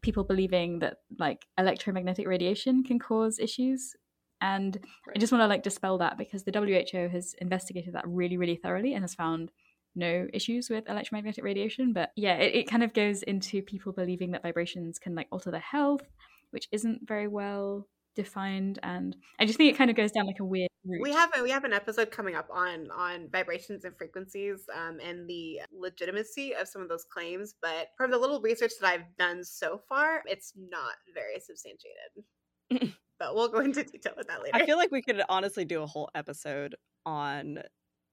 people 0.02 0.24
believing 0.24 0.80
that 0.80 0.98
like 1.20 1.46
electromagnetic 1.58 2.28
radiation 2.28 2.84
can 2.84 3.00
cause 3.00 3.40
issues. 3.40 3.96
And 4.42 4.80
I 5.14 5.20
just 5.20 5.32
want 5.32 5.44
to 5.44 5.48
like 5.48 5.62
dispel 5.62 6.00
that 6.00 6.18
because 6.18 6.44
the 6.44 6.52
WHO 6.52 7.10
has 7.10 7.36
investigated 7.40 7.94
that 7.94 8.08
really, 8.08 8.38
really 8.38 8.56
thoroughly 8.56 8.94
and 8.96 9.04
has 9.04 9.14
found 9.14 9.52
no 9.94 10.28
issues 10.34 10.70
with 10.70 10.90
electromagnetic 10.90 11.44
radiation. 11.44 11.94
But 11.94 12.12
yeah, 12.16 12.36
it, 12.36 12.56
it 12.56 12.68
kind 12.68 12.82
of 12.82 12.94
goes 12.94 13.22
into 13.24 13.62
people 13.62 13.92
believing 13.92 14.32
that 14.32 14.42
vibrations 14.42 14.98
can 14.98 15.14
like 15.14 15.28
alter 15.32 15.52
their 15.52 15.60
health 15.60 16.08
which 16.52 16.68
isn't 16.72 17.08
very 17.08 17.28
well 17.28 17.88
defined 18.16 18.78
and 18.84 19.16
i 19.40 19.46
just 19.46 19.58
think 19.58 19.74
it 19.74 19.78
kind 19.78 19.90
of 19.90 19.96
goes 19.96 20.12
down 20.12 20.26
like 20.26 20.40
a 20.40 20.46
weird 20.46 20.70
route. 20.86 21.02
we 21.02 21.14
have 21.14 21.32
a, 21.38 21.42
we 21.42 21.50
have 21.50 21.64
an 21.64 21.72
episode 21.72 22.12
coming 22.12 22.36
up 22.36 22.48
on 22.52 22.90
on 22.92 23.30
vibrations 23.32 23.86
and 23.86 23.96
frequencies 23.98 24.66
um, 24.76 25.00
and 25.02 25.30
the 25.30 25.62
legitimacy 25.72 26.54
of 26.54 26.68
some 26.68 26.82
of 26.82 26.90
those 26.90 27.06
claims 27.06 27.56
but 27.62 27.88
from 27.98 28.12
the 28.12 28.18
little 28.18 28.42
research 28.42 28.72
that 28.82 28.88
i've 28.88 29.18
done 29.18 29.44
so 29.44 29.80
far 29.88 30.22
it's 30.26 30.54
not 30.58 30.94
very 31.14 31.40
substantiated 31.40 32.94
but 33.20 33.34
we'll 33.34 33.48
go 33.48 33.60
into 33.60 33.84
detail 33.84 34.14
with 34.18 34.28
that 34.28 34.44
later 34.44 34.56
i 34.56 34.66
feel 34.66 34.78
like 34.78 34.92
we 34.92 35.02
could 35.02 35.22
honestly 35.30 35.64
do 35.64 35.82
a 35.82 35.88
whole 35.88 36.10
episode 36.14 36.76
on 37.06 37.60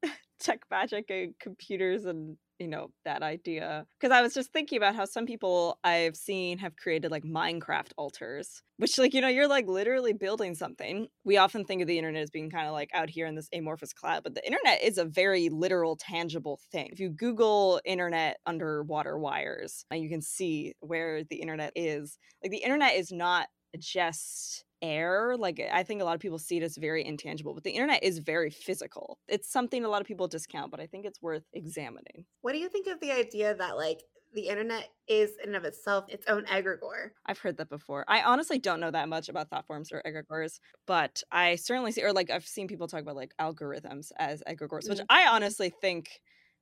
tech 0.40 0.60
magic 0.70 1.06
and 1.10 1.34
computers 1.40 2.04
and 2.04 2.36
you 2.58 2.68
know 2.68 2.88
that 3.04 3.22
idea 3.22 3.86
because 3.98 4.12
i 4.14 4.22
was 4.22 4.34
just 4.34 4.52
thinking 4.52 4.76
about 4.76 4.94
how 4.94 5.04
some 5.04 5.26
people 5.26 5.78
i've 5.84 6.16
seen 6.16 6.58
have 6.58 6.76
created 6.76 7.10
like 7.10 7.24
minecraft 7.24 7.92
altars 7.96 8.62
which 8.78 8.96
like 8.96 9.12
you 9.12 9.20
know 9.20 9.28
you're 9.28 9.48
like 9.48 9.66
literally 9.66 10.12
building 10.12 10.54
something. 10.54 11.08
We 11.24 11.36
often 11.36 11.64
think 11.64 11.82
of 11.82 11.88
the 11.88 11.98
internet 11.98 12.22
as 12.22 12.30
being 12.30 12.48
kind 12.48 12.66
of 12.66 12.72
like 12.72 12.90
out 12.94 13.10
here 13.10 13.26
in 13.26 13.34
this 13.34 13.48
amorphous 13.52 13.92
cloud 13.92 14.22
but 14.22 14.34
the 14.34 14.46
internet 14.46 14.82
is 14.82 14.98
a 14.98 15.04
very 15.04 15.48
literal 15.48 15.96
tangible 15.96 16.60
thing. 16.72 16.88
If 16.92 17.00
you 17.00 17.10
google 17.10 17.80
internet 17.84 18.38
underwater 18.46 19.18
wires 19.18 19.84
and 19.90 20.00
you 20.00 20.08
can 20.08 20.22
see 20.22 20.74
where 20.80 21.24
the 21.24 21.36
internet 21.36 21.72
is. 21.74 22.18
Like 22.42 22.52
the 22.52 22.58
internet 22.58 22.94
is 22.94 23.12
not 23.12 23.48
just 23.78 24.64
air 24.82 25.36
like 25.36 25.60
i 25.72 25.82
think 25.82 26.00
a 26.00 26.04
lot 26.04 26.14
of 26.14 26.20
people 26.20 26.38
see 26.38 26.58
it 26.58 26.62
as 26.62 26.76
very 26.76 27.04
intangible 27.04 27.54
but 27.54 27.64
the 27.64 27.70
internet 27.70 28.02
is 28.02 28.18
very 28.18 28.50
physical 28.50 29.18
it's 29.26 29.50
something 29.50 29.84
a 29.84 29.88
lot 29.88 30.00
of 30.00 30.06
people 30.06 30.28
discount 30.28 30.70
but 30.70 30.80
i 30.80 30.86
think 30.86 31.04
it's 31.04 31.20
worth 31.20 31.44
examining 31.52 32.24
what 32.42 32.52
do 32.52 32.58
you 32.58 32.68
think 32.68 32.86
of 32.86 33.00
the 33.00 33.10
idea 33.10 33.54
that 33.54 33.76
like 33.76 34.00
the 34.34 34.48
internet 34.48 34.88
is 35.06 35.32
in 35.42 35.48
and 35.48 35.56
of 35.56 35.64
itself 35.64 36.04
its 36.08 36.26
own 36.28 36.44
egregore. 36.44 37.10
I've 37.26 37.38
heard 37.38 37.56
that 37.56 37.70
before. 37.70 38.04
I 38.08 38.22
honestly 38.22 38.58
don't 38.58 38.80
know 38.80 38.90
that 38.90 39.08
much 39.08 39.28
about 39.28 39.48
thought 39.48 39.66
forms 39.66 39.90
or 39.90 40.02
egregores, 40.06 40.60
but 40.86 41.22
I 41.32 41.56
certainly 41.56 41.92
see, 41.92 42.02
or 42.02 42.12
like 42.12 42.30
I've 42.30 42.46
seen 42.46 42.68
people 42.68 42.88
talk 42.88 43.00
about 43.00 43.16
like 43.16 43.34
algorithms 43.40 44.12
as 44.18 44.42
egregores, 44.46 44.80
mm-hmm. 44.80 44.90
which 44.90 45.00
I 45.08 45.28
honestly 45.28 45.72
think 45.80 46.20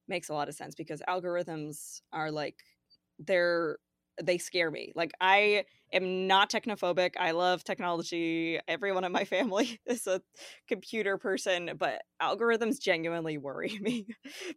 makes 0.08 0.28
a 0.28 0.34
lot 0.34 0.48
of 0.48 0.54
sense 0.54 0.74
because 0.74 1.02
algorithms 1.08 2.00
are 2.12 2.30
like 2.30 2.62
they're 3.18 3.78
they 4.22 4.38
scare 4.38 4.70
me. 4.70 4.92
Like 4.94 5.12
I 5.20 5.64
am 5.92 6.26
not 6.26 6.50
technophobic. 6.50 7.12
I 7.18 7.32
love 7.32 7.64
technology. 7.64 8.58
Everyone 8.68 9.04
in 9.04 9.12
my 9.12 9.24
family 9.24 9.80
is 9.86 10.06
a 10.06 10.22
computer 10.68 11.18
person, 11.18 11.72
but 11.78 12.02
algorithms 12.20 12.80
genuinely 12.80 13.38
worry 13.38 13.78
me 13.80 14.06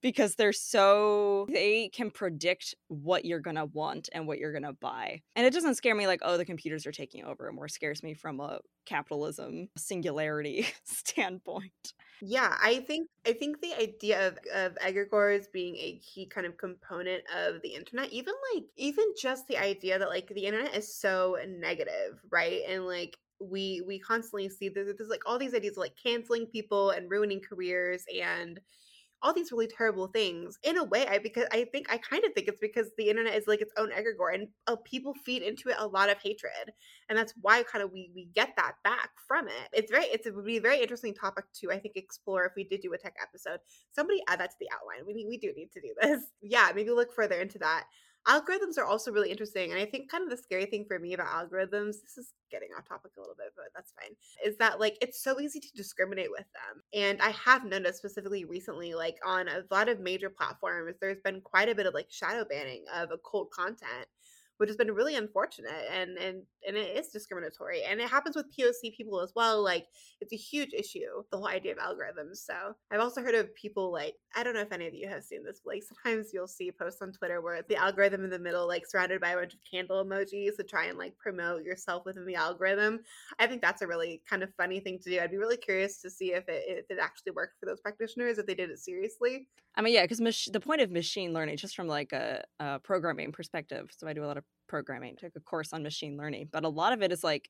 because 0.01 0.35
they're 0.35 0.53
so 0.53 1.47
they 1.49 1.89
can 1.89 2.11
predict 2.11 2.75
what 2.87 3.25
you're 3.25 3.39
going 3.39 3.55
to 3.55 3.65
want 3.65 4.09
and 4.13 4.27
what 4.27 4.39
you're 4.39 4.53
going 4.53 4.63
to 4.63 4.73
buy. 4.73 5.21
And 5.35 5.45
it 5.45 5.53
doesn't 5.53 5.75
scare 5.75 5.95
me 5.95 6.07
like 6.07 6.19
oh 6.23 6.37
the 6.37 6.45
computers 6.45 6.85
are 6.85 6.91
taking 6.91 7.23
over. 7.23 7.47
It 7.47 7.53
more 7.53 7.67
scares 7.67 8.03
me 8.03 8.13
from 8.13 8.39
a 8.39 8.59
capitalism 8.85 9.69
singularity 9.77 10.67
standpoint. 10.83 11.93
Yeah, 12.21 12.57
I 12.61 12.79
think 12.81 13.09
I 13.25 13.33
think 13.33 13.61
the 13.61 13.73
idea 13.79 14.27
of 14.27 14.37
of 14.53 14.77
egregores 14.83 15.45
being 15.51 15.75
a 15.77 16.01
key 16.03 16.25
kind 16.25 16.45
of 16.45 16.57
component 16.57 17.23
of 17.35 17.61
the 17.61 17.69
internet, 17.69 18.11
even 18.11 18.33
like 18.53 18.65
even 18.75 19.05
just 19.19 19.47
the 19.47 19.57
idea 19.57 19.99
that 19.99 20.09
like 20.09 20.27
the 20.27 20.45
internet 20.45 20.75
is 20.75 20.93
so 20.93 21.18
negative, 21.47 22.19
right? 22.31 22.61
And 22.67 22.85
like 22.85 23.17
we 23.39 23.81
we 23.87 23.99
constantly 23.99 24.49
see 24.49 24.69
that 24.69 24.95
there's 24.97 25.09
like 25.09 25.23
all 25.25 25.39
these 25.39 25.53
ideas 25.53 25.73
of 25.73 25.81
like 25.81 25.95
canceling 26.01 26.45
people 26.47 26.91
and 26.91 27.09
ruining 27.09 27.41
careers 27.41 28.03
and 28.21 28.59
all 29.21 29.33
these 29.33 29.51
really 29.51 29.67
terrible 29.67 30.07
things. 30.07 30.57
In 30.63 30.77
a 30.77 30.83
way 30.83 31.05
i 31.07 31.17
because 31.19 31.45
i 31.51 31.65
think 31.71 31.91
i 31.91 31.97
kind 31.97 32.23
of 32.23 32.33
think 32.33 32.47
it's 32.47 32.59
because 32.61 32.87
the 32.97 33.09
internet 33.09 33.35
is 33.35 33.47
like 33.47 33.61
its 33.61 33.73
own 33.77 33.89
egregore 33.91 34.33
and 34.33 34.47
uh, 34.67 34.75
people 34.85 35.13
feed 35.25 35.41
into 35.41 35.69
it 35.69 35.75
a 35.79 35.87
lot 35.87 36.09
of 36.09 36.17
hatred. 36.21 36.73
And 37.09 37.17
that's 37.17 37.33
why 37.41 37.63
kind 37.63 37.83
of 37.83 37.91
we 37.91 38.11
we 38.15 38.29
get 38.33 38.49
that 38.57 38.73
back 38.83 39.09
from 39.27 39.47
it. 39.47 39.69
It's 39.73 39.91
very 39.91 40.05
it's 40.05 40.25
it 40.27 40.35
would 40.35 40.45
be 40.45 40.57
a 40.57 40.61
very 40.61 40.81
interesting 40.81 41.13
topic 41.13 41.45
to 41.61 41.71
i 41.71 41.79
think 41.79 41.95
explore 41.95 42.45
if 42.45 42.53
we 42.55 42.63
did 42.65 42.81
do 42.81 42.93
a 42.93 42.97
tech 42.97 43.15
episode. 43.21 43.59
Somebody 43.91 44.21
add 44.27 44.39
that 44.39 44.51
to 44.51 44.57
the 44.59 44.69
outline. 44.73 45.05
We 45.05 45.25
we 45.27 45.37
do 45.37 45.53
need 45.55 45.71
to 45.73 45.81
do 45.81 45.93
this. 46.01 46.23
Yeah 46.41 46.71
maybe 46.75 46.91
look 46.91 47.13
further 47.13 47.39
into 47.41 47.59
that 47.59 47.85
algorithms 48.29 48.77
are 48.77 48.85
also 48.85 49.11
really 49.11 49.31
interesting 49.31 49.71
and 49.71 49.79
i 49.79 49.85
think 49.85 50.09
kind 50.09 50.23
of 50.23 50.29
the 50.29 50.37
scary 50.37 50.65
thing 50.65 50.85
for 50.87 50.99
me 50.99 51.13
about 51.13 51.27
algorithms 51.27 52.01
this 52.03 52.17
is 52.17 52.33
getting 52.51 52.69
off 52.77 52.87
topic 52.87 53.11
a 53.17 53.19
little 53.19 53.35
bit 53.35 53.51
but 53.55 53.65
that's 53.75 53.91
fine 53.99 54.15
is 54.45 54.55
that 54.57 54.79
like 54.79 54.97
it's 55.01 55.21
so 55.23 55.39
easy 55.39 55.59
to 55.59 55.71
discriminate 55.75 56.29
with 56.29 56.45
them 56.53 56.83
and 56.93 57.19
i 57.21 57.31
have 57.31 57.65
noticed 57.65 57.97
specifically 57.97 58.45
recently 58.45 58.93
like 58.93 59.17
on 59.25 59.47
a 59.47 59.63
lot 59.71 59.89
of 59.89 59.99
major 59.99 60.29
platforms 60.29 60.95
there's 61.01 61.21
been 61.23 61.41
quite 61.41 61.69
a 61.69 61.75
bit 61.75 61.87
of 61.87 61.93
like 61.93 62.07
shadow 62.09 62.45
banning 62.49 62.85
of 62.95 63.11
occult 63.11 63.49
content 63.51 64.07
which 64.59 64.69
has 64.69 64.75
been 64.75 64.91
really 64.91 65.15
unfortunate 65.15 65.85
and 65.91 66.17
and 66.17 66.43
and 66.67 66.75
it 66.75 66.97
is 66.97 67.07
discriminatory 67.07 67.83
and 67.83 68.01
it 68.01 68.09
happens 68.09 68.35
with 68.35 68.45
poc 68.57 68.95
people 68.95 69.21
as 69.21 69.31
well 69.35 69.63
like 69.63 69.85
it's 70.19 70.33
a 70.33 70.37
huge 70.37 70.73
issue 70.73 70.99
the 71.31 71.37
whole 71.37 71.47
idea 71.47 71.71
of 71.71 71.77
algorithms 71.77 72.37
so 72.37 72.75
i've 72.91 72.99
also 72.99 73.21
heard 73.21 73.35
of 73.35 73.53
people 73.55 73.89
like 73.91 74.15
i 74.35 74.43
don't 74.43 74.53
know 74.53 74.59
if 74.59 74.71
any 74.73 74.85
of 74.85 74.93
you 74.93 75.07
have 75.07 75.23
seen 75.23 75.43
this 75.43 75.61
but 75.63 75.75
like 75.75 75.83
sometimes 75.83 76.31
you'll 76.33 76.47
see 76.47 76.71
posts 76.71 77.01
on 77.01 77.13
twitter 77.13 77.41
where 77.41 77.55
it's 77.55 77.69
the 77.69 77.75
algorithm 77.75 78.25
in 78.25 78.29
the 78.29 78.37
middle 78.37 78.67
like 78.67 78.85
surrounded 78.85 79.21
by 79.21 79.29
a 79.29 79.37
bunch 79.37 79.53
of 79.53 79.59
candle 79.69 80.03
emojis 80.03 80.57
to 80.57 80.63
try 80.63 80.85
and 80.85 80.97
like 80.97 81.17
promote 81.17 81.63
yourself 81.63 82.05
within 82.05 82.25
the 82.25 82.35
algorithm 82.35 82.99
i 83.39 83.47
think 83.47 83.61
that's 83.61 83.81
a 83.81 83.87
really 83.87 84.21
kind 84.29 84.43
of 84.43 84.53
funny 84.55 84.81
thing 84.81 84.99
to 84.99 85.09
do 85.09 85.19
i'd 85.21 85.31
be 85.31 85.37
really 85.37 85.57
curious 85.57 86.01
to 86.01 86.09
see 86.09 86.33
if 86.33 86.49
it, 86.49 86.63
if 86.67 86.85
it 86.89 86.99
actually 87.01 87.31
worked 87.31 87.57
for 87.59 87.65
those 87.65 87.79
practitioners 87.79 88.37
if 88.37 88.45
they 88.45 88.55
did 88.55 88.69
it 88.69 88.79
seriously. 88.79 89.47
I 89.75 89.81
mean 89.81 89.93
yeah 89.93 90.03
because 90.03 90.19
mach- 90.19 90.51
the 90.51 90.59
point 90.59 90.81
of 90.81 90.91
machine 90.91 91.31
learning 91.31 91.57
just 91.57 91.75
from 91.75 91.87
like 91.87 92.11
a, 92.11 92.43
a 92.59 92.79
programming 92.79 93.31
perspective 93.31 93.89
so 93.95 94.07
i 94.07 94.13
do 94.13 94.23
a 94.23 94.27
lot 94.27 94.37
of 94.37 94.43
programming, 94.67 95.15
took 95.15 95.35
a 95.35 95.39
course 95.39 95.73
on 95.73 95.83
machine 95.83 96.17
learning, 96.17 96.49
but 96.51 96.63
a 96.63 96.69
lot 96.69 96.93
of 96.93 97.01
it 97.01 97.11
is 97.11 97.23
like 97.23 97.49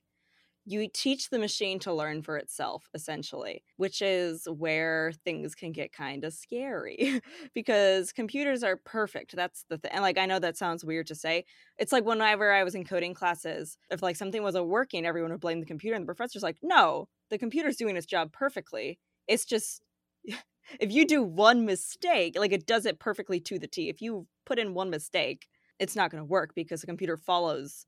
you 0.65 0.87
teach 0.93 1.29
the 1.29 1.39
machine 1.39 1.79
to 1.79 1.93
learn 1.93 2.21
for 2.21 2.37
itself 2.37 2.89
essentially 2.93 3.63
which 3.77 4.01
is 4.01 4.47
where 4.57 5.11
things 5.23 5.55
can 5.55 5.71
get 5.71 5.91
kind 5.91 6.23
of 6.23 6.33
scary 6.33 7.21
because 7.55 8.11
computers 8.11 8.63
are 8.63 8.77
perfect 8.77 9.35
that's 9.35 9.65
the 9.69 9.77
thing 9.77 9.91
and 9.91 10.01
like 10.01 10.17
i 10.17 10.25
know 10.25 10.37
that 10.39 10.57
sounds 10.57 10.85
weird 10.85 11.07
to 11.07 11.15
say 11.15 11.43
it's 11.77 11.91
like 11.91 12.05
whenever 12.05 12.51
i 12.51 12.63
was 12.63 12.75
in 12.75 12.83
coding 12.83 13.13
classes 13.13 13.77
if 13.89 14.03
like 14.03 14.15
something 14.15 14.43
wasn't 14.43 14.67
working 14.67 15.05
everyone 15.05 15.31
would 15.31 15.39
blame 15.39 15.59
the 15.59 15.65
computer 15.65 15.95
and 15.95 16.03
the 16.03 16.13
professor's 16.13 16.43
like 16.43 16.57
no 16.61 17.07
the 17.29 17.37
computer's 17.37 17.77
doing 17.77 17.95
its 17.95 18.05
job 18.05 18.31
perfectly 18.31 18.99
it's 19.27 19.45
just 19.45 19.81
if 20.79 20.91
you 20.91 21.05
do 21.07 21.23
one 21.23 21.65
mistake 21.65 22.37
like 22.37 22.51
it 22.51 22.65
does 22.67 22.85
it 22.85 22.99
perfectly 22.99 23.39
to 23.39 23.57
the 23.57 23.67
t 23.67 23.89
if 23.89 24.01
you 24.01 24.27
put 24.45 24.59
in 24.59 24.73
one 24.73 24.89
mistake 24.89 25.47
it's 25.79 25.95
not 25.95 26.11
going 26.11 26.21
to 26.21 26.25
work 26.25 26.53
because 26.55 26.81
the 26.81 26.87
computer 26.87 27.17
follows 27.17 27.85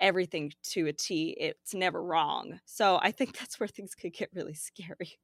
everything 0.00 0.52
to 0.62 0.86
a 0.86 0.92
T. 0.92 1.36
It's 1.38 1.74
never 1.74 2.02
wrong. 2.02 2.60
So 2.64 2.98
I 3.02 3.10
think 3.12 3.36
that's 3.38 3.60
where 3.60 3.68
things 3.68 3.94
could 3.94 4.12
get 4.12 4.30
really 4.34 4.54
scary. 4.54 5.18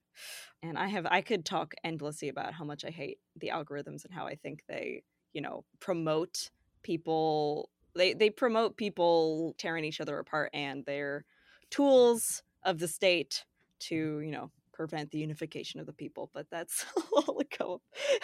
And 0.62 0.78
I 0.78 0.88
have 0.88 1.06
I 1.10 1.20
could 1.20 1.44
talk 1.44 1.74
endlessly 1.84 2.28
about 2.28 2.54
how 2.54 2.64
much 2.64 2.84
I 2.84 2.90
hate 2.90 3.18
the 3.36 3.48
algorithms 3.48 4.04
and 4.04 4.14
how 4.14 4.26
I 4.26 4.34
think 4.36 4.62
they, 4.68 5.02
you 5.32 5.42
know, 5.42 5.64
promote 5.80 6.50
people 6.82 7.70
they 7.94 8.14
they 8.14 8.30
promote 8.30 8.76
people 8.76 9.54
tearing 9.58 9.84
each 9.84 10.00
other 10.00 10.18
apart 10.18 10.50
and 10.54 10.84
they're 10.86 11.24
tools 11.70 12.42
of 12.64 12.78
the 12.78 12.88
state 12.88 13.44
to, 13.78 14.20
you 14.20 14.30
know, 14.30 14.50
prevent 14.72 15.10
the 15.10 15.18
unification 15.18 15.80
of 15.80 15.86
the 15.86 15.92
people. 15.92 16.30
But 16.32 16.46
that's 16.50 16.86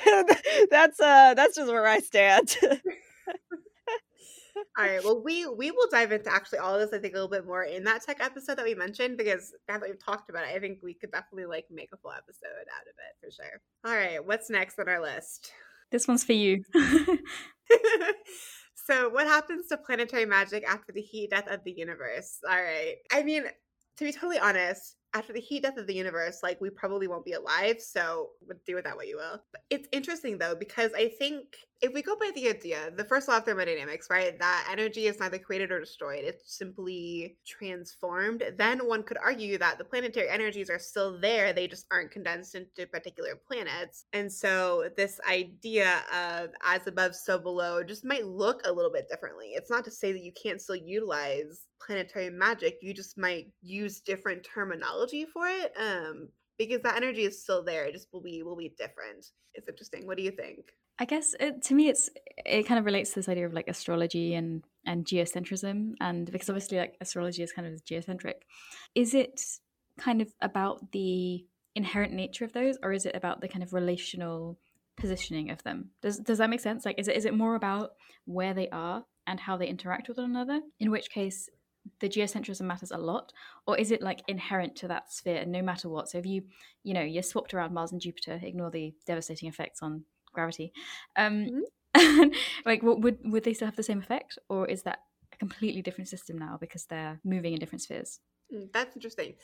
that's 0.70 1.01
uh 1.01 1.34
that's 1.34 1.57
just 1.57 1.68
where 1.68 1.86
I 1.86 1.99
stand. 1.99 2.57
All 4.79 4.87
right. 4.87 5.05
Well, 5.05 5.23
we 5.23 5.47
we 5.47 5.70
will 5.70 5.89
dive 5.91 6.12
into 6.12 6.33
actually 6.33 6.61
all 6.61 6.75
of 6.75 6.81
this. 6.81 6.97
I 6.97 7.01
think 7.01 7.12
a 7.12 7.16
little 7.16 7.29
bit 7.29 7.47
more 7.47 7.64
in 7.64 7.85
that 7.85 8.03
tech 8.05 8.18
episode 8.20 8.57
that 8.57 8.64
we 8.64 8.75
mentioned 8.75 9.18
because 9.18 9.53
now 9.68 9.79
that 9.79 9.89
we've 9.89 10.03
talked 10.03 10.31
about 10.31 10.45
it, 10.45 10.55
I 10.55 10.59
think 10.59 10.79
we 10.83 10.95
could 10.95 11.12
definitely 11.12 11.47
like 11.47 11.66
make 11.70 11.91
a 11.93 11.97
full 11.99 12.12
episode 12.12 12.66
out 12.75 12.87
of 12.87 12.95
it 12.97 13.16
for 13.20 13.31
sure. 13.31 13.61
All 13.85 13.95
right. 13.95 14.25
What's 14.25 14.49
next 14.49 14.79
on 14.79 14.89
our 14.89 15.03
list? 15.03 15.53
This 15.91 16.09
one's 16.09 16.25
for 16.25 16.33
you. 16.33 16.64
so, 18.87 19.11
what 19.11 19.27
happens 19.27 19.68
to 19.68 19.77
planetary 19.77 20.25
magic 20.25 20.64
after 20.66 20.91
the 20.93 21.03
heat 21.03 21.31
death 21.31 21.49
of 21.49 21.62
the 21.64 21.73
universe? 21.73 22.39
All 22.49 22.57
right. 22.57 22.95
I 23.12 23.23
mean, 23.23 23.45
to 23.99 24.05
be 24.05 24.12
totally 24.12 24.39
honest, 24.39 24.97
after 25.14 25.35
the 25.35 25.41
heat 25.41 25.64
death 25.64 25.77
of 25.77 25.87
the 25.87 25.95
universe, 25.95 26.39
like 26.43 26.61
we 26.62 26.70
probably 26.70 27.09
won't 27.09 27.27
be 27.27 27.33
alive. 27.33 27.77
So 27.79 28.31
do 28.66 28.75
with 28.75 28.85
that 28.85 28.97
what 28.97 29.07
you 29.07 29.16
will. 29.16 29.43
But 29.53 29.62
it's 29.68 29.89
interesting 29.93 30.39
though, 30.39 30.55
because 30.55 30.93
I 30.97 31.11
think 31.18 31.45
if 31.83 31.93
we 31.93 32.01
go 32.01 32.14
by 32.14 32.30
the 32.37 32.49
idea, 32.49 32.93
the 32.97 33.05
first 33.05 33.26
law 33.26 33.39
of 33.39 33.45
thermodynamics, 33.45 34.07
right, 34.09 34.39
that 34.39 34.68
energy 34.70 35.07
is 35.07 35.18
neither 35.18 35.39
created 35.39 35.72
or 35.72 35.80
destroyed, 35.80 36.22
it's 36.22 36.57
simply 36.57 37.37
transformed, 37.45 38.45
then 38.57 38.78
one 38.87 39.03
could 39.03 39.18
argue 39.18 39.59
that 39.59 39.78
the 39.78 39.85
planetary 39.85 40.28
energies 40.28 40.70
are 40.70 40.78
still 40.78 41.18
there, 41.18 41.53
they 41.53 41.66
just 41.66 41.87
aren't 41.91 42.12
condensed 42.12 42.55
into 42.55 42.87
particular 42.87 43.30
planets. 43.35 44.05
And 44.12 44.33
so 44.33 44.91
this 44.97 45.18
idea 45.28 46.05
of 46.14 46.51
as 46.64 46.87
above, 46.87 47.16
so 47.16 47.37
below 47.37 47.83
just 47.83 48.05
might 48.05 48.26
look 48.26 48.62
a 48.64 48.72
little 48.72 48.93
bit 48.93 49.09
differently. 49.11 49.49
It's 49.55 49.70
not 49.70 49.85
to 49.87 49.91
say 49.91 50.12
that 50.12 50.22
you 50.22 50.33
can't 50.41 50.61
still 50.61 50.76
utilize 50.76 51.66
planetary 51.85 52.30
magic, 52.30 52.78
you 52.80 52.95
just 52.95 53.18
might 53.18 53.49
use 53.61 54.01
different 54.01 54.45
terminology 54.45 55.24
for 55.24 55.49
it. 55.49 55.72
Um, 55.76 56.28
because 56.59 56.83
that 56.83 56.97
energy 56.97 57.24
is 57.24 57.43
still 57.43 57.64
there, 57.64 57.87
it 57.87 57.93
just 57.93 58.07
will 58.12 58.20
be 58.20 58.45
will 58.45 58.57
be 58.57 58.72
different. 58.78 59.26
It's 59.55 59.68
interesting. 59.68 60.07
What 60.07 60.16
do 60.16 60.22
you 60.22 60.30
think? 60.30 60.70
I 60.99 61.05
guess 61.05 61.34
it, 61.40 61.62
to 61.64 61.74
me, 61.74 61.88
it's 61.88 62.11
it 62.45 62.64
kind 62.64 62.78
of 62.78 62.84
relates 62.84 63.11
to 63.11 63.16
this 63.16 63.28
idea 63.28 63.47
of 63.47 63.53
like 63.53 63.68
astrology 63.68 64.34
and 64.34 64.62
and 64.86 65.05
geocentrism, 65.05 65.95
and 66.01 66.30
because 66.30 66.49
obviously 66.49 66.78
like 66.78 66.97
astrology 67.01 67.43
is 67.43 67.53
kind 67.53 67.72
of 67.72 67.84
geocentric. 67.84 68.43
Is 68.95 69.14
it 69.14 69.43
kind 69.99 70.22
of 70.22 70.32
about 70.40 70.93
the 70.93 71.45
inherent 71.74 72.12
nature 72.12 72.45
of 72.45 72.53
those, 72.53 72.76
or 72.82 72.93
is 72.93 73.07
it 73.07 73.16
about 73.16 73.40
the 73.40 73.49
kind 73.49 73.62
of 73.62 73.72
relational 73.72 74.59
positioning 74.97 75.51
of 75.51 75.62
them? 75.62 75.90
Does 76.03 76.18
does 76.18 76.38
that 76.38 76.51
make 76.51 76.61
sense? 76.61 76.84
Like, 76.84 76.99
is 76.99 77.09
it 77.09 77.16
is 77.16 77.24
it 77.24 77.34
more 77.34 77.55
about 77.55 77.93
where 78.26 78.55
they 78.55 78.68
are 78.68 79.05
and 79.26 79.40
how 79.40 79.57
they 79.57 79.68
interact 79.68 80.09
with 80.09 80.18
one 80.18 80.30
another? 80.30 80.61
In 80.78 80.90
which 80.90 81.11
case, 81.11 81.49
the 82.01 82.09
geocentrism 82.09 82.62
matters 82.62 82.90
a 82.90 82.99
lot 82.99 83.32
or 83.66 83.76
is 83.76 83.90
it 83.90 84.03
like 84.03 84.22
inherent 84.28 84.76
to 84.76 84.88
that 84.88 85.12
sphere 85.12 85.38
and 85.38 85.51
no 85.51 85.62
matter 85.62 85.88
what 85.88 86.09
so 86.09 86.18
if 86.18 86.26
you 86.26 86.43
you 86.84 86.95
know 86.95 87.03
you're 87.03 87.22
swapped 87.22 87.53
around 87.55 87.74
mars 87.74 87.93
and 87.93 88.01
jupiter 88.01 88.38
ignore 88.43 88.70
the 88.70 88.95
devastating 89.07 89.49
effects 89.49 89.82
on 89.82 90.05
gravity. 90.33 90.72
Um, 91.16 91.62
mm-hmm. 91.95 92.28
like, 92.66 92.83
what, 92.83 93.01
would 93.01 93.18
would 93.24 93.45
they 93.45 93.55
still 93.55 93.66
have 93.66 93.76
the 93.76 93.83
same 93.83 93.99
effect, 93.99 94.39
or 94.49 94.66
is 94.66 94.83
that 94.83 95.01
a 95.33 95.37
completely 95.37 95.83
different 95.83 96.09
system 96.09 96.39
now 96.39 96.57
because 96.61 96.87
they're 96.87 97.20
moving 97.24 97.53
in 97.53 97.59
different 97.59 97.83
spheres? 97.83 98.20
Mm, 98.53 98.72
that's 98.72 98.97
interesting. 98.97 99.35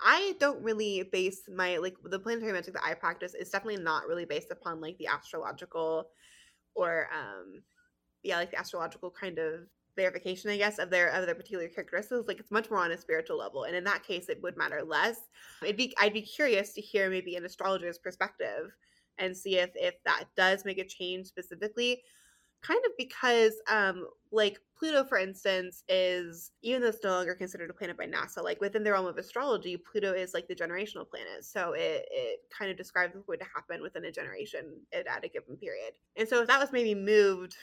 I 0.00 0.34
don't 0.40 0.62
really 0.62 1.08
base 1.12 1.42
my 1.54 1.76
like 1.76 1.96
the 2.02 2.18
planetary 2.18 2.52
magic 2.52 2.74
that 2.74 2.84
I 2.84 2.94
practice 2.94 3.34
is 3.34 3.50
definitely 3.50 3.82
not 3.82 4.06
really 4.06 4.24
based 4.24 4.50
upon 4.50 4.80
like 4.80 4.98
the 4.98 5.06
astrological 5.06 6.08
or 6.74 7.08
um 7.12 7.62
yeah 8.22 8.36
like 8.36 8.50
the 8.50 8.58
astrological 8.58 9.10
kind 9.10 9.38
of 9.38 9.60
verification 9.96 10.50
I 10.50 10.56
guess 10.56 10.78
of 10.78 10.90
their 10.90 11.08
of 11.08 11.26
their 11.26 11.34
particular 11.36 11.68
characteristics 11.68 12.26
like 12.26 12.40
it's 12.40 12.50
much 12.50 12.70
more 12.70 12.80
on 12.80 12.90
a 12.90 12.98
spiritual 12.98 13.38
level 13.38 13.64
and 13.64 13.76
in 13.76 13.84
that 13.84 14.02
case 14.04 14.28
it 14.28 14.42
would 14.42 14.56
matter 14.56 14.82
less. 14.82 15.16
It'd 15.62 15.76
be 15.76 15.94
I'd 15.98 16.12
be 16.12 16.22
curious 16.22 16.72
to 16.74 16.80
hear 16.80 17.08
maybe 17.08 17.36
an 17.36 17.44
astrologer's 17.44 17.98
perspective 17.98 18.72
and 19.18 19.36
see 19.36 19.58
if 19.58 19.70
if 19.74 19.94
that 20.04 20.24
does 20.36 20.64
make 20.64 20.78
a 20.78 20.84
change 20.84 21.26
specifically 21.26 22.02
kind 22.62 22.80
of 22.86 22.92
because 22.96 23.54
um 23.70 24.06
like 24.32 24.58
pluto 24.76 25.04
for 25.04 25.18
instance 25.18 25.84
is 25.88 26.52
even 26.62 26.80
though 26.80 26.88
it's 26.88 27.04
no 27.04 27.10
longer 27.10 27.34
considered 27.34 27.68
a 27.68 27.74
planet 27.74 27.96
by 27.96 28.06
nasa 28.06 28.42
like 28.42 28.60
within 28.60 28.82
the 28.82 28.90
realm 28.90 29.06
of 29.06 29.18
astrology 29.18 29.76
pluto 29.76 30.12
is 30.12 30.32
like 30.32 30.48
the 30.48 30.54
generational 30.54 31.08
planet 31.08 31.44
so 31.44 31.72
it, 31.72 32.06
it 32.10 32.40
kind 32.56 32.70
of 32.70 32.76
describes 32.76 33.14
what's 33.14 33.26
going 33.26 33.38
to 33.38 33.44
happen 33.54 33.82
within 33.82 34.06
a 34.06 34.10
generation 34.10 34.80
at, 34.92 35.06
at 35.06 35.24
a 35.24 35.28
given 35.28 35.56
period. 35.56 35.92
And 36.16 36.28
so 36.28 36.40
if 36.42 36.48
that 36.48 36.60
was 36.60 36.72
maybe 36.72 36.94
moved 36.94 37.56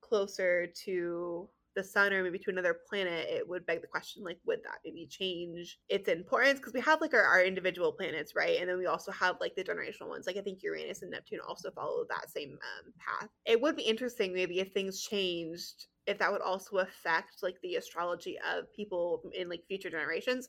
closer 0.00 0.66
to 0.84 1.48
the 1.74 1.84
sun 1.84 2.12
or 2.12 2.22
maybe 2.22 2.38
to 2.38 2.50
another 2.50 2.78
planet, 2.88 3.26
it 3.28 3.48
would 3.48 3.66
beg 3.66 3.80
the 3.80 3.86
question 3.86 4.22
like, 4.24 4.38
would 4.46 4.60
that 4.64 4.78
maybe 4.84 5.06
change 5.06 5.78
its 5.88 6.08
importance? 6.08 6.58
Because 6.58 6.72
we 6.72 6.80
have 6.80 7.00
like 7.00 7.14
our, 7.14 7.22
our 7.22 7.42
individual 7.42 7.92
planets, 7.92 8.34
right? 8.34 8.60
And 8.60 8.68
then 8.68 8.78
we 8.78 8.86
also 8.86 9.12
have 9.12 9.36
like 9.40 9.54
the 9.54 9.64
generational 9.64 10.08
ones. 10.08 10.26
Like 10.26 10.36
I 10.36 10.40
think 10.40 10.62
Uranus 10.62 11.02
and 11.02 11.10
Neptune 11.10 11.40
also 11.46 11.70
follow 11.70 12.04
that 12.08 12.30
same 12.30 12.52
um, 12.52 12.92
path. 12.98 13.28
It 13.46 13.60
would 13.60 13.76
be 13.76 13.82
interesting 13.82 14.32
maybe 14.32 14.60
if 14.60 14.72
things 14.72 15.02
changed, 15.02 15.86
if 16.06 16.18
that 16.18 16.32
would 16.32 16.42
also 16.42 16.78
affect 16.78 17.42
like 17.42 17.56
the 17.62 17.76
astrology 17.76 18.36
of 18.56 18.72
people 18.74 19.22
in 19.32 19.48
like 19.48 19.62
future 19.68 19.90
generations. 19.90 20.48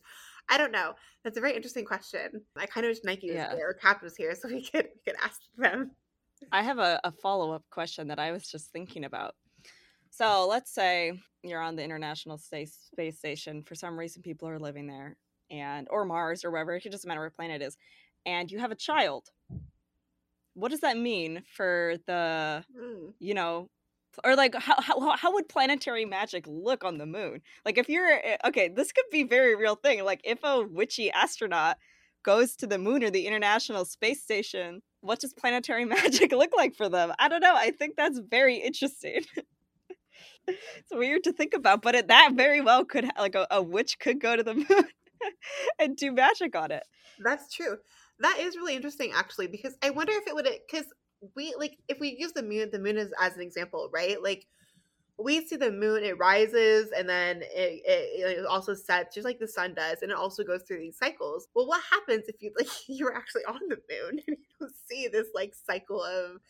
I 0.49 0.57
don't 0.57 0.71
know. 0.71 0.93
That's 1.23 1.37
a 1.37 1.41
very 1.41 1.55
interesting 1.55 1.85
question. 1.85 2.41
I 2.57 2.65
kind 2.65 2.85
of 2.85 2.89
wish 2.89 2.99
Nike 3.03 3.29
was 3.29 3.35
yeah. 3.35 3.53
here 3.53 3.69
or 3.69 3.73
Cap 3.73 4.01
was 4.01 4.15
here 4.15 4.33
so 4.35 4.47
we 4.47 4.63
could 4.63 4.87
we 4.93 5.11
could 5.11 5.21
ask 5.23 5.39
them. 5.57 5.91
I 6.51 6.63
have 6.63 6.79
a, 6.79 6.99
a 7.03 7.11
follow 7.11 7.51
up 7.51 7.63
question 7.69 8.07
that 8.07 8.19
I 8.19 8.31
was 8.31 8.47
just 8.47 8.71
thinking 8.71 9.05
about. 9.05 9.35
So 10.11 10.45
let's 10.47 10.71
say 10.71 11.13
you're 11.41 11.61
on 11.61 11.77
the 11.77 11.83
International 11.83 12.37
Space 12.37 12.77
Space 12.91 13.17
Station. 13.17 13.63
For 13.63 13.75
some 13.75 13.97
reason, 13.97 14.21
people 14.21 14.47
are 14.49 14.59
living 14.59 14.85
there, 14.85 15.15
and 15.49 15.87
or 15.89 16.05
Mars 16.05 16.43
or 16.45 16.51
wherever. 16.51 16.75
It 16.75 16.91
doesn't 16.91 17.07
matter 17.07 17.23
what 17.23 17.35
planet 17.35 17.61
it 17.61 17.65
is, 17.65 17.77
and 18.25 18.51
you 18.51 18.59
have 18.59 18.71
a 18.71 18.75
child. 18.75 19.29
What 20.53 20.69
does 20.69 20.81
that 20.81 20.97
mean 20.97 21.43
for 21.55 21.95
the, 22.07 22.65
mm. 22.77 23.13
you 23.19 23.33
know, 23.33 23.69
or 24.25 24.35
like 24.35 24.53
how, 24.53 24.81
how 24.81 25.15
how 25.15 25.33
would 25.33 25.47
planetary 25.47 26.03
magic 26.03 26.45
look 26.45 26.83
on 26.83 26.97
the 26.97 27.05
moon? 27.05 27.41
Like 27.65 27.77
if 27.77 27.87
you're 27.87 28.19
eh, 28.21 28.37
okay, 28.45 28.67
this 28.67 28.91
could 28.91 29.05
be 29.11 29.23
very 29.23 29.55
real 29.55 29.75
thing. 29.75 30.03
Like 30.03 30.19
if 30.25 30.39
a 30.43 30.61
witchy 30.61 31.09
astronaut 31.09 31.77
goes 32.23 32.55
to 32.57 32.67
the 32.67 32.77
moon 32.77 33.01
or 33.01 33.09
the 33.09 33.27
International 33.27 33.85
Space 33.85 34.21
Station, 34.21 34.81
what 34.99 35.21
does 35.21 35.33
planetary 35.33 35.85
magic 35.97 36.33
look 36.33 36.51
like 36.55 36.75
for 36.75 36.89
them? 36.89 37.13
I 37.17 37.29
don't 37.29 37.41
know. 37.41 37.55
I 37.55 37.71
think 37.71 37.95
that's 37.95 38.19
very 38.19 38.57
interesting. 38.57 39.23
it's 40.47 40.91
weird 40.91 41.23
to 41.25 41.33
think 41.33 41.53
about, 41.53 41.81
but 41.81 41.95
it, 41.95 42.07
that 42.07 42.31
very 42.35 42.61
well 42.61 42.85
could 42.85 43.09
like 43.17 43.35
a, 43.35 43.47
a 43.51 43.61
witch 43.61 43.99
could 43.99 44.19
go 44.19 44.35
to 44.35 44.43
the 44.43 44.53
moon 44.69 44.85
and 45.79 45.95
do 45.95 46.11
magic 46.11 46.55
on 46.55 46.71
it. 46.71 46.83
That's 47.19 47.53
true. 47.53 47.77
That 48.19 48.37
is 48.39 48.55
really 48.55 48.75
interesting, 48.75 49.11
actually, 49.15 49.47
because 49.47 49.75
I 49.81 49.89
wonder 49.89 50.13
if 50.13 50.27
it 50.27 50.35
would 50.35 50.47
because 50.69 50.85
we 51.35 51.53
like 51.57 51.77
if 51.87 51.99
we 51.99 52.15
use 52.17 52.33
the 52.33 52.43
moon, 52.43 52.69
the 52.71 52.79
moon 52.79 52.97
is 52.97 53.11
as 53.19 53.35
an 53.35 53.41
example, 53.41 53.89
right? 53.93 54.21
Like 54.21 54.45
we 55.17 55.45
see 55.45 55.55
the 55.55 55.71
moon, 55.71 56.03
it 56.03 56.17
rises 56.17 56.91
and 56.97 57.07
then 57.07 57.41
it, 57.43 57.81
it, 57.85 58.39
it, 58.39 58.45
also 58.45 58.73
sets 58.73 59.13
just 59.13 59.25
like 59.25 59.39
the 59.39 59.47
sun 59.47 59.73
does, 59.73 60.01
and 60.01 60.11
it 60.11 60.17
also 60.17 60.43
goes 60.43 60.63
through 60.63 60.79
these 60.79 60.97
cycles. 60.97 61.47
Well, 61.53 61.67
what 61.67 61.81
happens 61.91 62.23
if 62.27 62.41
you 62.41 62.51
like 62.57 62.67
you 62.87 63.05
were 63.05 63.15
actually 63.15 63.45
on 63.45 63.59
the 63.69 63.77
moon 63.89 64.21
and 64.27 64.37
you 64.37 64.45
don't 64.59 64.73
see 64.89 65.07
this 65.07 65.27
like 65.33 65.53
cycle 65.53 66.03
of 66.03 66.41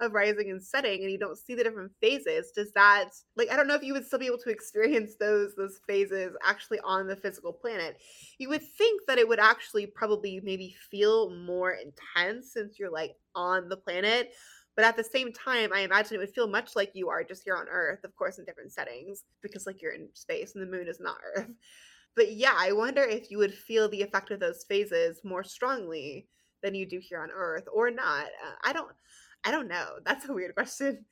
of 0.00 0.12
rising 0.12 0.50
and 0.50 0.62
setting 0.62 1.02
and 1.02 1.10
you 1.10 1.18
don't 1.18 1.38
see 1.38 1.54
the 1.54 1.64
different 1.64 1.92
phases 2.00 2.50
does 2.54 2.72
that 2.72 3.10
like 3.36 3.50
i 3.50 3.56
don't 3.56 3.66
know 3.66 3.74
if 3.74 3.82
you 3.82 3.92
would 3.92 4.06
still 4.06 4.18
be 4.18 4.26
able 4.26 4.38
to 4.38 4.50
experience 4.50 5.12
those 5.18 5.54
those 5.56 5.80
phases 5.86 6.32
actually 6.44 6.80
on 6.84 7.06
the 7.06 7.16
physical 7.16 7.52
planet 7.52 7.96
you 8.38 8.48
would 8.48 8.62
think 8.78 9.02
that 9.06 9.18
it 9.18 9.28
would 9.28 9.40
actually 9.40 9.86
probably 9.86 10.40
maybe 10.42 10.74
feel 10.90 11.30
more 11.30 11.72
intense 11.72 12.52
since 12.52 12.78
you're 12.78 12.90
like 12.90 13.14
on 13.34 13.68
the 13.68 13.76
planet 13.76 14.32
but 14.74 14.84
at 14.84 14.96
the 14.96 15.04
same 15.04 15.32
time 15.32 15.70
i 15.72 15.80
imagine 15.80 16.16
it 16.16 16.18
would 16.18 16.34
feel 16.34 16.48
much 16.48 16.74
like 16.74 16.90
you 16.94 17.08
are 17.08 17.22
just 17.24 17.42
here 17.44 17.56
on 17.56 17.66
earth 17.68 18.04
of 18.04 18.14
course 18.16 18.38
in 18.38 18.44
different 18.44 18.72
settings 18.72 19.24
because 19.42 19.66
like 19.66 19.80
you're 19.80 19.92
in 19.94 20.08
space 20.14 20.54
and 20.54 20.62
the 20.62 20.70
moon 20.70 20.88
is 20.88 21.00
not 21.00 21.16
earth 21.36 21.50
But 22.14 22.32
yeah, 22.32 22.54
I 22.56 22.72
wonder 22.72 23.02
if 23.02 23.30
you 23.30 23.38
would 23.38 23.54
feel 23.54 23.88
the 23.88 24.02
effect 24.02 24.30
of 24.30 24.40
those 24.40 24.64
phases 24.64 25.20
more 25.24 25.44
strongly 25.44 26.28
than 26.62 26.74
you 26.74 26.86
do 26.86 27.00
here 27.00 27.22
on 27.22 27.30
Earth, 27.32 27.64
or 27.72 27.90
not. 27.90 28.26
Uh, 28.26 28.54
I 28.64 28.72
don't. 28.72 28.90
I 29.44 29.50
don't 29.50 29.68
know. 29.68 29.86
That's 30.04 30.28
a 30.28 30.32
weird 30.32 30.54
question. 30.54 31.04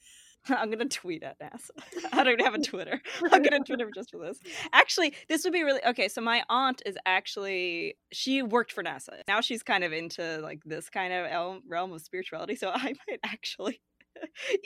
I'm 0.48 0.70
gonna 0.70 0.86
tweet 0.86 1.22
at 1.22 1.38
NASA. 1.38 1.70
I 2.12 2.24
don't 2.24 2.40
have 2.40 2.54
a 2.54 2.60
Twitter. 2.60 3.00
I'm 3.32 3.42
gonna 3.42 3.60
Twitter 3.60 3.90
just 3.94 4.10
for 4.10 4.24
this. 4.24 4.38
Actually, 4.72 5.14
this 5.28 5.44
would 5.44 5.52
be 5.52 5.62
really 5.62 5.84
okay. 5.86 6.08
So 6.08 6.20
my 6.20 6.42
aunt 6.48 6.82
is 6.86 6.96
actually 7.06 7.96
she 8.12 8.42
worked 8.42 8.72
for 8.72 8.82
NASA. 8.82 9.20
Now 9.28 9.40
she's 9.40 9.62
kind 9.62 9.84
of 9.84 9.92
into 9.92 10.38
like 10.38 10.62
this 10.64 10.88
kind 10.88 11.12
of 11.12 11.60
realm 11.68 11.92
of 11.92 12.00
spirituality. 12.00 12.56
So 12.56 12.70
I 12.70 12.94
might 13.08 13.20
actually 13.24 13.80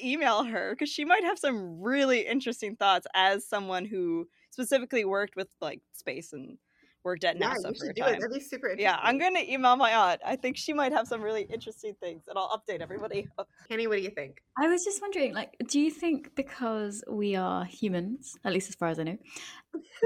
email 0.03 0.45
her 0.45 0.75
because 0.75 0.89
she 0.89 1.05
might 1.05 1.25
have 1.25 1.39
some 1.39 1.81
really 1.81 2.21
interesting 2.21 2.77
thoughts 2.77 3.07
as 3.15 3.47
someone 3.47 3.85
who 3.85 4.27
specifically 4.51 5.05
worked 5.05 5.37
with 5.37 5.49
like 5.61 5.81
space 5.93 6.33
and 6.33 6.59
worked 7.05 7.25
at 7.25 7.39
yeah, 7.39 7.55
NASA 7.55 7.69
you 7.69 7.75
for 7.79 7.91
a 7.91 7.95
do 7.95 8.03
time. 8.03 8.15
It. 8.15 8.21
That'd 8.21 8.35
be 8.35 8.41
super 8.41 8.69
interesting. 8.69 8.85
Yeah, 8.85 8.99
I'm 9.01 9.19
gonna 9.19 9.41
email 9.41 9.77
my 9.77 9.93
aunt. 9.95 10.21
I 10.25 10.37
think 10.37 10.57
she 10.57 10.73
might 10.73 10.93
have 10.93 11.07
some 11.07 11.23
really 11.23 11.43
interesting 11.43 11.95
things, 12.01 12.25
and 12.29 12.39
I'll 12.39 12.49
update 12.59 12.81
everybody. 12.81 13.29
Kenny, 13.69 13.87
what 13.87 13.99
do 13.99 14.03
you 14.03 14.11
think? 14.11 14.43
I 14.59 14.69
was 14.69 14.85
just 14.85 15.01
wondering, 15.01 15.35
like, 15.35 15.55
do 15.69 15.79
you 15.79 15.91
think 15.91 16.35
because 16.35 17.05
we 17.09 17.37
are 17.37 17.65
humans, 17.65 18.37
at 18.45 18.53
least 18.53 18.69
as 18.69 18.75
far 18.75 18.89
as 18.89 18.99
I 18.99 19.05
know, 19.05 19.19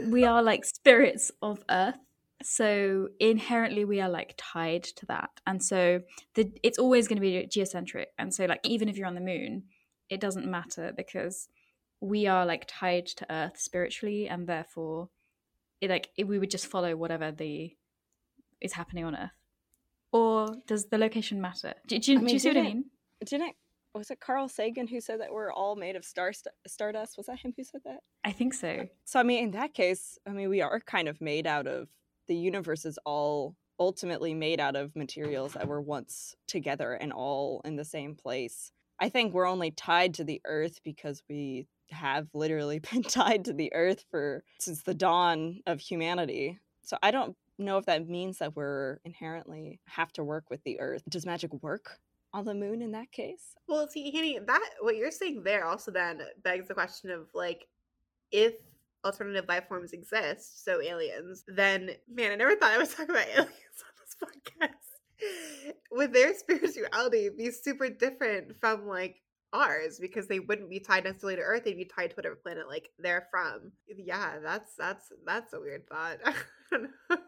we 0.07 0.24
are 0.24 0.42
like 0.42 0.64
spirits 0.64 1.30
of 1.40 1.64
Earth? 1.70 1.96
So 2.42 3.09
inherently, 3.18 3.84
we 3.84 4.01
are 4.01 4.09
like 4.09 4.34
tied 4.36 4.84
to 4.84 5.07
that, 5.07 5.30
and 5.46 5.62
so 5.62 6.01
the 6.34 6.53
it's 6.62 6.78
always 6.78 7.09
going 7.09 7.16
to 7.16 7.20
be 7.20 7.46
geocentric. 7.46 8.07
And 8.18 8.34
so, 8.34 8.44
like, 8.46 8.61
even 8.64 8.88
if 8.88 8.96
you're 8.96 9.07
on 9.07 9.14
the 9.14 9.20
moon, 9.20 9.64
it 10.11 10.20
doesn't 10.20 10.46
matter 10.46 10.92
because 10.96 11.49
we 12.01 12.28
are 12.28 12.46
like 12.46 12.64
tied 12.68 13.07
to 13.07 13.26
Earth 13.32 13.59
spiritually, 13.59 14.28
and 14.28 14.46
therefore 14.46 15.09
it, 15.81 15.91
like 15.91 16.11
it, 16.16 16.24
we 16.24 16.39
would 16.39 16.51
just 16.51 16.66
follow 16.66 16.95
whatever 16.97 17.33
the 17.33 17.74
is 18.61 18.72
happening 18.72 19.05
on 19.05 19.14
Earth, 19.14 19.31
or 20.12 20.57
does 20.66 20.87
the 20.87 20.99
location 20.99 21.41
matter? 21.41 21.74
Do, 21.87 21.99
do, 21.99 22.12
I 22.12 22.16
mean, 22.16 22.26
do 22.26 22.33
you 22.33 22.39
see 22.39 22.49
what 22.49 22.57
I 22.57 22.62
mean? 22.62 22.85
Didn't 23.24 23.55
was 23.95 24.11
it 24.11 24.20
Carl 24.20 24.49
Sagan 24.49 24.87
who 24.87 25.01
said 25.01 25.20
that 25.20 25.33
we're 25.33 25.53
all 25.53 25.76
made 25.76 25.97
of 25.97 26.05
star 26.05 26.33
st- 26.33 26.55
stardust? 26.66 27.16
Was 27.16 27.26
that 27.26 27.39
him 27.39 27.53
who 27.57 27.64
said 27.64 27.81
that? 27.85 28.01
I 28.24 28.33
think 28.33 28.55
so. 28.55 28.68
Uh, 28.68 28.85
so 29.05 29.20
I 29.20 29.22
mean, 29.22 29.45
in 29.45 29.51
that 29.53 29.74
case, 29.74 30.18
I 30.26 30.31
mean, 30.31 30.49
we 30.49 30.61
are 30.61 30.81
kind 30.81 31.09
of 31.09 31.20
made 31.20 31.47
out 31.47 31.66
of 31.66 31.89
the 32.29 32.37
universe 32.37 32.85
is 32.85 32.99
all 33.05 33.57
ultimately 33.81 34.35
made 34.35 34.61
out 34.61 34.76
of 34.76 34.95
materials 34.97 35.53
that 35.53 35.68
were 35.68 35.81
once 35.81 36.35
together 36.47 36.93
and 36.93 37.12
all 37.12 37.61
in 37.64 37.76
the 37.76 37.85
same 37.85 38.14
place. 38.14 38.72
I 39.01 39.09
think 39.09 39.32
we're 39.32 39.46
only 39.46 39.70
tied 39.70 40.14
to 40.14 40.24
the 40.24 40.40
earth 40.44 40.80
because 40.84 41.22
we 41.28 41.66
have 41.90 42.28
literally 42.34 42.78
been 42.92 43.03
tied 43.03 43.44
to 43.46 43.53
the 43.53 43.72
earth 43.74 44.05
for 44.11 44.44
since 44.59 44.82
the 44.82 44.94
dawn 44.94 45.61
of 45.66 45.80
humanity. 45.80 46.59
So 46.82 46.96
I 47.03 47.11
don't 47.11 47.36
know 47.59 47.78
if 47.78 47.86
that 47.86 48.09
means 48.09 48.38
that 48.38 48.57
we're 48.57 48.99
inherently 49.05 49.80
have 49.86 50.12
to 50.14 50.24
work 50.24 50.51
with 50.51 50.62
the 50.64 50.80
earth. 50.80 51.03
Does 51.09 51.26
magic 51.26 51.53
work 51.62 51.99
on 52.32 52.44
the 52.44 52.55
moon 52.55 52.82
in 52.82 52.92
that 52.92 53.11
case? 53.11 53.55
Well, 53.66 53.88
see, 53.88 54.11
Hanny, 54.12 54.38
that 54.38 54.70
what 54.80 54.96
you're 54.96 55.11
saying 55.11 55.42
there 55.42 55.64
also 55.64 55.90
then 55.90 56.22
begs 56.42 56.68
the 56.68 56.74
question 56.74 57.11
of 57.11 57.28
like 57.34 57.66
if 58.30 58.55
alternative 59.05 59.46
life 59.49 59.68
forms 59.68 59.92
exist, 59.92 60.64
so 60.64 60.80
aliens, 60.82 61.44
then 61.49 61.90
man, 62.12 62.32
I 62.32 62.36
never 62.36 62.57
thought 62.57 62.72
I 62.72 62.78
was 62.78 62.90
talking 62.94 63.11
about 63.11 63.28
aliens 63.28 63.49
on 63.49 63.92
this 64.01 64.16
podcast. 64.22 64.97
Would 65.93 66.12
their 66.12 66.35
spirituality 66.35 67.31
be 67.37 67.51
super 67.51 67.89
different 67.89 68.59
from 68.61 68.87
like 68.87 69.16
ours 69.53 69.99
because 69.99 70.29
they 70.29 70.41
wouldn't 70.41 70.71
be 70.71 70.81
tied 70.81 71.05
necessarily 71.05 71.37
to 71.37 71.43
Earth; 71.43 71.64
they'd 71.64 71.75
be 71.75 71.85
tied 71.85 72.11
to 72.11 72.16
whatever 72.16 72.37
planet 72.37 72.69
like 72.69 72.91
they're 72.99 73.27
from. 73.31 73.73
Yeah, 73.87 74.39
that's 74.43 74.75
that's 74.77 75.12
that's 75.27 75.53
a 75.53 75.61
weird 75.61 75.89
thought. 75.89 76.19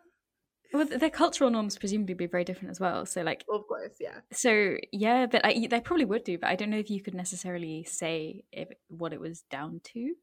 Well, 0.72 0.86
their 0.86 1.10
cultural 1.10 1.50
norms 1.50 1.76
presumably 1.76 2.14
be 2.14 2.26
very 2.26 2.44
different 2.44 2.70
as 2.70 2.78
well. 2.78 3.04
So, 3.04 3.22
like, 3.22 3.44
well, 3.48 3.58
of 3.58 3.66
course, 3.66 3.94
yeah. 3.98 4.20
So, 4.32 4.76
yeah, 4.92 5.26
but 5.26 5.44
I, 5.44 5.66
they 5.68 5.80
probably 5.80 6.04
would 6.04 6.24
do. 6.24 6.38
But 6.38 6.50
I 6.50 6.56
don't 6.56 6.70
know 6.70 6.78
if 6.78 6.90
you 6.90 7.02
could 7.02 7.14
necessarily 7.14 7.82
say 7.84 8.44
if, 8.52 8.68
what 8.88 9.12
it 9.12 9.20
was 9.20 9.42
down 9.50 9.80
to. 9.92 10.14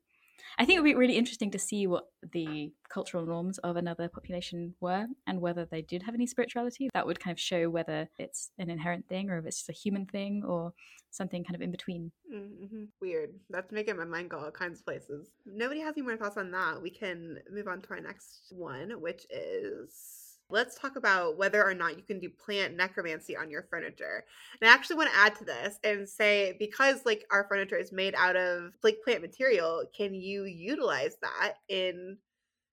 I 0.58 0.66
think 0.66 0.78
it 0.78 0.82
would 0.82 0.90
be 0.90 0.96
really 0.96 1.18
interesting 1.18 1.52
to 1.52 1.60
see 1.60 1.88
what 1.88 2.06
the 2.34 2.72
cultural 2.90 3.26
norms 3.26 3.58
of 3.60 3.76
another 3.76 4.10
population 4.10 4.76
were 4.80 5.08
and 5.26 5.42
whether 5.42 5.66
they 5.66 5.82
did 5.82 6.04
have 6.04 6.16
any 6.16 6.28
spirituality. 6.28 6.90
That 6.94 7.06
would 7.06 7.20
kind 7.20 7.34
of 7.34 7.40
show 7.40 7.70
whether 7.70 8.10
it's 8.18 8.52
an 8.58 8.70
inherent 8.70 9.08
thing 9.08 9.30
or 9.30 9.38
if 9.38 9.46
it's 9.46 9.58
just 9.58 9.70
a 9.70 9.74
human 9.74 10.06
thing 10.06 10.44
or 10.46 10.74
something 11.12 11.44
kind 11.44 11.56
of 11.56 11.62
in 11.62 11.72
between. 11.72 12.12
Mm-hmm. 12.34 12.86
Weird. 13.02 13.32
That's 13.50 13.72
making 13.72 13.98
my 13.98 14.06
mind 14.06 14.30
go 14.30 14.40
all 14.40 14.52
kinds 14.52 14.80
of 14.80 14.86
places. 14.86 15.30
Nobody 15.46 15.82
has 15.82 15.94
any 15.98 16.06
more 16.06 16.18
thoughts 16.18 16.38
on 16.38 16.52
that. 16.52 16.82
We 16.82 16.90
can 16.90 17.40
move 17.52 17.68
on 17.68 17.82
to 17.82 17.90
our 17.92 18.02
next 18.02 18.52
one, 18.52 19.02
which 19.02 19.26
is 19.30 20.27
Let's 20.50 20.76
talk 20.76 20.96
about 20.96 21.38
whether 21.38 21.64
or 21.64 21.74
not 21.74 21.98
you 21.98 22.04
can 22.04 22.20
do 22.20 22.30
plant 22.30 22.76
necromancy 22.76 23.36
on 23.36 23.52
your 23.52 23.64
furniture. 23.64 24.24
And 24.62 24.70
I 24.70 24.74
actually 24.74 24.98
want 24.98 25.10
to 25.12 25.18
add 25.18 25.36
to 25.38 25.46
this 25.46 25.80
and 25.84 26.08
say 26.08 26.56
because 26.58 27.06
like 27.06 27.26
our 27.32 27.46
furniture 27.50 27.78
is 27.78 27.92
made 27.92 28.16
out 28.16 28.36
of 28.36 28.74
like 28.84 29.00
plant 29.04 29.22
material, 29.22 29.84
can 29.96 30.14
you 30.14 30.46
utilize 30.46 31.18
that 31.22 31.56
in 31.68 32.18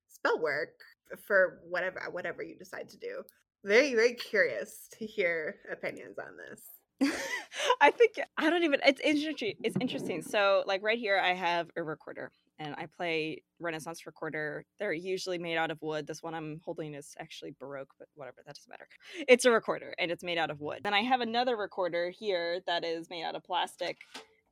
spell 0.09 0.41
work 0.41 0.81
for 1.27 1.61
whatever 1.69 2.01
whatever 2.11 2.43
you 2.43 2.57
decide 2.57 2.89
to 2.91 2.97
do? 2.99 3.23
Very 3.65 3.95
very 3.95 4.15
curious 4.15 4.89
to 4.99 5.07
hear 5.07 5.57
opinions 5.73 6.19
on 6.19 6.37
this. 6.37 6.61
I 7.81 7.91
think 7.91 8.21
I 8.37 8.51
don't 8.51 8.63
even. 8.63 8.81
It's 8.85 9.01
interesting. 9.01 9.55
It's 9.63 9.77
interesting. 9.81 10.23
So, 10.23 10.63
like 10.67 10.83
right 10.83 10.99
here, 10.99 11.19
I 11.19 11.35
have 11.35 11.69
a 11.77 11.83
recorder, 11.83 12.31
and 12.59 12.75
I 12.77 12.87
play 12.87 13.43
Renaissance 13.59 14.07
recorder. 14.07 14.65
They're 14.79 14.93
usually 14.93 15.39
made 15.39 15.57
out 15.57 15.71
of 15.71 15.83
wood. 15.83 16.07
This 16.07 16.23
one 16.23 16.35
I'm 16.35 16.61
holding 16.65 16.95
is 16.95 17.15
actually 17.19 17.55
Baroque, 17.59 17.93
but 17.99 18.09
whatever, 18.15 18.39
that 18.47 18.55
doesn't 18.55 18.71
matter. 18.71 18.89
It's 19.29 19.45
a 19.45 19.51
recorder 19.51 19.95
and 19.99 20.11
it's 20.11 20.23
made 20.23 20.39
out 20.39 20.51
of 20.51 20.61
wood. 20.61 20.81
Then 20.85 20.95
I 20.95 21.03
have 21.03 21.21
another 21.21 21.57
recorder 21.57 22.11
here 22.11 22.61
that 22.67 22.85
is 22.85 23.09
made 23.11 23.25
out 23.25 23.35
of 23.35 23.43
plastic. 23.45 23.99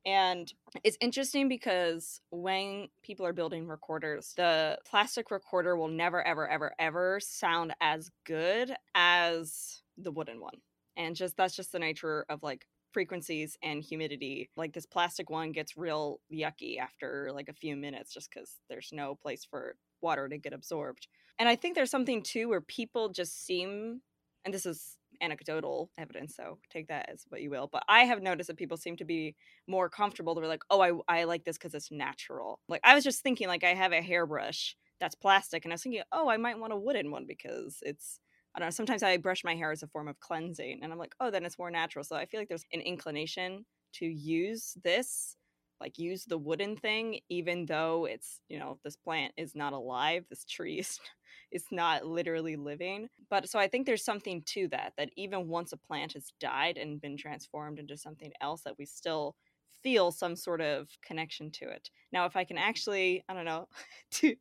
And 0.05 0.51
it's 0.83 0.97
interesting 0.99 1.47
because 1.47 2.19
when 2.29 2.89
people 3.03 3.25
are 3.25 3.33
building 3.33 3.67
recorders, 3.67 4.33
the 4.35 4.77
plastic 4.85 5.31
recorder 5.31 5.77
will 5.77 5.87
never, 5.87 6.25
ever, 6.25 6.47
ever, 6.47 6.73
ever 6.77 7.19
sound 7.21 7.73
as 7.79 8.11
good 8.25 8.73
as 8.95 9.81
the 9.97 10.11
wooden 10.11 10.41
one. 10.41 10.57
And 10.97 11.15
just 11.15 11.37
that's 11.37 11.55
just 11.55 11.71
the 11.71 11.79
nature 11.79 12.25
of 12.29 12.43
like 12.43 12.67
frequencies 12.93 13.57
and 13.63 13.83
humidity. 13.83 14.49
Like 14.55 14.73
this 14.73 14.85
plastic 14.85 15.29
one 15.29 15.51
gets 15.51 15.75
real 15.75 16.19
yucky 16.31 16.77
after 16.79 17.31
like 17.33 17.49
a 17.49 17.53
few 17.53 17.75
minutes 17.75 18.13
just 18.13 18.29
because 18.29 18.61
there's 18.69 18.89
no 18.91 19.15
place 19.15 19.45
for 19.49 19.75
water 20.01 20.27
to 20.29 20.37
get 20.37 20.53
absorbed. 20.53 21.07
And 21.39 21.49
I 21.49 21.55
think 21.55 21.75
there's 21.75 21.91
something 21.91 22.21
too 22.21 22.49
where 22.49 22.61
people 22.61 23.09
just 23.09 23.45
seem, 23.45 24.01
and 24.45 24.53
this 24.53 24.65
is 24.65 24.97
anecdotal 25.21 25.89
evidence, 25.97 26.35
so 26.35 26.59
take 26.69 26.87
that 26.87 27.09
as 27.11 27.23
what 27.29 27.41
you 27.41 27.49
will. 27.49 27.69
But 27.71 27.83
I 27.87 28.01
have 28.01 28.21
noticed 28.21 28.47
that 28.47 28.57
people 28.57 28.77
seem 28.77 28.97
to 28.97 29.05
be 29.05 29.35
more 29.67 29.89
comfortable. 29.89 30.35
They're 30.35 30.47
like, 30.47 30.63
oh, 30.69 30.81
I, 30.81 31.19
I 31.21 31.23
like 31.23 31.43
this 31.43 31.57
because 31.57 31.73
it's 31.73 31.91
natural. 31.91 32.59
Like 32.67 32.81
I 32.83 32.95
was 32.95 33.03
just 33.03 33.23
thinking, 33.23 33.47
like 33.47 33.63
I 33.63 33.73
have 33.73 33.91
a 33.91 34.01
hairbrush 34.01 34.75
that's 34.99 35.15
plastic, 35.15 35.65
and 35.65 35.73
I 35.73 35.75
was 35.75 35.83
thinking, 35.83 36.03
oh, 36.11 36.29
I 36.29 36.37
might 36.37 36.59
want 36.59 36.73
a 36.73 36.77
wooden 36.77 37.11
one 37.11 37.25
because 37.27 37.79
it's 37.81 38.19
I 38.55 38.59
don't 38.59 38.67
know, 38.67 38.71
sometimes 38.71 39.03
I 39.03 39.17
brush 39.17 39.43
my 39.43 39.55
hair 39.55 39.71
as 39.71 39.83
a 39.83 39.87
form 39.87 40.07
of 40.07 40.19
cleansing 40.19 40.79
and 40.83 40.91
I'm 40.91 40.99
like, 40.99 41.15
oh, 41.19 41.31
then 41.31 41.45
it's 41.45 41.57
more 41.57 41.71
natural. 41.71 42.03
So 42.03 42.15
I 42.15 42.25
feel 42.25 42.39
like 42.39 42.49
there's 42.49 42.65
an 42.71 42.81
inclination 42.81 43.65
to 43.93 44.05
use 44.05 44.77
this, 44.83 45.35
like 45.81 45.97
use 45.97 46.25
the 46.25 46.37
wooden 46.37 46.75
thing, 46.77 47.19
even 47.29 47.65
though 47.65 48.05
it's, 48.05 48.41
you 48.49 48.59
know, 48.59 48.79
this 48.83 48.95
plant 48.95 49.33
is 49.37 49.55
not 49.55 49.73
alive, 49.73 50.25
this 50.29 50.45
tree 50.45 50.79
is, 50.79 50.99
it's 51.51 51.71
not 51.71 52.05
literally 52.05 52.55
living. 52.55 53.09
But 53.29 53.49
so 53.49 53.57
I 53.59 53.67
think 53.67 53.85
there's 53.85 54.05
something 54.05 54.43
to 54.47 54.67
that, 54.69 54.93
that 54.97 55.09
even 55.17 55.47
once 55.47 55.71
a 55.71 55.77
plant 55.77 56.13
has 56.13 56.31
died 56.39 56.77
and 56.77 57.01
been 57.01 57.17
transformed 57.17 57.79
into 57.79 57.97
something 57.97 58.31
else, 58.39 58.61
that 58.63 58.77
we 58.77 58.85
still 58.85 59.35
feel 59.81 60.11
some 60.11 60.35
sort 60.35 60.61
of 60.61 60.89
connection 61.05 61.51
to 61.51 61.65
it. 61.69 61.89
Now, 62.11 62.25
if 62.25 62.35
I 62.35 62.43
can 62.43 62.57
actually, 62.57 63.23
I 63.27 63.33
don't 63.33 63.45
know, 63.45 63.67
do 64.11 64.35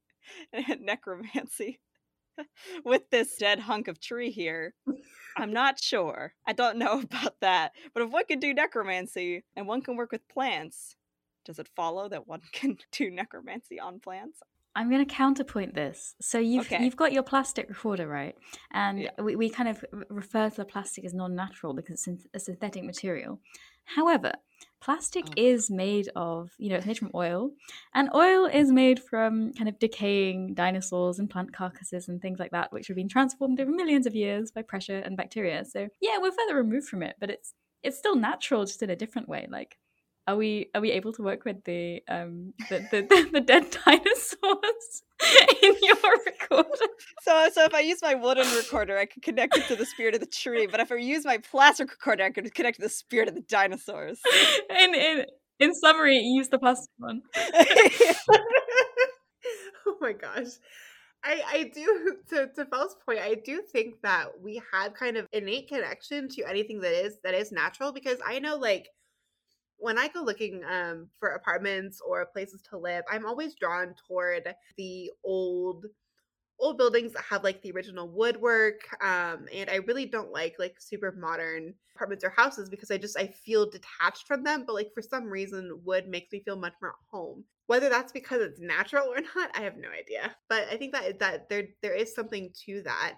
necromancy 0.81 1.81
with 2.85 3.11
this 3.11 3.37
dead 3.37 3.61
hunk 3.61 3.89
of 3.89 4.01
tree 4.01 4.31
here. 4.31 4.75
I'm 5.37 5.53
not 5.53 5.81
sure. 5.81 6.35
I 6.47 6.53
don't 6.53 6.79
know 6.79 7.01
about 7.03 7.41
that. 7.41 7.73
But 7.95 8.03
if 8.03 8.11
one 8.11 8.25
can 8.27 8.41
do 8.41 8.55
necromancy 8.55 9.45
and 9.57 9.67
one 9.67 9.83
can 9.83 9.97
work 9.97 10.13
with 10.13 10.29
plants, 10.29 10.97
does 11.45 11.59
it 11.59 11.69
follow 11.75 12.09
that 12.09 12.29
one 12.29 12.41
can 12.53 12.77
do 12.91 13.11
necromancy 13.11 13.81
on 13.81 14.01
plants? 14.01 14.41
I'm 14.75 14.89
going 14.89 15.07
to 15.07 15.15
counterpoint 15.15 15.75
this. 15.75 16.15
So 16.23 16.39
you've 16.39 16.65
okay. 16.65 16.83
you've 16.83 16.97
got 16.97 17.13
your 17.13 17.23
plastic 17.23 17.69
recorder, 17.69 18.09
right? 18.09 18.35
And 18.73 19.03
yeah. 19.03 19.11
we, 19.19 19.37
we 19.37 19.51
kind 19.51 19.69
of 19.69 19.85
refer 20.09 20.49
to 20.49 20.57
the 20.57 20.65
plastic 20.65 21.05
as 21.05 21.13
non-natural 21.13 21.75
because 21.75 22.07
it's 22.07 22.27
a 22.33 22.41
synthetic 22.41 22.83
material. 22.83 23.39
However, 23.85 24.33
plastic 24.83 25.25
oh. 25.29 25.33
is 25.37 25.71
made 25.71 26.09
of, 26.17 26.51
you 26.59 26.69
know, 26.69 26.77
it's 26.77 26.87
made 26.87 26.99
from 26.99 27.11
oil, 27.15 27.51
and 27.95 28.11
oil 28.15 28.47
is 28.47 28.71
made 28.71 29.01
from 29.03 29.53
kind 29.55 29.69
of 29.69 29.79
decaying 29.79 30.55
dinosaurs 30.55 31.19
and 31.19 31.31
plant 31.31 31.53
carcasses 31.53 32.09
and 32.09 32.21
things 32.21 32.39
like 32.39 32.51
that, 32.51 32.73
which 32.73 32.89
have 32.89 32.97
been 32.97 33.09
transformed 33.09 33.61
over 33.61 33.71
millions 33.71 34.07
of 34.07 34.15
years 34.15 34.51
by 34.51 34.63
pressure 34.63 34.99
and 34.99 35.17
bacteria. 35.17 35.65
So 35.65 35.89
yeah, 36.01 36.19
we're 36.21 36.33
further 36.33 36.57
removed 36.57 36.89
from 36.89 37.03
it, 37.03 37.17
but 37.21 37.31
it's 37.31 37.55
it's 37.83 37.99
still 37.99 38.17
natural, 38.17 38.65
just 38.65 38.83
in 38.83 38.91
a 38.91 38.97
different 38.97 39.29
way. 39.29 39.47
Like 39.51 39.77
are 40.27 40.37
we 40.37 40.71
are 40.75 40.81
we 40.81 40.93
able 40.93 41.13
to 41.13 41.23
work 41.23 41.45
with 41.45 41.65
the 41.65 42.03
um 42.09 42.55
the 42.69 42.79
the, 42.91 43.03
the, 43.03 43.29
the 43.33 43.41
dead 43.41 43.71
dinosaurs 43.85 45.03
in 45.63 45.75
your 45.83 45.97
recorder? 46.27 46.69
So 47.23 47.49
so 47.53 47.65
if 47.65 47.75
I 47.75 47.81
use 47.81 47.99
my 48.03 48.15
wooden 48.15 48.47
recorder, 48.57 48.99
I 48.99 49.07
could 49.07 49.23
connect 49.23 49.57
it 49.57 49.67
to 49.67 49.77
the 49.77 49.87
spirit 49.87 50.15
of 50.15 50.21
the 50.21 50.27
tree. 50.27 50.67
But 50.67 50.81
if 50.81 50.93
I 50.93 50.97
use 50.97 51.25
my 51.25 51.39
plastic 51.39 51.91
recorder, 51.91 52.25
I 52.25 52.31
could 52.31 52.55
connect 52.55 52.77
to 52.77 52.83
the 52.83 52.89
spirit 52.89 53.29
of 53.29 53.35
the 53.35 53.43
dinosaurs. 53.43 54.21
In 54.71 54.95
in 54.95 55.27
in 55.59 55.75
summary, 55.75 56.17
use 56.19 56.49
the 56.49 56.59
plastic 56.59 56.91
one. 56.99 57.23
oh 59.87 59.97
my 60.01 60.13
gosh. 60.13 60.49
I, 61.25 61.43
I 61.47 61.71
do 61.73 62.17
to 62.31 62.49
to 62.57 62.65
Fel's 62.67 62.97
point, 63.07 63.21
I 63.21 63.35
do 63.45 63.63
think 63.73 64.01
that 64.03 64.41
we 64.43 64.61
have 64.73 64.95
kind 64.95 65.17
of 65.17 65.29
innate 65.33 65.69
connection 65.69 66.29
to 66.31 66.43
anything 66.45 66.81
that 66.81 66.93
is 66.93 67.17
that 67.23 67.35
is 67.35 67.53
natural 67.53 67.93
because 67.93 68.19
I 68.27 68.41
know 68.41 68.57
like 68.57 68.89
when 69.83 69.99
I 69.99 70.09
go 70.09 70.23
looking 70.23 70.63
um 70.65 71.09
for 71.19 71.31
apartments 71.31 72.01
or 72.01 72.25
places 72.27 72.63
to 72.71 72.79
live, 72.79 73.05
I'm 73.11 73.27
always 73.27 73.55
drawn 73.55 73.95
toward 74.07 74.55
the 74.77 75.11
old 75.25 75.87
old 76.61 76.79
buildings 76.79 77.13
that 77.13 77.25
have 77.25 77.43
like 77.43 77.61
the 77.63 77.73
original 77.73 78.09
woodwork 78.09 78.83
um 79.03 79.47
and 79.53 79.69
i 79.69 79.77
really 79.87 80.07
don't 80.07 80.31
like 80.31 80.55
like 80.61 80.77
super 80.79 81.11
modern 81.19 81.75
apartments 81.97 82.25
or 82.25 82.31
houses 82.31 82.69
because 82.69 82.91
i 82.91 82.97
just 82.97 83.19
i 83.19 83.27
feel 83.27 83.69
detached 83.69 84.29
from 84.29 84.45
them 84.45 84.63
but 84.65 84.75
like 84.75 84.91
for 84.95 85.03
some 85.03 85.25
reason 85.25 85.81
wood 85.85 86.07
makes 86.07 86.31
me 86.31 86.41
feel 86.45 86.57
much 86.57 86.75
more 86.81 86.91
at 86.91 86.97
home. 87.11 87.45
Whether 87.67 87.89
that's 87.89 88.13
because 88.13 88.43
it's 88.43 88.61
natural 88.61 89.09
or 89.09 89.21
not 89.35 89.51
i 89.57 89.63
have 89.63 89.77
no 89.77 89.89
idea 89.89 90.37
but 90.49 90.69
i 90.71 90.77
think 90.77 90.93
that 90.93 91.19
that 91.19 91.49
there 91.49 91.65
there 91.81 91.95
is 91.95 92.15
something 92.15 92.51
to 92.67 92.83
that 92.83 93.15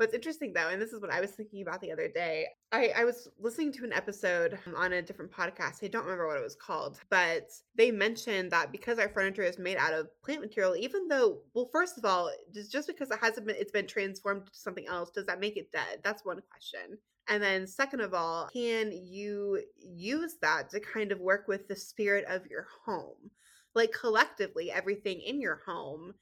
What's 0.00 0.14
interesting 0.14 0.54
though, 0.54 0.70
and 0.70 0.80
this 0.80 0.94
is 0.94 1.02
what 1.02 1.12
I 1.12 1.20
was 1.20 1.32
thinking 1.32 1.60
about 1.60 1.82
the 1.82 1.92
other 1.92 2.08
day, 2.08 2.46
I, 2.72 2.90
I 2.96 3.04
was 3.04 3.28
listening 3.38 3.70
to 3.72 3.84
an 3.84 3.92
episode 3.92 4.58
on 4.74 4.94
a 4.94 5.02
different 5.02 5.30
podcast. 5.30 5.84
I 5.84 5.88
don't 5.88 6.04
remember 6.04 6.26
what 6.26 6.38
it 6.38 6.42
was 6.42 6.56
called, 6.56 6.98
but 7.10 7.50
they 7.76 7.90
mentioned 7.90 8.50
that 8.50 8.72
because 8.72 8.98
our 8.98 9.10
furniture 9.10 9.42
is 9.42 9.58
made 9.58 9.76
out 9.76 9.92
of 9.92 10.08
plant 10.22 10.40
material, 10.40 10.74
even 10.74 11.06
though, 11.06 11.40
well, 11.52 11.68
first 11.70 11.98
of 11.98 12.06
all, 12.06 12.30
just, 12.54 12.72
just 12.72 12.88
because 12.88 13.10
it 13.10 13.18
hasn't 13.20 13.46
been, 13.46 13.56
it's 13.58 13.72
been 13.72 13.86
transformed 13.86 14.46
to 14.46 14.58
something 14.58 14.88
else, 14.88 15.10
does 15.10 15.26
that 15.26 15.38
make 15.38 15.58
it 15.58 15.70
dead? 15.70 16.00
That's 16.02 16.24
one 16.24 16.40
question. 16.50 16.96
And 17.28 17.42
then, 17.42 17.66
second 17.66 18.00
of 18.00 18.14
all, 18.14 18.48
can 18.54 18.92
you 18.92 19.62
use 19.76 20.36
that 20.40 20.70
to 20.70 20.80
kind 20.80 21.12
of 21.12 21.20
work 21.20 21.46
with 21.46 21.68
the 21.68 21.76
spirit 21.76 22.24
of 22.26 22.46
your 22.46 22.68
home? 22.86 23.30
Like 23.74 23.92
collectively, 23.92 24.72
everything 24.72 25.20
in 25.20 25.42
your 25.42 25.60
home 25.66 26.14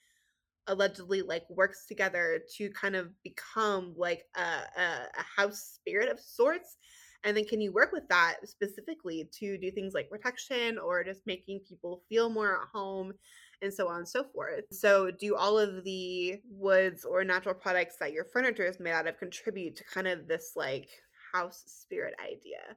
allegedly 0.68 1.22
like 1.22 1.44
works 1.50 1.86
together 1.86 2.40
to 2.56 2.70
kind 2.70 2.94
of 2.94 3.08
become 3.24 3.94
like 3.96 4.24
a, 4.36 4.80
a, 4.80 4.82
a, 5.18 5.40
house 5.40 5.78
spirit 5.78 6.10
of 6.10 6.20
sorts 6.20 6.76
and 7.24 7.36
then 7.36 7.44
can 7.44 7.60
you 7.60 7.72
work 7.72 7.92
with 7.92 8.08
that 8.08 8.36
specifically 8.44 9.28
to 9.40 9.58
do 9.58 9.70
things 9.70 9.92
like 9.94 10.10
protection 10.10 10.78
or 10.78 11.02
just 11.02 11.26
making 11.26 11.60
people 11.68 12.02
feel 12.08 12.30
more 12.30 12.62
at 12.62 12.68
home 12.72 13.12
and 13.60 13.74
so 13.74 13.88
on 13.88 13.98
and 13.98 14.08
so 14.08 14.24
forth? 14.32 14.64
So 14.70 15.10
do 15.10 15.34
all 15.34 15.58
of 15.58 15.84
the 15.84 16.40
woods 16.48 17.04
or 17.04 17.24
natural 17.24 17.54
products 17.54 17.96
that 17.98 18.12
your 18.12 18.24
furniture 18.24 18.66
is 18.66 18.78
made 18.78 18.92
out 18.92 19.08
of 19.08 19.18
contribute 19.18 19.76
to 19.76 19.84
kind 19.92 20.06
of 20.06 20.28
this 20.28 20.52
like 20.54 20.88
house 21.32 21.64
spirit 21.66 22.14
idea? 22.22 22.76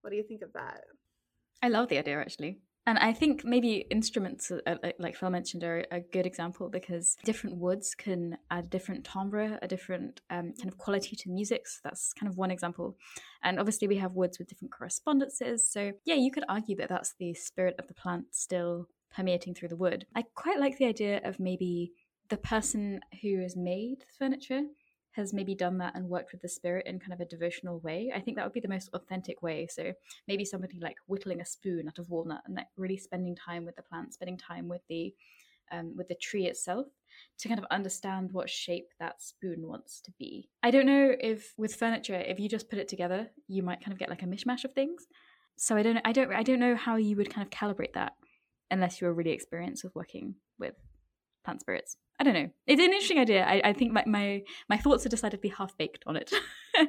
What 0.00 0.10
do 0.10 0.16
you 0.16 0.24
think 0.24 0.42
of 0.42 0.52
that? 0.54 0.82
I 1.62 1.68
love 1.68 1.88
the 1.88 1.98
idea 1.98 2.18
actually 2.18 2.58
and 2.88 2.98
I 2.98 3.12
think 3.12 3.44
maybe 3.44 3.84
instruments, 3.90 4.50
uh, 4.50 4.60
uh, 4.66 4.92
like 4.98 5.14
Phil 5.14 5.28
mentioned, 5.28 5.62
are 5.62 5.84
a 5.90 6.00
good 6.00 6.24
example 6.24 6.70
because 6.70 7.18
different 7.22 7.58
woods 7.58 7.94
can 7.94 8.38
add 8.50 8.64
a 8.64 8.68
different 8.68 9.04
timbre, 9.04 9.58
a 9.60 9.68
different 9.68 10.22
um, 10.30 10.54
kind 10.56 10.68
of 10.68 10.78
quality 10.78 11.14
to 11.14 11.28
music. 11.28 11.68
So 11.68 11.80
that's 11.84 12.14
kind 12.14 12.32
of 12.32 12.38
one 12.38 12.50
example. 12.50 12.96
And 13.42 13.60
obviously, 13.60 13.88
we 13.88 13.98
have 13.98 14.14
woods 14.14 14.38
with 14.38 14.48
different 14.48 14.72
correspondences. 14.72 15.70
So, 15.70 15.92
yeah, 16.06 16.14
you 16.14 16.30
could 16.30 16.44
argue 16.48 16.76
that 16.76 16.88
that's 16.88 17.12
the 17.18 17.34
spirit 17.34 17.74
of 17.78 17.88
the 17.88 17.94
plant 17.94 18.24
still 18.30 18.88
permeating 19.14 19.54
through 19.54 19.68
the 19.68 19.76
wood. 19.76 20.06
I 20.16 20.22
quite 20.34 20.58
like 20.58 20.78
the 20.78 20.86
idea 20.86 21.20
of 21.24 21.38
maybe 21.38 21.92
the 22.30 22.38
person 22.38 23.00
who 23.20 23.42
has 23.42 23.54
made 23.54 24.00
the 24.00 24.06
furniture 24.18 24.62
has 25.18 25.34
maybe 25.34 25.54
done 25.54 25.76
that 25.78 25.94
and 25.94 26.08
worked 26.08 26.32
with 26.32 26.40
the 26.40 26.48
spirit 26.48 26.86
in 26.86 26.98
kind 26.98 27.12
of 27.12 27.20
a 27.20 27.26
devotional 27.26 27.80
way, 27.80 28.10
I 28.14 28.20
think 28.20 28.36
that 28.36 28.44
would 28.44 28.54
be 28.54 28.60
the 28.60 28.68
most 28.68 28.88
authentic 28.94 29.42
way. 29.42 29.66
So 29.70 29.92
maybe 30.26 30.44
somebody 30.44 30.80
like 30.80 30.96
whittling 31.06 31.40
a 31.40 31.44
spoon 31.44 31.86
out 31.86 31.98
of 31.98 32.08
walnut 32.08 32.42
and 32.46 32.56
like 32.56 32.68
really 32.76 32.96
spending 32.96 33.36
time 33.36 33.66
with 33.66 33.76
the 33.76 33.82
plant, 33.82 34.14
spending 34.14 34.38
time 34.38 34.68
with 34.68 34.82
the 34.88 35.14
um, 35.70 35.94
with 35.96 36.08
the 36.08 36.14
tree 36.14 36.46
itself 36.46 36.86
to 37.38 37.48
kind 37.48 37.60
of 37.60 37.66
understand 37.70 38.30
what 38.32 38.48
shape 38.48 38.88
that 39.00 39.20
spoon 39.22 39.66
wants 39.66 40.00
to 40.00 40.12
be. 40.18 40.48
I 40.62 40.70
don't 40.70 40.86
know 40.86 41.14
if 41.20 41.52
with 41.58 41.74
furniture, 41.74 42.14
if 42.14 42.40
you 42.40 42.48
just 42.48 42.70
put 42.70 42.78
it 42.78 42.88
together, 42.88 43.28
you 43.48 43.62
might 43.62 43.80
kind 43.80 43.92
of 43.92 43.98
get 43.98 44.08
like 44.08 44.22
a 44.22 44.26
mishmash 44.26 44.64
of 44.64 44.72
things. 44.72 45.06
So 45.56 45.76
I 45.76 45.82
don't, 45.82 45.98
I 46.04 46.12
don't, 46.12 46.32
I 46.32 46.42
don't 46.42 46.60
know 46.60 46.76
how 46.76 46.96
you 46.96 47.16
would 47.16 47.30
kind 47.30 47.46
of 47.46 47.50
calibrate 47.50 47.94
that 47.94 48.12
unless 48.70 49.00
you're 49.00 49.12
really 49.12 49.32
experienced 49.32 49.84
with 49.84 49.94
working 49.94 50.36
with 50.58 50.74
plant 51.44 51.60
spirits. 51.60 51.96
I 52.18 52.24
don't 52.24 52.34
know. 52.34 52.50
It's 52.66 52.80
an 52.80 52.86
interesting 52.86 53.18
idea. 53.18 53.44
I, 53.44 53.60
I 53.64 53.72
think 53.72 53.92
my, 53.92 54.02
my 54.06 54.42
my 54.68 54.76
thoughts 54.76 55.06
are 55.06 55.08
decidedly 55.08 55.50
half 55.50 55.76
baked 55.78 56.02
on 56.06 56.16
it. 56.16 56.32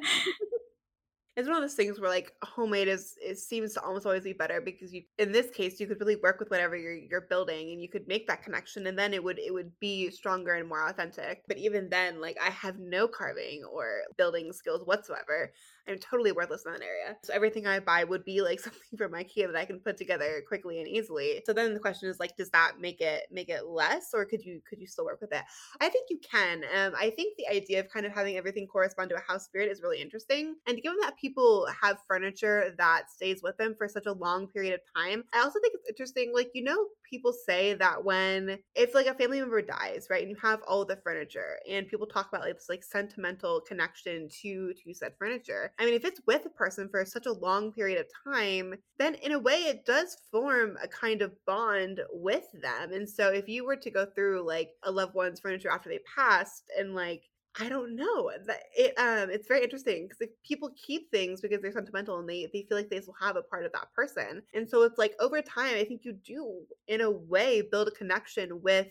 it's 1.36 1.48
one 1.48 1.56
of 1.56 1.62
those 1.62 1.74
things 1.74 2.00
where 2.00 2.10
like 2.10 2.32
homemade 2.42 2.88
is 2.88 3.14
it 3.22 3.38
seems 3.38 3.72
to 3.72 3.82
almost 3.82 4.04
always 4.04 4.24
be 4.24 4.32
better 4.32 4.60
because 4.60 4.92
you 4.92 5.02
in 5.18 5.32
this 5.32 5.48
case 5.50 5.80
you 5.80 5.86
could 5.86 6.00
really 6.00 6.16
work 6.16 6.38
with 6.40 6.50
whatever 6.50 6.76
you're 6.76 6.94
you're 6.94 7.26
building 7.30 7.70
and 7.70 7.80
you 7.80 7.88
could 7.88 8.06
make 8.08 8.26
that 8.26 8.42
connection 8.42 8.86
and 8.88 8.98
then 8.98 9.14
it 9.14 9.22
would 9.22 9.38
it 9.38 9.52
would 9.52 9.70
be 9.80 10.10
stronger 10.10 10.54
and 10.54 10.68
more 10.68 10.88
authentic 10.88 11.42
but 11.46 11.56
even 11.56 11.88
then 11.88 12.20
like 12.20 12.36
i 12.44 12.50
have 12.50 12.78
no 12.78 13.06
carving 13.06 13.62
or 13.72 14.02
building 14.18 14.52
skills 14.52 14.82
whatsoever 14.84 15.52
I'm 15.88 15.98
totally 15.98 16.32
worthless 16.32 16.64
in 16.66 16.72
that 16.72 16.82
area. 16.82 17.16
So 17.24 17.32
everything 17.32 17.66
I 17.66 17.80
buy 17.80 18.04
would 18.04 18.24
be 18.24 18.42
like 18.42 18.60
something 18.60 18.96
from 18.96 19.12
IKEA 19.12 19.46
that 19.46 19.56
I 19.56 19.64
can 19.64 19.80
put 19.80 19.96
together 19.96 20.42
quickly 20.46 20.78
and 20.78 20.88
easily. 20.88 21.42
So 21.46 21.52
then 21.52 21.74
the 21.74 21.80
question 21.80 22.08
is 22.08 22.20
like, 22.20 22.36
does 22.36 22.50
that 22.50 22.72
make 22.80 23.00
it 23.00 23.24
make 23.30 23.48
it 23.48 23.66
less, 23.66 24.10
or 24.14 24.24
could 24.24 24.44
you 24.44 24.60
could 24.68 24.80
you 24.80 24.86
still 24.86 25.04
work 25.04 25.20
with 25.20 25.32
it? 25.32 25.42
I 25.80 25.88
think 25.88 26.06
you 26.10 26.18
can. 26.18 26.62
Um, 26.76 26.92
I 26.98 27.10
think 27.10 27.36
the 27.36 27.48
idea 27.48 27.80
of 27.80 27.90
kind 27.90 28.06
of 28.06 28.12
having 28.12 28.36
everything 28.36 28.66
correspond 28.66 29.10
to 29.10 29.16
a 29.16 29.20
house 29.20 29.44
spirit 29.44 29.70
is 29.70 29.82
really 29.82 30.00
interesting. 30.00 30.54
And 30.66 30.80
given 30.82 30.98
that 31.02 31.18
people 31.18 31.66
have 31.82 31.98
furniture 32.06 32.74
that 32.78 33.10
stays 33.10 33.40
with 33.42 33.56
them 33.56 33.74
for 33.76 33.88
such 33.88 34.06
a 34.06 34.12
long 34.12 34.46
period 34.48 34.74
of 34.74 34.80
time, 34.96 35.24
I 35.32 35.40
also 35.40 35.58
think 35.60 35.74
it's 35.74 35.88
interesting. 35.88 36.32
Like 36.34 36.50
you 36.54 36.64
know, 36.64 36.86
people 37.08 37.32
say 37.32 37.74
that 37.74 38.04
when 38.04 38.58
if 38.74 38.94
like 38.94 39.06
a 39.06 39.14
family 39.14 39.40
member 39.40 39.62
dies, 39.62 40.06
right, 40.10 40.22
and 40.22 40.30
you 40.30 40.36
have 40.42 40.60
all 40.66 40.84
the 40.84 40.96
furniture, 40.96 41.58
and 41.68 41.88
people 41.88 42.06
talk 42.06 42.28
about 42.28 42.42
like 42.42 42.54
this 42.54 42.68
like 42.68 42.84
sentimental 42.84 43.60
connection 43.60 44.28
to 44.42 44.72
to 44.74 44.94
said 44.94 45.12
furniture. 45.18 45.69
I 45.78 45.84
mean, 45.84 45.94
if 45.94 46.04
it's 46.04 46.20
with 46.26 46.46
a 46.46 46.50
person 46.50 46.88
for 46.88 47.04
such 47.04 47.26
a 47.26 47.32
long 47.32 47.72
period 47.72 48.00
of 48.00 48.06
time, 48.32 48.74
then 48.98 49.14
in 49.16 49.32
a 49.32 49.38
way 49.38 49.64
it 49.64 49.84
does 49.84 50.16
form 50.30 50.76
a 50.82 50.88
kind 50.88 51.22
of 51.22 51.32
bond 51.46 52.00
with 52.12 52.44
them. 52.62 52.92
And 52.92 53.08
so 53.08 53.32
if 53.32 53.48
you 53.48 53.64
were 53.64 53.76
to 53.76 53.90
go 53.90 54.06
through 54.06 54.46
like 54.46 54.70
a 54.82 54.90
loved 54.90 55.14
one's 55.14 55.40
furniture 55.40 55.70
after 55.70 55.88
they 55.88 56.00
passed 56.16 56.64
and 56.78 56.94
like 56.94 57.22
I 57.58 57.68
don't 57.68 57.96
know. 57.96 58.30
It 58.76 58.94
um 58.98 59.30
it's 59.30 59.48
very 59.48 59.62
interesting 59.64 60.04
because 60.04 60.20
like, 60.20 60.32
people 60.46 60.70
keep 60.76 61.10
things 61.10 61.40
because 61.40 61.60
they're 61.60 61.72
sentimental 61.72 62.18
and 62.18 62.28
they 62.28 62.48
they 62.52 62.62
feel 62.68 62.78
like 62.78 62.90
they 62.90 63.00
will 63.00 63.16
have 63.20 63.36
a 63.36 63.42
part 63.42 63.64
of 63.66 63.72
that 63.72 63.92
person. 63.92 64.42
And 64.54 64.68
so 64.68 64.82
it's 64.82 64.98
like 64.98 65.14
over 65.20 65.42
time, 65.42 65.74
I 65.74 65.84
think 65.84 66.04
you 66.04 66.12
do 66.12 66.62
in 66.86 67.00
a 67.00 67.10
way 67.10 67.62
build 67.62 67.88
a 67.88 67.92
connection 67.92 68.62
with 68.62 68.88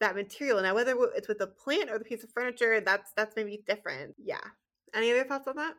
that 0.00 0.14
material. 0.14 0.62
Now 0.62 0.74
whether 0.74 0.96
it's 1.14 1.28
with 1.28 1.40
a 1.40 1.46
plant 1.46 1.90
or 1.90 1.98
the 1.98 2.04
piece 2.04 2.24
of 2.24 2.30
furniture, 2.30 2.80
that's 2.80 3.12
that's 3.16 3.36
maybe 3.36 3.62
different. 3.66 4.14
Yeah. 4.18 4.40
Any 4.94 5.10
other 5.10 5.24
thoughts 5.24 5.48
on 5.48 5.56
that? 5.56 5.76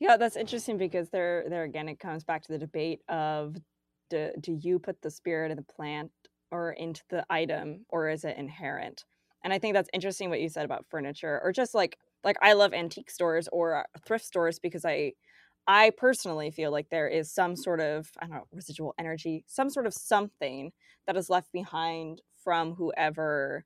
Yeah, 0.00 0.16
that's 0.16 0.36
interesting 0.36 0.76
because 0.76 1.10
there 1.10 1.48
there 1.48 1.64
again 1.64 1.88
it 1.88 1.98
comes 2.00 2.24
back 2.24 2.42
to 2.42 2.52
the 2.52 2.58
debate 2.58 3.00
of 3.08 3.56
do, 4.10 4.30
do 4.40 4.52
you 4.60 4.78
put 4.78 5.00
the 5.02 5.10
spirit 5.10 5.50
of 5.50 5.56
the 5.56 5.62
plant 5.62 6.10
or 6.50 6.72
into 6.72 7.02
the 7.10 7.24
item 7.30 7.86
or 7.88 8.08
is 8.08 8.24
it 8.24 8.36
inherent? 8.36 9.04
And 9.42 9.52
I 9.52 9.58
think 9.58 9.74
that's 9.74 9.90
interesting 9.92 10.30
what 10.30 10.40
you 10.40 10.48
said 10.48 10.64
about 10.64 10.86
furniture 10.90 11.40
or 11.42 11.52
just 11.52 11.74
like 11.74 11.98
like 12.22 12.36
I 12.42 12.54
love 12.54 12.72
antique 12.74 13.10
stores 13.10 13.48
or 13.52 13.86
thrift 14.06 14.24
stores 14.24 14.58
because 14.58 14.84
I 14.84 15.12
I 15.66 15.90
personally 15.96 16.50
feel 16.50 16.70
like 16.70 16.90
there 16.90 17.08
is 17.08 17.32
some 17.32 17.56
sort 17.56 17.80
of 17.80 18.10
I 18.18 18.26
don't 18.26 18.36
know 18.36 18.48
residual 18.52 18.94
energy, 18.98 19.44
some 19.46 19.70
sort 19.70 19.86
of 19.86 19.94
something 19.94 20.72
that 21.06 21.16
is 21.16 21.30
left 21.30 21.52
behind 21.52 22.22
from 22.42 22.74
whoever 22.74 23.64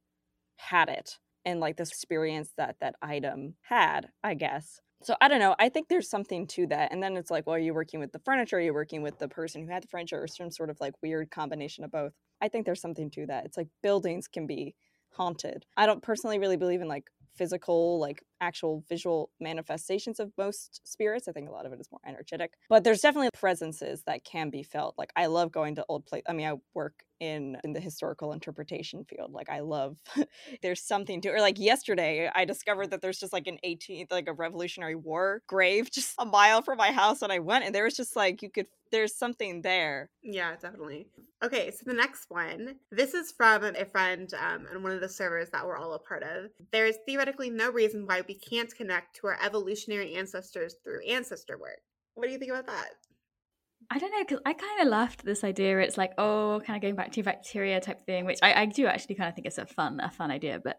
had 0.57 0.89
it 0.89 1.19
and 1.49 1.61
like 1.61 1.79
the 1.79 1.83
experience 1.83 2.53
that 2.59 2.77
that 2.81 2.95
item 3.01 3.55
had, 3.63 4.09
I 4.23 4.35
guess. 4.35 4.81
So 5.03 5.15
I 5.21 5.29
don't 5.29 5.39
know. 5.39 5.55
I 5.59 5.71
think 5.71 5.89
there's 5.89 6.11
something 6.11 6.47
to 6.49 6.67
that. 6.67 6.93
And 6.93 7.03
then 7.03 7.17
it's 7.17 7.31
like, 7.31 7.47
well, 7.47 7.57
are 7.57 7.61
you 7.61 7.73
working 7.73 8.01
with 8.01 8.13
the 8.13 8.19
furniture? 8.19 8.59
Are 8.59 8.61
you 8.61 8.75
working 8.75 9.01
with 9.01 9.19
the 9.19 9.29
person 9.29 9.63
who 9.63 9.73
had 9.73 9.83
the 9.83 9.89
furniture 9.89 10.23
or 10.23 10.27
some 10.27 10.51
sort 10.51 10.69
of 10.69 10.77
like 10.81 10.93
weird 11.03 11.31
combination 11.31 11.85
of 11.85 11.91
both? 11.91 12.13
I 12.43 12.49
think 12.49 12.67
there's 12.67 12.83
something 12.83 13.11
to 13.13 13.27
that. 13.27 13.47
It's 13.47 13.57
like 13.57 13.69
buildings 13.83 14.29
can 14.29 14.47
be 14.47 14.75
haunted. 15.13 15.65
I 15.77 15.87
don't 15.87 16.03
personally 16.03 16.39
really 16.39 16.57
believe 16.57 16.83
in 16.83 16.89
like 16.89 17.05
physical, 17.39 17.99
like 18.01 18.23
actual 18.41 18.85
visual 18.89 19.31
manifestations 19.41 20.21
of 20.21 20.33
most 20.37 20.81
spirits. 20.85 21.29
I 21.29 21.33
think 21.33 21.49
a 21.49 21.53
lot 21.53 21.67
of 21.67 21.73
it 21.73 21.81
is 21.81 21.89
more 21.91 22.01
energetic, 22.07 22.53
but 22.69 22.85
there's 22.85 23.01
definitely 23.01 23.31
presences 23.33 24.03
that 24.07 24.25
can 24.25 24.51
be 24.51 24.63
felt. 24.63 24.97
Like 24.99 25.13
I 25.17 25.27
love 25.27 25.53
going 25.53 25.77
to 25.77 25.85
old 25.89 26.05
place. 26.07 26.23
I 26.29 26.33
mean, 26.33 26.49
I 26.49 26.55
work 26.75 27.05
in 27.21 27.57
in 27.65 27.73
the 27.73 27.81
historical 27.81 28.33
interpretation 28.33 29.05
field. 29.05 29.33
Like 29.33 29.49
I 29.49 29.61
love 29.61 29.99
there's 30.63 30.83
something 30.83 31.21
to 31.23 31.31
or 31.31 31.41
like 31.41 31.59
yesterday 31.59 32.31
I 32.33 32.45
discovered 32.45 32.91
that 32.91 33.01
there's 33.01 33.19
just 33.19 33.33
like 33.33 33.47
an 33.47 33.59
18th 33.65 34.13
like 34.13 34.29
a 34.29 34.33
Revolutionary 34.33 34.95
War 34.95 35.43
grave 35.47 35.91
just 35.93 36.15
a 36.19 36.25
mile 36.25 36.63
from 36.63 36.79
my 36.79 36.93
house 36.93 37.23
and 37.23 37.33
I 37.33 37.41
went 37.41 37.65
and 37.65 37.75
there 37.75 37.85
was 37.85 37.97
just 37.97 38.17
like 38.17 38.43
you 38.43 38.51
could 38.51 38.67
there's 38.91 39.17
something 39.17 39.63
there. 39.63 40.11
Yeah, 40.23 40.55
definitely. 40.61 41.07
Okay, 41.43 41.71
so 41.71 41.83
the 41.85 41.95
next 41.95 42.27
one. 42.29 42.77
This 42.91 43.15
is 43.15 43.33
from 43.37 43.65
a 43.65 43.85
friend 43.85 44.33
um, 44.35 44.67
on 44.73 44.83
one 44.83 44.93
of 44.93 45.01
the 45.01 45.09
servers 45.09 45.51
that 45.51 45.67
we're 45.67 45.77
all 45.77 45.95
a 45.95 45.99
part 45.99 46.23
of. 46.23 46.51
There 46.73 46.87
is 46.87 46.99
theoretically 47.07 47.51
no 47.51 47.71
reason 47.71 48.07
why 48.07 48.23
we 48.27 48.35
can't 48.35 48.75
connect 48.75 49.17
to 49.17 49.29
our 49.29 49.39
evolutionary 49.43 50.15
ancestors 50.15 50.77
through 50.85 51.07
ancestor 51.07 51.59
work. 51.59 51.81
What 52.15 52.27
do 52.27 52.33
you 52.33 52.39
think 52.39 52.51
about 52.51 52.67
that? 52.67 52.91
I 53.91 53.99
don't 53.99 54.11
know 54.11 54.19
because 54.21 54.41
I 54.45 54.53
kind 54.53 54.83
of 54.83 54.89
laughed 54.89 55.21
at 55.21 55.27
this 55.27 55.45
idea. 55.45 55.79
It's 55.79 55.97
like, 55.97 56.13
oh, 56.19 56.61
kind 56.67 56.77
of 56.77 56.83
going 56.83 56.97
back 56.97 57.13
to 57.13 57.23
bacteria 57.23 57.81
type 57.81 58.03
thing, 58.05 58.27
which 58.27 58.39
I, 58.43 58.63
I 58.63 58.67
do 58.67 58.87
actually 58.87 59.15
kind 59.15 59.29
of 59.29 59.35
think 59.35 59.47
it's 59.47 59.57
a 59.57 59.67
fun, 59.67 60.01
a 60.01 60.11
fun 60.11 60.31
idea. 60.31 60.61
But 60.63 60.77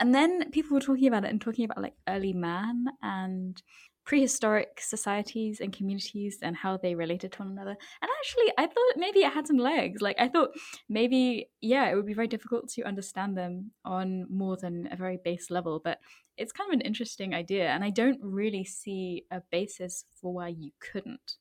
and 0.00 0.14
then 0.14 0.50
people 0.52 0.74
were 0.74 0.80
talking 0.80 1.08
about 1.08 1.24
it 1.24 1.30
and 1.30 1.40
talking 1.40 1.64
about 1.64 1.82
like 1.82 1.94
early 2.08 2.32
man 2.32 2.86
and 3.02 3.60
prehistoric 4.06 4.80
societies 4.80 5.60
and 5.60 5.72
communities 5.72 6.38
and 6.40 6.56
how 6.56 6.76
they 6.76 6.94
related 6.94 7.32
to 7.32 7.40
one 7.40 7.50
another. 7.50 7.76
And 8.00 8.10
actually, 8.20 8.52
I 8.56 8.66
thought 8.66 8.96
maybe 8.96 9.18
it 9.20 9.32
had 9.32 9.46
some 9.46 9.58
legs. 9.58 10.00
Like 10.00 10.16
I 10.18 10.28
thought 10.28 10.50
maybe, 10.88 11.50
yeah, 11.60 11.90
it 11.90 11.96
would 11.96 12.06
be 12.06 12.14
very 12.14 12.28
difficult 12.28 12.68
to 12.70 12.84
understand 12.84 13.36
them 13.36 13.72
on 13.84 14.26
more 14.30 14.56
than 14.56 14.88
a 14.92 14.96
very 14.96 15.18
base 15.22 15.50
level. 15.50 15.80
But 15.82 15.98
it's 16.36 16.52
kind 16.52 16.70
of 16.70 16.74
an 16.74 16.86
interesting 16.86 17.34
idea, 17.34 17.68
and 17.68 17.82
I 17.82 17.90
don't 17.90 18.20
really 18.22 18.64
see 18.64 19.24
a 19.30 19.42
basis 19.50 20.04
for 20.20 20.32
why 20.32 20.48
you 20.48 20.70
couldn't. 20.80 21.36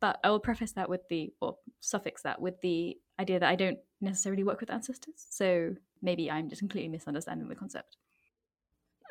But 0.00 0.18
I 0.24 0.30
will 0.30 0.40
preface 0.40 0.72
that 0.72 0.90
with 0.90 1.02
the, 1.08 1.32
or 1.40 1.56
suffix 1.78 2.22
that 2.22 2.40
with 2.40 2.60
the 2.60 2.98
idea 3.18 3.38
that 3.38 3.48
I 3.48 3.54
don't 3.54 3.78
necessarily 4.00 4.42
work 4.42 4.60
with 4.60 4.70
ancestors. 4.70 5.26
So 5.30 5.74
maybe 6.02 6.30
I'm 6.30 6.48
just 6.48 6.60
completely 6.60 6.88
misunderstanding 6.88 7.48
the 7.48 7.54
concept. 7.54 7.96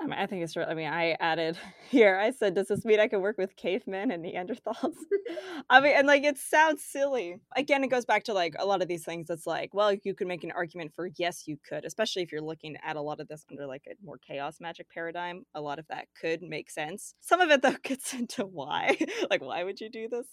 I, 0.02 0.06
mean, 0.06 0.14
I 0.14 0.26
think 0.28 0.44
it's. 0.44 0.56
I 0.56 0.74
mean, 0.74 0.88
I 0.88 1.18
added 1.20 1.58
here, 1.90 2.18
I 2.18 2.32
said, 2.32 2.56
does 2.56 2.68
this 2.68 2.86
mean 2.86 3.00
I 3.00 3.08
can 3.08 3.22
work 3.22 3.38
with 3.38 3.56
cavemen 3.56 4.12
and 4.12 4.24
Neanderthals? 4.24 4.96
I 5.70 5.82
mean, 5.82 5.94
and 5.96 6.08
like, 6.08 6.24
it 6.24 6.38
sounds 6.38 6.84
silly. 6.84 7.38
Again, 7.56 7.84
it 7.84 7.88
goes 7.90 8.06
back 8.06 8.24
to 8.26 8.34
like 8.34 8.56
a 8.58 8.66
lot 8.66 8.82
of 8.82 8.88
these 8.88 9.04
things. 9.04 9.30
It's 9.30 9.46
like, 9.46 9.74
well, 9.74 9.94
you 10.04 10.14
could 10.14 10.28
make 10.28 10.44
an 10.44 10.52
argument 10.52 10.94
for 10.96 11.10
yes, 11.18 11.48
you 11.48 11.58
could, 11.68 11.86
especially 11.86 12.22
if 12.22 12.32
you're 12.32 12.42
looking 12.42 12.78
at 12.84 12.96
a 12.96 13.02
lot 13.02 13.20
of 13.20 13.28
this 13.28 13.46
under 13.52 13.66
like 13.66 13.84
a 13.88 13.94
more 14.04 14.18
chaos 14.18 14.58
magic 14.60 14.90
paradigm. 14.90 15.46
A 15.56 15.62
lot 15.62 15.80
of 15.80 15.88
that 15.90 16.08
could 16.20 16.42
make 16.42 16.70
sense. 16.70 17.14
Some 17.20 17.42
of 17.42 17.50
it, 17.52 17.62
though, 17.62 17.76
gets 17.84 18.14
into 18.14 18.46
why. 18.46 18.98
like, 19.30 19.42
why 19.42 19.64
would 19.64 19.82
you 19.82 19.90
do 19.90 20.08
this? 20.08 20.28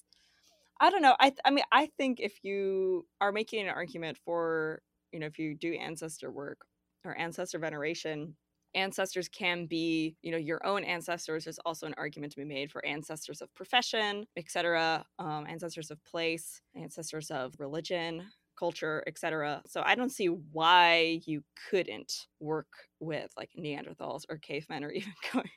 I 0.80 0.90
don't 0.90 1.02
know. 1.02 1.16
I 1.18 1.32
I 1.44 1.50
mean, 1.50 1.64
I 1.72 1.90
think 1.96 2.20
if 2.20 2.44
you 2.44 3.06
are 3.20 3.32
making 3.32 3.62
an 3.62 3.74
argument 3.74 4.18
for, 4.24 4.82
you 5.10 5.18
know, 5.18 5.26
if 5.26 5.38
you 5.38 5.54
do 5.54 5.72
ancestor 5.72 6.30
work 6.30 6.66
or 7.04 7.18
ancestor 7.18 7.58
veneration, 7.58 8.36
ancestors 8.76 9.28
can 9.28 9.66
be, 9.66 10.16
you 10.22 10.30
know, 10.30 10.36
your 10.36 10.64
own 10.64 10.84
ancestors. 10.84 11.44
There's 11.44 11.58
also 11.64 11.86
an 11.86 11.94
argument 11.96 12.32
to 12.32 12.38
be 12.38 12.44
made 12.44 12.70
for 12.70 12.84
ancestors 12.84 13.40
of 13.40 13.52
profession, 13.54 14.26
etc., 14.36 15.04
um, 15.18 15.46
ancestors 15.48 15.90
of 15.90 16.04
place, 16.04 16.60
ancestors 16.76 17.30
of 17.30 17.54
religion, 17.58 18.22
culture, 18.56 19.02
etc. 19.06 19.62
So 19.66 19.82
I 19.84 19.94
don't 19.94 20.12
see 20.12 20.26
why 20.26 21.20
you 21.24 21.42
couldn't 21.70 22.26
work 22.38 22.68
with 23.00 23.32
like 23.36 23.50
Neanderthals 23.58 24.22
or 24.28 24.36
cavemen 24.36 24.84
or 24.84 24.90
even 24.92 25.12
going 25.32 25.50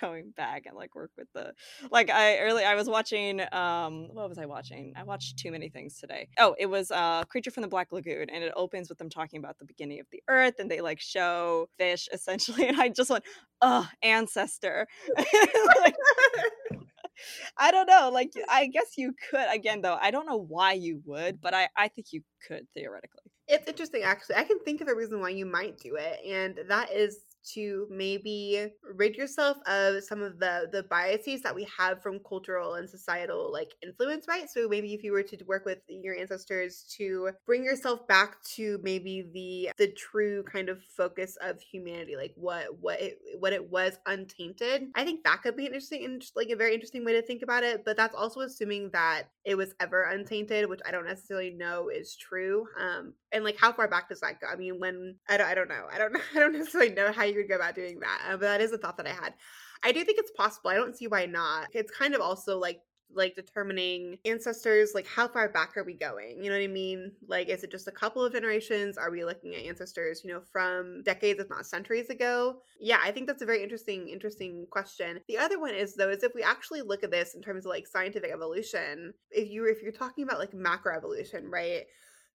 going 0.00 0.32
back 0.36 0.66
and 0.66 0.76
like 0.76 0.94
work 0.94 1.10
with 1.16 1.28
the 1.34 1.52
like 1.90 2.10
I 2.10 2.38
early 2.38 2.64
I 2.64 2.74
was 2.74 2.88
watching 2.88 3.40
um 3.52 4.08
what 4.12 4.28
was 4.28 4.38
I 4.38 4.46
watching? 4.46 4.92
I 4.96 5.02
watched 5.02 5.38
too 5.38 5.50
many 5.50 5.68
things 5.68 5.98
today. 5.98 6.28
Oh, 6.38 6.54
it 6.58 6.66
was 6.66 6.90
uh 6.90 7.24
Creature 7.24 7.52
from 7.52 7.62
the 7.62 7.68
Black 7.68 7.92
Lagoon 7.92 8.30
and 8.30 8.44
it 8.44 8.52
opens 8.56 8.88
with 8.88 8.98
them 8.98 9.10
talking 9.10 9.38
about 9.38 9.58
the 9.58 9.64
beginning 9.64 10.00
of 10.00 10.06
the 10.10 10.22
earth 10.28 10.54
and 10.58 10.70
they 10.70 10.80
like 10.80 11.00
show 11.00 11.68
fish 11.78 12.08
essentially 12.12 12.68
and 12.68 12.80
I 12.80 12.88
just 12.88 13.10
went, 13.10 13.24
"Oh, 13.60 13.88
ancestor." 14.02 14.86
like, 15.16 15.96
I 17.58 17.70
don't 17.70 17.86
know. 17.86 18.10
Like 18.12 18.32
I 18.48 18.66
guess 18.66 18.96
you 18.96 19.14
could 19.30 19.46
again 19.50 19.82
though. 19.82 19.98
I 20.00 20.10
don't 20.10 20.26
know 20.26 20.38
why 20.48 20.72
you 20.72 21.00
would, 21.04 21.40
but 21.40 21.54
I 21.54 21.68
I 21.76 21.88
think 21.88 22.08
you 22.12 22.22
could 22.46 22.66
theoretically. 22.74 23.30
It's 23.46 23.68
interesting 23.68 24.02
actually. 24.02 24.36
I 24.36 24.44
can 24.44 24.58
think 24.60 24.80
of 24.80 24.88
a 24.88 24.94
reason 24.94 25.20
why 25.20 25.30
you 25.30 25.46
might 25.46 25.78
do 25.78 25.96
it 25.96 26.20
and 26.26 26.58
that 26.68 26.92
is 26.92 27.18
to 27.54 27.86
maybe 27.90 28.68
rid 28.94 29.16
yourself 29.16 29.58
of 29.66 30.02
some 30.02 30.22
of 30.22 30.38
the 30.38 30.68
the 30.72 30.82
biases 30.84 31.42
that 31.42 31.54
we 31.54 31.66
have 31.78 32.02
from 32.02 32.20
cultural 32.28 32.74
and 32.74 32.88
societal 32.88 33.52
like 33.52 33.72
influence 33.82 34.26
right? 34.28 34.48
So 34.50 34.68
maybe 34.68 34.94
if 34.94 35.02
you 35.02 35.12
were 35.12 35.22
to 35.22 35.44
work 35.46 35.64
with 35.64 35.78
your 35.88 36.16
ancestors 36.16 36.84
to 36.96 37.30
bring 37.46 37.64
yourself 37.64 38.06
back 38.06 38.42
to 38.56 38.78
maybe 38.82 39.28
the 39.32 39.70
the 39.76 39.92
true 39.92 40.42
kind 40.44 40.68
of 40.68 40.82
focus 40.96 41.36
of 41.42 41.60
humanity 41.60 42.16
like 42.16 42.32
what 42.36 42.66
what 42.80 43.00
it, 43.00 43.18
what 43.38 43.52
it 43.52 43.70
was 43.70 43.98
untainted 44.06 44.84
i 44.94 45.04
think 45.04 45.24
that 45.24 45.42
could 45.42 45.56
be 45.56 45.66
interesting 45.66 46.04
and 46.04 46.24
like 46.36 46.50
a 46.50 46.56
very 46.56 46.74
interesting 46.74 47.04
way 47.04 47.12
to 47.12 47.22
think 47.22 47.42
about 47.42 47.62
it 47.62 47.84
but 47.84 47.96
that's 47.96 48.14
also 48.14 48.40
assuming 48.40 48.90
that 48.92 49.24
it 49.44 49.56
was 49.56 49.74
ever 49.80 50.04
untainted 50.04 50.68
which 50.68 50.80
i 50.86 50.90
don't 50.90 51.06
necessarily 51.06 51.50
know 51.50 51.88
is 51.88 52.16
true 52.16 52.66
um 52.80 53.12
and 53.32 53.44
like 53.44 53.58
how 53.58 53.72
far 53.72 53.88
back 53.88 54.08
does 54.08 54.20
that 54.20 54.40
go? 54.40 54.46
I 54.46 54.56
mean 54.56 54.78
when 54.78 55.16
i 55.28 55.36
don't 55.36 55.48
i 55.48 55.54
don't 55.54 55.68
know. 55.68 55.86
I 55.92 55.98
don't 55.98 56.12
know 56.12 56.20
i 56.34 56.38
don't 56.38 56.52
necessarily 56.52 56.94
know 56.94 57.12
how 57.12 57.24
you 57.24 57.33
would 57.36 57.48
go 57.48 57.56
about 57.56 57.74
doing 57.74 58.00
that. 58.00 58.20
Uh, 58.28 58.32
but 58.32 58.40
that 58.40 58.60
is 58.60 58.72
a 58.72 58.78
thought 58.78 58.96
that 58.96 59.06
I 59.06 59.12
had. 59.12 59.34
I 59.82 59.92
do 59.92 60.04
think 60.04 60.18
it's 60.18 60.32
possible. 60.32 60.70
I 60.70 60.74
don't 60.74 60.96
see 60.96 61.06
why 61.06 61.26
not. 61.26 61.68
It's 61.72 61.90
kind 61.90 62.14
of 62.14 62.20
also 62.20 62.58
like 62.58 62.80
like 63.12 63.34
determining 63.36 64.18
ancestors 64.24 64.92
like 64.94 65.06
how 65.06 65.28
far 65.28 65.48
back 65.48 65.76
are 65.76 65.84
we 65.84 65.94
going 65.94 66.42
you 66.42 66.50
know 66.50 66.56
what 66.56 66.64
i 66.64 66.68
mean 66.68 67.12
like 67.28 67.48
is 67.48 67.62
it 67.62 67.70
just 67.70 67.88
a 67.88 67.92
couple 67.92 68.24
of 68.24 68.32
generations 68.32 68.96
are 68.96 69.10
we 69.10 69.24
looking 69.24 69.54
at 69.54 69.64
ancestors 69.64 70.22
you 70.24 70.32
know 70.32 70.40
from 70.52 71.02
decades 71.04 71.40
if 71.40 71.48
not 71.48 71.66
centuries 71.66 72.10
ago 72.10 72.56
yeah 72.80 72.98
i 73.04 73.10
think 73.10 73.26
that's 73.26 73.42
a 73.42 73.46
very 73.46 73.62
interesting 73.62 74.08
interesting 74.08 74.66
question 74.70 75.20
the 75.28 75.38
other 75.38 75.60
one 75.60 75.74
is 75.74 75.94
though 75.94 76.10
is 76.10 76.22
if 76.22 76.34
we 76.34 76.42
actually 76.42 76.82
look 76.82 77.04
at 77.04 77.10
this 77.10 77.34
in 77.34 77.42
terms 77.42 77.64
of 77.64 77.70
like 77.70 77.86
scientific 77.86 78.30
evolution 78.32 79.12
if 79.30 79.48
you 79.48 79.66
if 79.66 79.82
you're 79.82 79.92
talking 79.92 80.24
about 80.24 80.38
like 80.38 80.52
macroevolution 80.52 81.44
right 81.50 81.84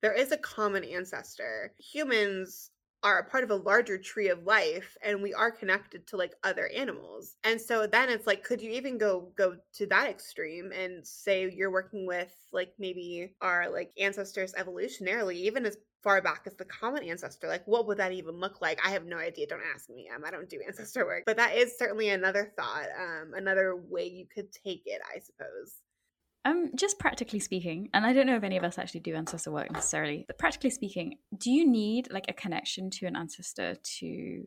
there 0.01 0.13
is 0.13 0.31
a 0.31 0.37
common 0.37 0.83
ancestor 0.83 1.73
humans 1.77 2.71
are 3.03 3.19
a 3.19 3.29
part 3.29 3.43
of 3.43 3.51
a 3.51 3.55
larger 3.55 3.97
tree 3.97 4.29
of 4.29 4.43
life 4.43 4.97
and 5.03 5.21
we 5.21 5.33
are 5.33 5.51
connected 5.51 6.05
to 6.07 6.17
like 6.17 6.33
other 6.43 6.69
animals. 6.75 7.35
And 7.43 7.59
so 7.59 7.87
then 7.87 8.09
it's 8.09 8.27
like 8.27 8.43
could 8.43 8.61
you 8.61 8.71
even 8.71 8.97
go 8.97 9.31
go 9.37 9.55
to 9.75 9.85
that 9.87 10.09
extreme 10.09 10.71
and 10.71 11.05
say 11.05 11.49
you're 11.49 11.71
working 11.71 12.05
with 12.05 12.33
like 12.51 12.73
maybe 12.77 13.33
our 13.41 13.69
like 13.69 13.91
ancestors 13.99 14.53
evolutionarily 14.53 15.35
even 15.35 15.65
as 15.65 15.77
far 16.03 16.21
back 16.21 16.43
as 16.45 16.55
the 16.55 16.65
common 16.65 17.03
ancestor? 17.03 17.47
Like 17.47 17.65
what 17.65 17.87
would 17.87 17.97
that 17.97 18.11
even 18.11 18.39
look 18.39 18.61
like? 18.61 18.79
I 18.85 18.89
have 18.91 19.05
no 19.05 19.17
idea. 19.17 19.47
Don't 19.47 19.61
ask 19.73 19.89
me. 19.89 20.09
Um, 20.13 20.23
i 20.25 20.31
don't 20.31 20.49
do 20.49 20.61
ancestor 20.67 21.05
work. 21.05 21.23
But 21.25 21.37
that 21.37 21.55
is 21.55 21.77
certainly 21.77 22.09
another 22.09 22.51
thought 22.57 22.87
um 22.99 23.33
another 23.35 23.75
way 23.75 24.07
you 24.07 24.25
could 24.33 24.51
take 24.51 24.83
it 24.85 25.01
i 25.13 25.19
suppose 25.19 25.75
um, 26.45 26.71
just 26.75 26.99
practically 26.99 27.39
speaking, 27.39 27.89
and 27.93 28.05
I 28.05 28.13
don't 28.13 28.25
know 28.25 28.35
if 28.35 28.43
any 28.43 28.57
of 28.57 28.63
us 28.63 28.77
actually 28.77 29.01
do 29.01 29.15
ancestor 29.15 29.51
work 29.51 29.71
necessarily, 29.71 30.25
but 30.27 30.37
practically 30.37 30.69
speaking, 30.69 31.17
do 31.37 31.51
you 31.51 31.69
need 31.69 32.11
like 32.11 32.25
a 32.29 32.33
connection 32.33 32.89
to 32.91 33.05
an 33.05 33.15
ancestor 33.15 33.75
to 33.99 34.43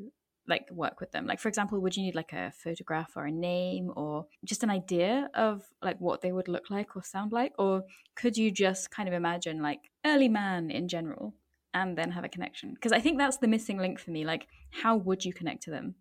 like 0.48 0.68
work 0.70 1.00
with 1.00 1.12
them? 1.12 1.26
Like, 1.26 1.38
for 1.38 1.48
example, 1.48 1.80
would 1.80 1.96
you 1.96 2.02
need 2.02 2.14
like 2.14 2.32
a 2.32 2.52
photograph 2.52 3.12
or 3.16 3.26
a 3.26 3.30
name 3.30 3.92
or 3.94 4.26
just 4.44 4.62
an 4.62 4.70
idea 4.70 5.28
of 5.34 5.62
like 5.82 6.00
what 6.00 6.20
they 6.20 6.32
would 6.32 6.48
look 6.48 6.70
like 6.70 6.96
or 6.96 7.02
sound 7.02 7.32
like? 7.32 7.52
Or 7.58 7.84
could 8.16 8.36
you 8.36 8.50
just 8.50 8.90
kind 8.90 9.08
of 9.08 9.14
imagine 9.14 9.62
like 9.62 9.90
early 10.04 10.28
man 10.28 10.70
in 10.70 10.88
general 10.88 11.34
and 11.74 11.96
then 11.96 12.10
have 12.10 12.24
a 12.24 12.28
connection? 12.28 12.74
Because 12.74 12.92
I 12.92 13.00
think 13.00 13.18
that's 13.18 13.36
the 13.36 13.48
missing 13.48 13.78
link 13.78 14.00
for 14.00 14.10
me. 14.10 14.24
Like, 14.24 14.48
how 14.70 14.96
would 14.96 15.24
you 15.24 15.32
connect 15.32 15.62
to 15.64 15.70
them? 15.70 15.94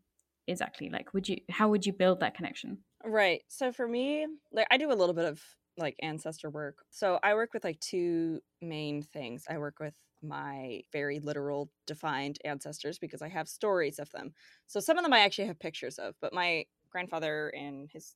Exactly. 0.47 0.89
Like, 0.89 1.13
would 1.13 1.29
you, 1.29 1.37
how 1.49 1.69
would 1.69 1.85
you 1.85 1.93
build 1.93 2.21
that 2.21 2.33
connection? 2.33 2.79
Right. 3.03 3.43
So 3.47 3.71
for 3.71 3.87
me, 3.87 4.25
like 4.51 4.67
I 4.71 4.77
do 4.77 4.91
a 4.91 4.95
little 4.95 5.15
bit 5.15 5.25
of 5.25 5.41
like 5.77 5.95
ancestor 6.01 6.49
work. 6.49 6.77
So 6.89 7.19
I 7.23 7.33
work 7.33 7.53
with 7.53 7.63
like 7.63 7.79
two 7.79 8.41
main 8.61 9.01
things. 9.01 9.45
I 9.49 9.57
work 9.57 9.79
with 9.79 9.95
my 10.21 10.81
very 10.91 11.19
literal 11.19 11.71
defined 11.87 12.37
ancestors 12.45 12.99
because 12.99 13.21
I 13.21 13.29
have 13.29 13.47
stories 13.49 13.97
of 13.99 14.11
them. 14.11 14.33
So 14.67 14.79
some 14.79 14.97
of 14.97 15.03
them 15.03 15.13
I 15.13 15.19
actually 15.19 15.47
have 15.47 15.59
pictures 15.59 15.97
of, 15.97 16.15
but 16.21 16.33
my 16.33 16.65
grandfather 16.91 17.49
and 17.49 17.89
his 17.91 18.15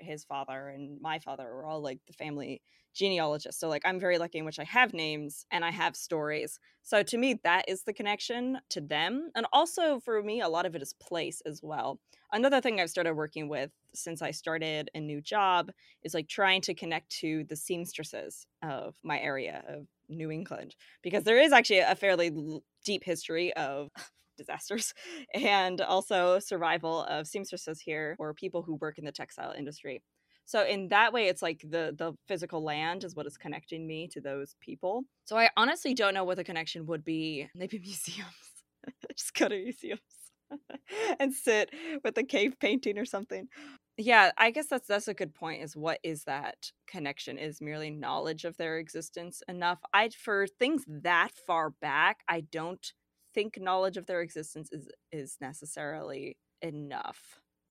his 0.00 0.24
father 0.24 0.68
and 0.68 1.00
my 1.00 1.18
father 1.18 1.44
were 1.44 1.66
all 1.66 1.80
like 1.80 2.00
the 2.06 2.12
family 2.12 2.62
genealogists. 2.94 3.60
So 3.60 3.68
like 3.68 3.82
I'm 3.84 4.00
very 4.00 4.18
lucky 4.18 4.38
in 4.38 4.44
which 4.44 4.58
I 4.58 4.64
have 4.64 4.92
names 4.92 5.46
and 5.50 5.64
I 5.64 5.70
have 5.70 5.96
stories. 5.96 6.58
So 6.82 7.02
to 7.02 7.18
me 7.18 7.40
that 7.44 7.64
is 7.68 7.82
the 7.82 7.92
connection 7.92 8.58
to 8.70 8.80
them. 8.80 9.30
And 9.34 9.46
also 9.52 10.00
for 10.00 10.22
me 10.22 10.40
a 10.40 10.48
lot 10.48 10.66
of 10.66 10.74
it 10.74 10.82
is 10.82 10.94
place 10.94 11.40
as 11.46 11.60
well. 11.62 12.00
Another 12.32 12.60
thing 12.60 12.80
I've 12.80 12.90
started 12.90 13.14
working 13.14 13.48
with 13.48 13.70
since 13.94 14.20
I 14.20 14.32
started 14.32 14.90
a 14.94 15.00
new 15.00 15.20
job 15.20 15.70
is 16.02 16.14
like 16.14 16.28
trying 16.28 16.60
to 16.62 16.74
connect 16.74 17.10
to 17.20 17.44
the 17.44 17.56
seamstresses 17.56 18.46
of 18.62 18.96
my 19.02 19.18
area 19.18 19.62
of 19.68 19.86
New 20.08 20.30
England 20.30 20.74
because 21.02 21.24
there 21.24 21.40
is 21.40 21.52
actually 21.52 21.80
a 21.80 21.94
fairly 21.94 22.30
deep 22.84 23.04
history 23.04 23.52
of 23.54 23.88
disasters 24.38 24.94
and 25.34 25.80
also 25.82 26.38
survival 26.38 27.02
of 27.04 27.26
seamstresses 27.26 27.80
here 27.80 28.16
or 28.18 28.32
people 28.34 28.62
who 28.62 28.76
work 28.76 28.98
in 28.98 29.04
the 29.04 29.12
textile 29.12 29.52
industry. 29.52 30.02
So 30.46 30.64
in 30.64 30.88
that 30.88 31.12
way 31.12 31.28
it's 31.28 31.42
like 31.42 31.60
the 31.60 31.94
the 31.96 32.14
physical 32.26 32.64
land 32.64 33.04
is 33.04 33.14
what 33.14 33.26
is 33.26 33.36
connecting 33.36 33.86
me 33.86 34.08
to 34.12 34.20
those 34.22 34.56
people. 34.60 35.04
So 35.26 35.36
I 35.36 35.50
honestly 35.58 35.92
don't 35.94 36.14
know 36.14 36.24
what 36.24 36.38
the 36.38 36.44
connection 36.44 36.86
would 36.86 37.04
be. 37.04 37.48
Maybe 37.54 37.78
museums. 37.78 38.64
Just 39.16 39.34
go 39.34 39.48
to 39.48 39.56
museums 39.62 40.00
and 41.20 41.34
sit 41.34 41.70
with 42.04 42.16
a 42.16 42.24
cave 42.24 42.54
painting 42.60 42.98
or 42.98 43.04
something. 43.04 43.48
yeah 43.96 44.30
i 44.38 44.50
guess 44.50 44.66
that's 44.68 44.86
that's 44.86 45.08
a 45.08 45.14
good 45.14 45.34
point 45.34 45.62
is 45.62 45.76
what 45.76 45.98
is 46.02 46.24
that 46.24 46.70
connection 46.86 47.36
is 47.36 47.60
merely 47.60 47.90
knowledge 47.90 48.44
of 48.44 48.56
their 48.56 48.78
existence 48.78 49.42
enough 49.48 49.78
i 49.92 50.08
for 50.10 50.46
things 50.46 50.84
that 50.86 51.30
far 51.46 51.70
back 51.80 52.20
i 52.28 52.40
don't 52.40 52.92
think 53.38 53.60
knowledge 53.60 53.96
of 53.96 54.06
their 54.06 54.20
existence 54.20 54.70
is 54.72 54.88
is 55.12 55.36
necessarily 55.40 56.36
enough. 56.62 57.20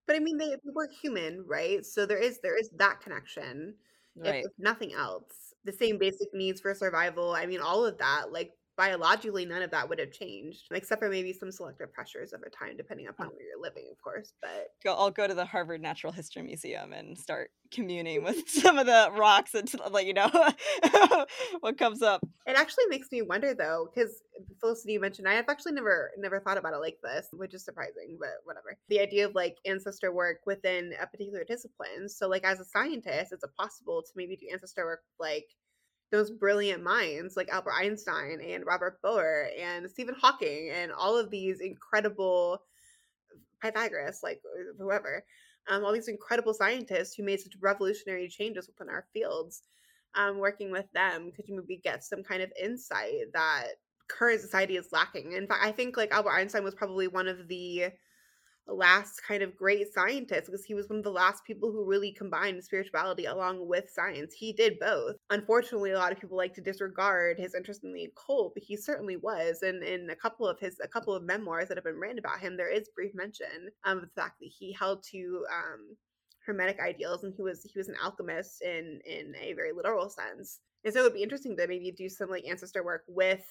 But 0.06 0.16
i 0.16 0.20
mean 0.20 0.38
they, 0.38 0.50
they 0.50 0.72
were 0.74 0.90
human 1.02 1.44
right? 1.46 1.86
So 1.86 2.06
there 2.06 2.18
is 2.18 2.40
there 2.42 2.58
is 2.58 2.70
that 2.78 3.02
connection 3.02 3.76
right. 4.16 4.36
if, 4.36 4.46
if 4.46 4.52
nothing 4.58 4.94
else. 4.94 5.54
The 5.66 5.74
same 5.74 5.98
basic 5.98 6.30
needs 6.34 6.62
for 6.62 6.74
survival 6.74 7.34
i 7.34 7.46
mean 7.46 7.60
all 7.60 7.86
of 7.86 7.98
that 7.98 8.32
like 8.32 8.52
biologically 8.78 9.44
none 9.44 9.64
of 9.64 9.72
that 9.72 9.90
would 9.90 9.98
have 9.98 10.12
changed 10.12 10.68
except 10.72 11.02
for 11.02 11.10
maybe 11.10 11.34
some 11.34 11.52
selective 11.52 11.92
pressures 11.92 12.32
over 12.32 12.48
time 12.48 12.78
depending 12.78 13.08
upon 13.08 13.28
where 13.28 13.42
you're 13.42 13.62
living 13.62 13.86
of 13.92 14.00
course 14.02 14.34
but 14.40 14.70
go, 14.84 14.94
I'll 14.94 15.10
go 15.10 15.28
to 15.28 15.34
the 15.34 15.46
Harvard 15.46 15.82
Natural 15.82 16.14
History 16.14 16.44
Museum 16.44 16.94
and 16.94 17.18
start 17.18 17.50
communing 17.72 18.24
with 18.24 18.48
some 18.50 18.78
of 18.78 18.86
the 18.86 19.10
rocks 19.18 19.56
and 19.56 19.70
let 19.92 20.06
you 20.06 20.14
know 20.14 20.30
what 21.60 21.78
comes 21.78 22.04
up. 22.04 22.22
it 22.46 22.56
actually 22.56 22.86
makes 22.88 23.12
me 23.12 23.24
wonder 23.24 23.56
though 23.56 23.90
because 23.94 24.22
felicity 24.60 24.94
you 24.94 25.00
mentioned 25.00 25.28
i 25.28 25.34
have 25.34 25.46
actually 25.50 25.72
never 25.72 26.12
never 26.18 26.40
thought 26.40 26.58
about 26.58 26.74
it 26.74 26.78
like 26.78 27.00
this 27.04 27.28
which 27.34 27.56
is 27.56 27.66
surprising 27.66 28.18
but 28.20 28.30
whatever 28.44 28.78
the 28.90 29.00
idea 29.00 29.26
of 29.26 29.34
like 29.34 29.58
ancestor 29.66 30.14
work 30.14 30.38
within 30.46 30.94
a 31.02 31.08
particular 31.08 31.44
discipline 31.44 32.08
so 32.08 32.28
like 32.28 32.44
as 32.44 32.60
a 32.60 32.66
scientist 32.66 33.34
it's 33.34 33.44
possible 33.58 34.04
to 34.04 34.12
maybe 34.16 34.36
do 34.36 34.48
ancestor 34.52 34.86
work 34.86 35.02
like 35.20 35.48
those 36.12 36.32
brilliant 36.32 36.84
minds 36.84 37.36
like 37.36 37.50
Albert 37.50 37.74
Einstein 37.74 38.40
and 38.42 38.66
Robert 38.66 39.00
Bohr 39.04 39.48
and 39.60 39.90
Stephen 39.90 40.16
Hawking 40.18 40.72
and 40.74 40.92
all 40.92 41.18
of 41.18 41.30
these 41.30 41.60
incredible 41.60 42.60
Pythagoras, 43.62 44.22
like 44.24 44.42
whoever, 44.78 45.24
um, 45.70 45.84
all 45.84 45.92
these 45.92 46.08
incredible 46.08 46.54
scientists 46.54 47.14
who 47.14 47.24
made 47.24 47.40
such 47.40 47.54
revolutionary 47.60 48.30
changes 48.30 48.68
within 48.68 48.92
our 48.94 49.06
fields. 49.14 49.64
Um, 50.16 50.40
working 50.40 50.72
with 50.72 50.86
them, 50.94 51.32
could 51.36 51.48
you 51.48 51.58
maybe 51.58 51.82
get 51.84 52.04
some 52.04 52.24
kind 52.24 52.42
of 52.42 52.52
insight 52.60 53.34
that 53.34 53.68
current 54.08 54.42
society 54.42 54.78
is 54.78 54.88
lacking? 54.92 55.34
In 55.34 55.46
fact, 55.46 55.64
I 55.64 55.72
think 55.72 55.98
like 55.98 56.12
Albert 56.12 56.32
Einstein 56.32 56.64
was 56.64 56.74
probably 56.74 57.08
one 57.08 57.28
of 57.28 57.48
the 57.48 57.92
last 58.68 59.22
kind 59.28 59.42
of 59.44 59.56
great 59.56 59.94
scientist 59.94 60.46
because 60.46 60.66
he 60.66 60.74
was 60.74 60.90
one 60.90 61.00
of 61.00 61.04
the 61.04 61.12
last 61.12 61.44
people 61.46 61.72
who 61.72 61.86
really 61.86 62.12
combined 62.12 62.64
spirituality 62.64 63.26
along 63.26 63.68
with 63.68 63.90
science. 63.90 64.34
He 64.34 64.54
did 64.54 64.80
both. 64.80 65.16
Unfortunately, 65.30 65.92
a 65.92 65.98
lot 65.98 66.12
of 66.12 66.20
people 66.20 66.38
like 66.38 66.54
to 66.56 66.62
disregard 66.62 67.38
his 67.40 67.56
interest 67.56 67.84
in 67.84 67.94
the 67.94 68.06
occult, 68.06 68.54
but 68.54 68.64
he 68.64 68.76
certainly 68.76 69.18
was. 69.18 69.62
And 69.62 69.84
in 69.84 70.10
a 70.10 70.16
couple 70.16 70.48
of 70.48 70.60
his 70.60 70.78
a 70.84 70.88
couple 70.88 71.14
of 71.14 71.24
memoirs 71.24 71.70
that 71.70 71.78
have 71.78 71.86
been 71.86 72.00
written 72.00 72.20
about 72.20 72.40
him, 72.40 72.58
there 72.58 72.72
is 72.72 72.90
brief 72.96 73.14
mention 73.16 73.70
of 73.86 74.02
the 74.02 74.10
fact 74.16 74.40
that 74.40 74.50
he 74.58 74.74
held 74.74 75.04
to 75.12 75.46
um, 75.52 75.96
hermetic 76.46 76.80
ideals 76.80 77.24
and 77.24 77.34
he 77.36 77.44
was 77.44 77.64
he 77.64 77.78
was 77.78 77.90
an 77.90 77.96
alchemist 78.04 78.62
in 78.62 79.00
in 79.06 79.34
a 79.40 79.54
very 79.54 79.72
literal 79.74 80.10
sense. 80.10 80.60
And 80.84 80.94
so 80.94 81.02
it 81.02 81.04
would 81.04 81.14
be 81.14 81.24
interesting 81.24 81.56
to 81.58 81.68
maybe 81.68 81.92
do 81.92 82.08
some 82.08 82.30
like 82.30 82.46
ancestor 82.46 82.84
work 82.84 83.04
with 83.08 83.46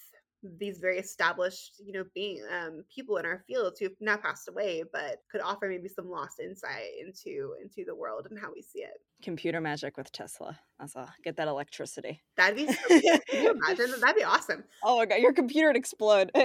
these 0.59 0.79
very 0.79 0.99
established, 0.99 1.81
you 1.85 1.93
know, 1.93 2.05
being 2.15 2.43
um, 2.53 2.85
people 2.95 3.17
in 3.17 3.27
our 3.27 3.43
fields 3.47 3.79
who've 3.79 3.93
now 4.01 4.17
passed 4.17 4.49
away, 4.49 4.85
but 4.93 5.19
could 5.31 5.41
offer 5.41 5.69
maybe 5.69 5.89
some 5.89 6.09
lost 6.09 6.41
insight 6.41 6.91
into 7.01 7.55
into 7.63 7.85
the 7.87 7.95
world 7.95 8.27
and 8.31 8.39
how 8.39 8.49
we 8.55 8.63
see 8.63 8.81
it. 8.81 9.01
Computer 9.23 9.61
magic 9.61 9.97
with 9.97 10.13
Tesla. 10.13 10.59
That's 10.79 10.95
all. 10.95 11.09
Get 11.25 11.37
that 11.37 11.49
electricity. 11.49 12.21
That'd 12.37 12.57
be. 12.57 12.71
So 12.71 12.79
cool. 12.89 13.01
Can 13.01 13.43
you 13.43 13.51
imagine? 13.53 13.95
That'd 13.99 14.17
be 14.17 14.25
awesome. 14.25 14.63
Oh 14.83 14.99
my 14.99 15.07
god, 15.07 15.21
your 15.21 15.33
computer 15.33 15.69
would 15.69 15.77
explode. 15.77 16.31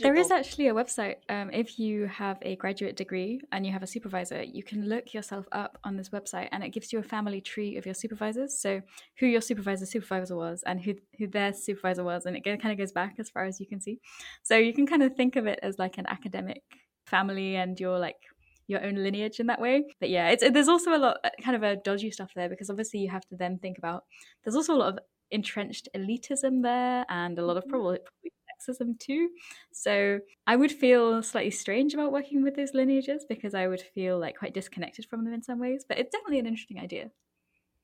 there 0.00 0.14
is 0.14 0.30
actually 0.30 0.68
a 0.68 0.74
website. 0.74 1.16
Um, 1.28 1.50
if 1.50 1.80
you 1.80 2.06
have 2.06 2.38
a 2.42 2.54
graduate 2.56 2.96
degree 2.96 3.40
and 3.50 3.66
you 3.66 3.72
have 3.72 3.82
a 3.82 3.88
supervisor, 3.88 4.42
you 4.42 4.62
can 4.62 4.88
look 4.88 5.12
yourself 5.12 5.46
up 5.50 5.78
on 5.82 5.96
this 5.96 6.10
website, 6.10 6.48
and 6.52 6.62
it 6.62 6.70
gives 6.70 6.92
you 6.92 7.00
a 7.00 7.02
family 7.02 7.40
tree 7.40 7.76
of 7.76 7.86
your 7.86 7.94
supervisors. 7.94 8.56
So 8.56 8.80
who 9.18 9.26
your 9.26 9.40
supervisor 9.40 9.86
supervisor 9.86 10.36
was, 10.36 10.62
and 10.64 10.80
who 10.80 10.94
who 11.18 11.26
their 11.26 11.52
supervisor 11.52 12.04
was, 12.04 12.24
and 12.24 12.36
it 12.36 12.44
kind 12.44 12.70
of 12.70 12.78
goes 12.78 12.92
back 12.92 13.16
as 13.18 13.30
far 13.30 13.44
as 13.44 13.58
you 13.58 13.66
can 13.66 13.80
see. 13.80 13.98
So 14.44 14.56
you 14.56 14.72
can 14.72 14.86
kind 14.86 15.02
of 15.02 15.16
think 15.16 15.34
of 15.34 15.46
it 15.46 15.58
as 15.62 15.80
like 15.80 15.98
an 15.98 16.06
academic 16.06 16.62
family, 17.04 17.56
and 17.56 17.80
your 17.80 17.98
like 17.98 18.20
your 18.66 18.84
own 18.84 18.94
lineage 18.94 19.40
in 19.40 19.46
that 19.46 19.60
way. 19.60 19.84
But 20.00 20.10
yeah, 20.10 20.28
it's 20.30 20.48
there's 20.48 20.68
also 20.68 20.94
a 20.94 20.98
lot 20.98 21.18
uh, 21.24 21.30
kind 21.42 21.56
of 21.56 21.62
a 21.62 21.76
dodgy 21.76 22.10
stuff 22.10 22.32
there 22.34 22.48
because 22.48 22.70
obviously 22.70 23.00
you 23.00 23.10
have 23.10 23.26
to 23.26 23.36
then 23.36 23.58
think 23.58 23.78
about 23.78 24.04
there's 24.42 24.56
also 24.56 24.74
a 24.74 24.76
lot 24.76 24.92
of 24.94 24.98
entrenched 25.30 25.88
elitism 25.96 26.62
there 26.62 27.04
and 27.08 27.38
a 27.38 27.44
lot 27.44 27.56
of 27.56 27.64
mm-hmm. 27.64 27.70
probably, 27.70 27.98
probably 27.98 28.32
sexism 28.54 28.98
too. 28.98 29.30
So 29.72 30.20
I 30.46 30.56
would 30.56 30.72
feel 30.72 31.22
slightly 31.22 31.50
strange 31.50 31.94
about 31.94 32.12
working 32.12 32.42
with 32.42 32.56
those 32.56 32.74
lineages 32.74 33.24
because 33.28 33.54
I 33.54 33.66
would 33.66 33.80
feel 33.80 34.18
like 34.18 34.38
quite 34.38 34.54
disconnected 34.54 35.06
from 35.06 35.24
them 35.24 35.34
in 35.34 35.42
some 35.42 35.58
ways. 35.58 35.84
But 35.86 35.98
it's 35.98 36.10
definitely 36.10 36.38
an 36.38 36.46
interesting 36.46 36.80
idea. 36.80 37.10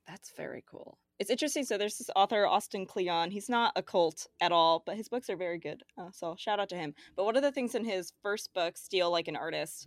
That's 0.07 0.33
very 0.37 0.65
cool. 0.69 0.99
It's 1.19 1.31
interesting. 1.31 1.65
So 1.65 1.77
there's 1.77 1.99
this 1.99 2.11
author, 2.17 2.47
Austin 2.47 2.87
Kleon. 2.87 3.31
He's 3.31 3.49
not 3.49 3.73
a 3.77 3.83
cult 3.83 4.27
at 4.41 4.53
all, 4.53 4.83
but 4.85 4.97
his 4.97 5.09
books 5.09 5.29
are 5.29 5.37
very 5.37 5.59
good. 5.59 5.83
Uh, 5.99 6.11
so 6.13 6.35
shout 6.39 6.59
out 6.59 6.71
to 6.71 6.77
him. 6.77 6.95
But 7.15 7.25
one 7.25 7.37
of 7.37 7.43
the 7.43 7.53
things 7.53 7.75
in 7.75 7.85
his 7.85 8.13
first 8.23 8.53
book, 8.55 8.77
Steal 8.77 9.11
Like 9.11 9.29
an 9.29 9.37
Artist, 9.37 9.87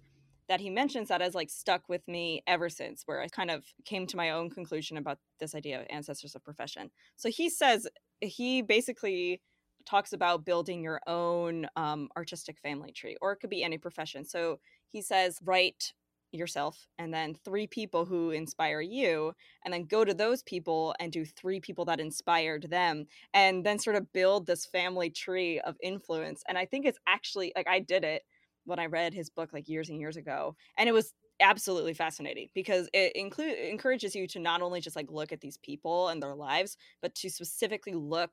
that 0.49 0.59
he 0.59 0.69
mentions 0.69 1.07
that 1.09 1.21
has 1.21 1.35
like 1.35 1.49
stuck 1.49 1.87
with 1.87 2.07
me 2.07 2.43
ever 2.47 2.69
since 2.69 3.03
where 3.05 3.21
i 3.21 3.27
kind 3.27 3.51
of 3.51 3.63
came 3.85 4.05
to 4.07 4.17
my 4.17 4.31
own 4.31 4.49
conclusion 4.49 4.97
about 4.97 5.19
this 5.39 5.55
idea 5.55 5.79
of 5.81 5.87
ancestors 5.89 6.35
of 6.35 6.43
profession. 6.43 6.89
So 7.15 7.29
he 7.29 7.49
says 7.49 7.87
he 8.21 8.61
basically 8.61 9.41
talks 9.85 10.13
about 10.13 10.45
building 10.45 10.81
your 10.81 11.01
own 11.07 11.67
um, 11.75 12.09
artistic 12.15 12.57
family 12.59 12.91
tree 12.91 13.17
or 13.21 13.33
it 13.33 13.37
could 13.37 13.49
be 13.49 13.63
any 13.63 13.77
profession. 13.77 14.23
So 14.23 14.59
he 14.89 15.01
says 15.01 15.39
write 15.43 15.93
yourself 16.31 16.87
and 16.97 17.13
then 17.13 17.35
three 17.45 17.67
people 17.67 18.05
who 18.05 18.31
inspire 18.31 18.81
you 18.81 19.33
and 19.63 19.73
then 19.73 19.83
go 19.83 20.03
to 20.03 20.15
those 20.15 20.41
people 20.41 20.95
and 20.99 21.11
do 21.11 21.25
three 21.25 21.59
people 21.59 21.85
that 21.85 21.99
inspired 21.99 22.63
them 22.71 23.05
and 23.35 23.63
then 23.63 23.77
sort 23.77 23.95
of 23.95 24.11
build 24.13 24.47
this 24.47 24.65
family 24.65 25.11
tree 25.11 25.59
of 25.59 25.75
influence. 25.83 26.41
And 26.47 26.57
i 26.57 26.65
think 26.65 26.85
it's 26.85 26.97
actually 27.07 27.53
like 27.55 27.67
i 27.67 27.79
did 27.79 28.03
it 28.03 28.23
when 28.65 28.79
I 28.79 28.85
read 28.85 29.13
his 29.13 29.29
book 29.29 29.53
like 29.53 29.67
years 29.67 29.89
and 29.89 29.99
years 29.99 30.17
ago, 30.17 30.55
and 30.77 30.87
it 30.89 30.93
was 30.93 31.13
absolutely 31.39 31.93
fascinating 31.93 32.49
because 32.53 32.89
it 32.93 33.15
include 33.15 33.57
encourages 33.57 34.15
you 34.15 34.27
to 34.27 34.39
not 34.39 34.61
only 34.61 34.81
just 34.81 34.95
like 34.95 35.11
look 35.11 35.31
at 35.31 35.41
these 35.41 35.57
people 35.57 36.09
and 36.09 36.21
their 36.21 36.35
lives, 36.35 36.77
but 37.01 37.15
to 37.15 37.29
specifically 37.29 37.93
look 37.93 38.31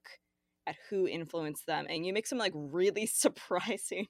at 0.66 0.76
who 0.89 1.07
influenced 1.09 1.66
them, 1.66 1.87
and 1.89 2.07
you 2.07 2.12
make 2.12 2.26
some 2.26 2.39
like 2.39 2.53
really 2.55 3.07
surprising 3.07 4.07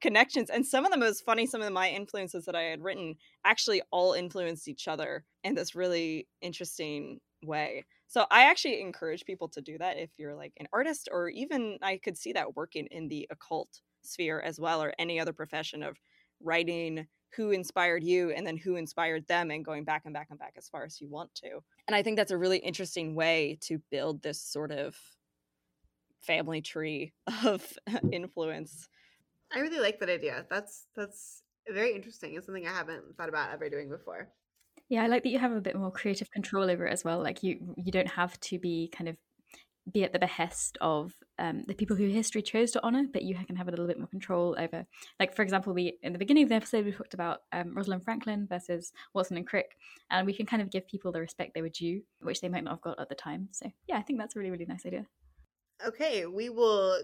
connections. 0.00 0.50
And 0.50 0.66
some 0.66 0.84
of 0.84 0.92
the 0.92 0.98
most 0.98 1.24
funny, 1.24 1.46
some 1.46 1.62
of 1.62 1.72
my 1.72 1.88
influences 1.90 2.44
that 2.44 2.56
I 2.56 2.62
had 2.62 2.82
written 2.82 3.16
actually 3.44 3.82
all 3.90 4.12
influenced 4.12 4.68
each 4.68 4.88
other 4.88 5.24
in 5.44 5.54
this 5.54 5.74
really 5.74 6.28
interesting 6.40 7.20
way. 7.42 7.84
So 8.06 8.26
I 8.30 8.44
actually 8.44 8.80
encourage 8.80 9.24
people 9.24 9.48
to 9.48 9.62
do 9.62 9.78
that 9.78 9.98
if 9.98 10.10
you're 10.18 10.34
like 10.34 10.52
an 10.58 10.68
artist 10.72 11.08
or 11.10 11.28
even 11.28 11.78
I 11.82 11.96
could 11.96 12.18
see 12.18 12.32
that 12.34 12.56
working 12.56 12.86
in 12.90 13.08
the 13.08 13.26
occult 13.30 13.80
sphere 14.02 14.40
as 14.40 14.60
well 14.60 14.82
or 14.82 14.92
any 14.98 15.18
other 15.18 15.32
profession 15.32 15.82
of 15.82 15.98
writing 16.40 17.06
who 17.34 17.50
inspired 17.50 18.04
you 18.04 18.30
and 18.30 18.46
then 18.46 18.56
who 18.56 18.76
inspired 18.76 19.26
them 19.26 19.50
and 19.50 19.64
going 19.64 19.84
back 19.84 20.02
and 20.04 20.12
back 20.12 20.28
and 20.30 20.38
back 20.38 20.54
as 20.58 20.68
far 20.68 20.84
as 20.84 21.00
you 21.00 21.08
want 21.08 21.34
to. 21.34 21.60
And 21.88 21.94
I 21.94 22.02
think 22.02 22.16
that's 22.16 22.30
a 22.30 22.38
really 22.38 22.58
interesting 22.58 23.14
way 23.14 23.58
to 23.62 23.80
build 23.90 24.22
this 24.22 24.40
sort 24.40 24.70
of 24.70 24.96
family 26.20 26.60
tree 26.60 27.12
of 27.44 27.78
influence. 28.12 28.88
I 29.54 29.60
really 29.60 29.80
like 29.80 29.98
that 30.00 30.10
idea. 30.10 30.46
That's 30.50 30.86
that's 30.94 31.42
very 31.68 31.94
interesting. 31.94 32.34
It's 32.34 32.46
something 32.46 32.66
I 32.66 32.72
haven't 32.72 33.16
thought 33.16 33.28
about 33.28 33.52
ever 33.52 33.68
doing 33.68 33.88
before. 33.88 34.28
Yeah, 34.88 35.04
I 35.04 35.06
like 35.06 35.22
that 35.22 35.30
you 35.30 35.38
have 35.38 35.52
a 35.52 35.60
bit 35.60 35.76
more 35.76 35.90
creative 35.90 36.30
control 36.30 36.70
over 36.70 36.86
it 36.86 36.92
as 36.92 37.04
well. 37.04 37.22
Like 37.22 37.42
you 37.42 37.74
you 37.76 37.92
don't 37.92 38.08
have 38.08 38.38
to 38.40 38.58
be 38.58 38.88
kind 38.94 39.08
of 39.08 39.16
be 39.90 40.04
at 40.04 40.12
the 40.12 40.18
behest 40.18 40.78
of 40.80 41.14
um, 41.38 41.64
the 41.66 41.74
people 41.74 41.96
who 41.96 42.06
history 42.06 42.42
chose 42.42 42.70
to 42.72 42.82
honor, 42.84 43.04
but 43.12 43.22
you 43.22 43.34
can 43.34 43.56
have 43.56 43.66
a 43.66 43.70
little 43.70 43.86
bit 43.86 43.98
more 43.98 44.06
control 44.06 44.54
over. 44.58 44.86
Like, 45.18 45.34
for 45.34 45.42
example, 45.42 45.74
we 45.74 45.98
in 46.02 46.12
the 46.12 46.18
beginning 46.18 46.44
of 46.44 46.48
the 46.48 46.54
episode 46.54 46.84
we 46.84 46.92
talked 46.92 47.14
about 47.14 47.40
um, 47.52 47.74
Rosalind 47.74 48.04
Franklin 48.04 48.46
versus 48.48 48.92
Watson 49.12 49.36
and 49.36 49.46
Crick, 49.46 49.76
and 50.10 50.26
we 50.26 50.34
can 50.34 50.46
kind 50.46 50.62
of 50.62 50.70
give 50.70 50.86
people 50.86 51.10
the 51.10 51.20
respect 51.20 51.54
they 51.54 51.62
were 51.62 51.68
due, 51.68 52.02
which 52.20 52.40
they 52.40 52.48
might 52.48 52.64
not 52.64 52.74
have 52.74 52.80
got 52.80 53.00
at 53.00 53.08
the 53.08 53.14
time. 53.14 53.48
So, 53.50 53.70
yeah, 53.88 53.96
I 53.96 54.02
think 54.02 54.18
that's 54.18 54.36
a 54.36 54.38
really 54.38 54.50
really 54.52 54.66
nice 54.66 54.86
idea. 54.86 55.06
Okay, 55.84 56.26
we 56.26 56.48
will 56.48 57.00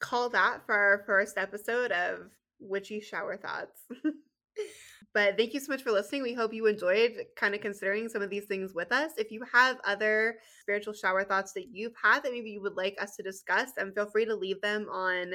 call 0.00 0.28
that 0.30 0.66
for 0.66 0.74
our 0.74 1.04
first 1.06 1.38
episode 1.38 1.92
of 1.92 2.30
Witchy 2.58 3.00
Shower 3.00 3.36
Thoughts. 3.36 3.80
But 5.14 5.38
thank 5.38 5.54
you 5.54 5.60
so 5.60 5.72
much 5.72 5.82
for 5.82 5.92
listening. 5.92 6.22
We 6.22 6.34
hope 6.34 6.52
you 6.52 6.66
enjoyed 6.66 7.12
kind 7.36 7.54
of 7.54 7.62
considering 7.62 8.08
some 8.08 8.20
of 8.20 8.28
these 8.28 8.44
things 8.44 8.74
with 8.74 8.92
us. 8.92 9.12
If 9.16 9.30
you 9.30 9.42
have 9.50 9.78
other 9.84 10.36
spiritual 10.60 10.92
shower 10.92 11.24
thoughts 11.24 11.52
that 11.54 11.68
you've 11.72 11.94
had 12.02 12.22
that 12.22 12.32
maybe 12.32 12.50
you 12.50 12.60
would 12.60 12.76
like 12.76 12.96
us 13.00 13.16
to 13.16 13.22
discuss, 13.22 13.70
and 13.78 13.94
feel 13.94 14.10
free 14.10 14.26
to 14.26 14.34
leave 14.34 14.60
them 14.60 14.86
on 14.90 15.32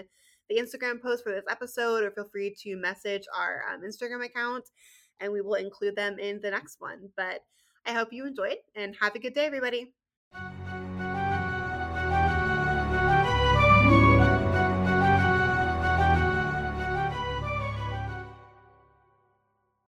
the 0.50 0.58
Instagram 0.58 1.02
post 1.02 1.24
for 1.24 1.32
this 1.32 1.46
episode, 1.50 2.04
or 2.04 2.12
feel 2.12 2.30
free 2.32 2.56
to 2.62 2.76
message 2.76 3.24
our 3.36 3.64
um, 3.74 3.82
Instagram 3.82 4.24
account, 4.24 4.66
and 5.20 5.32
we 5.32 5.42
will 5.42 5.56
include 5.56 5.96
them 5.96 6.20
in 6.20 6.40
the 6.42 6.52
next 6.52 6.80
one. 6.80 7.10
But 7.18 7.40
I 7.86 7.94
hope 7.94 8.10
you 8.12 8.28
enjoyed 8.28 8.58
and 8.76 8.96
have 9.02 9.16
a 9.16 9.20
good 9.20 9.34
day, 9.34 9.46
everybody. 9.46 9.94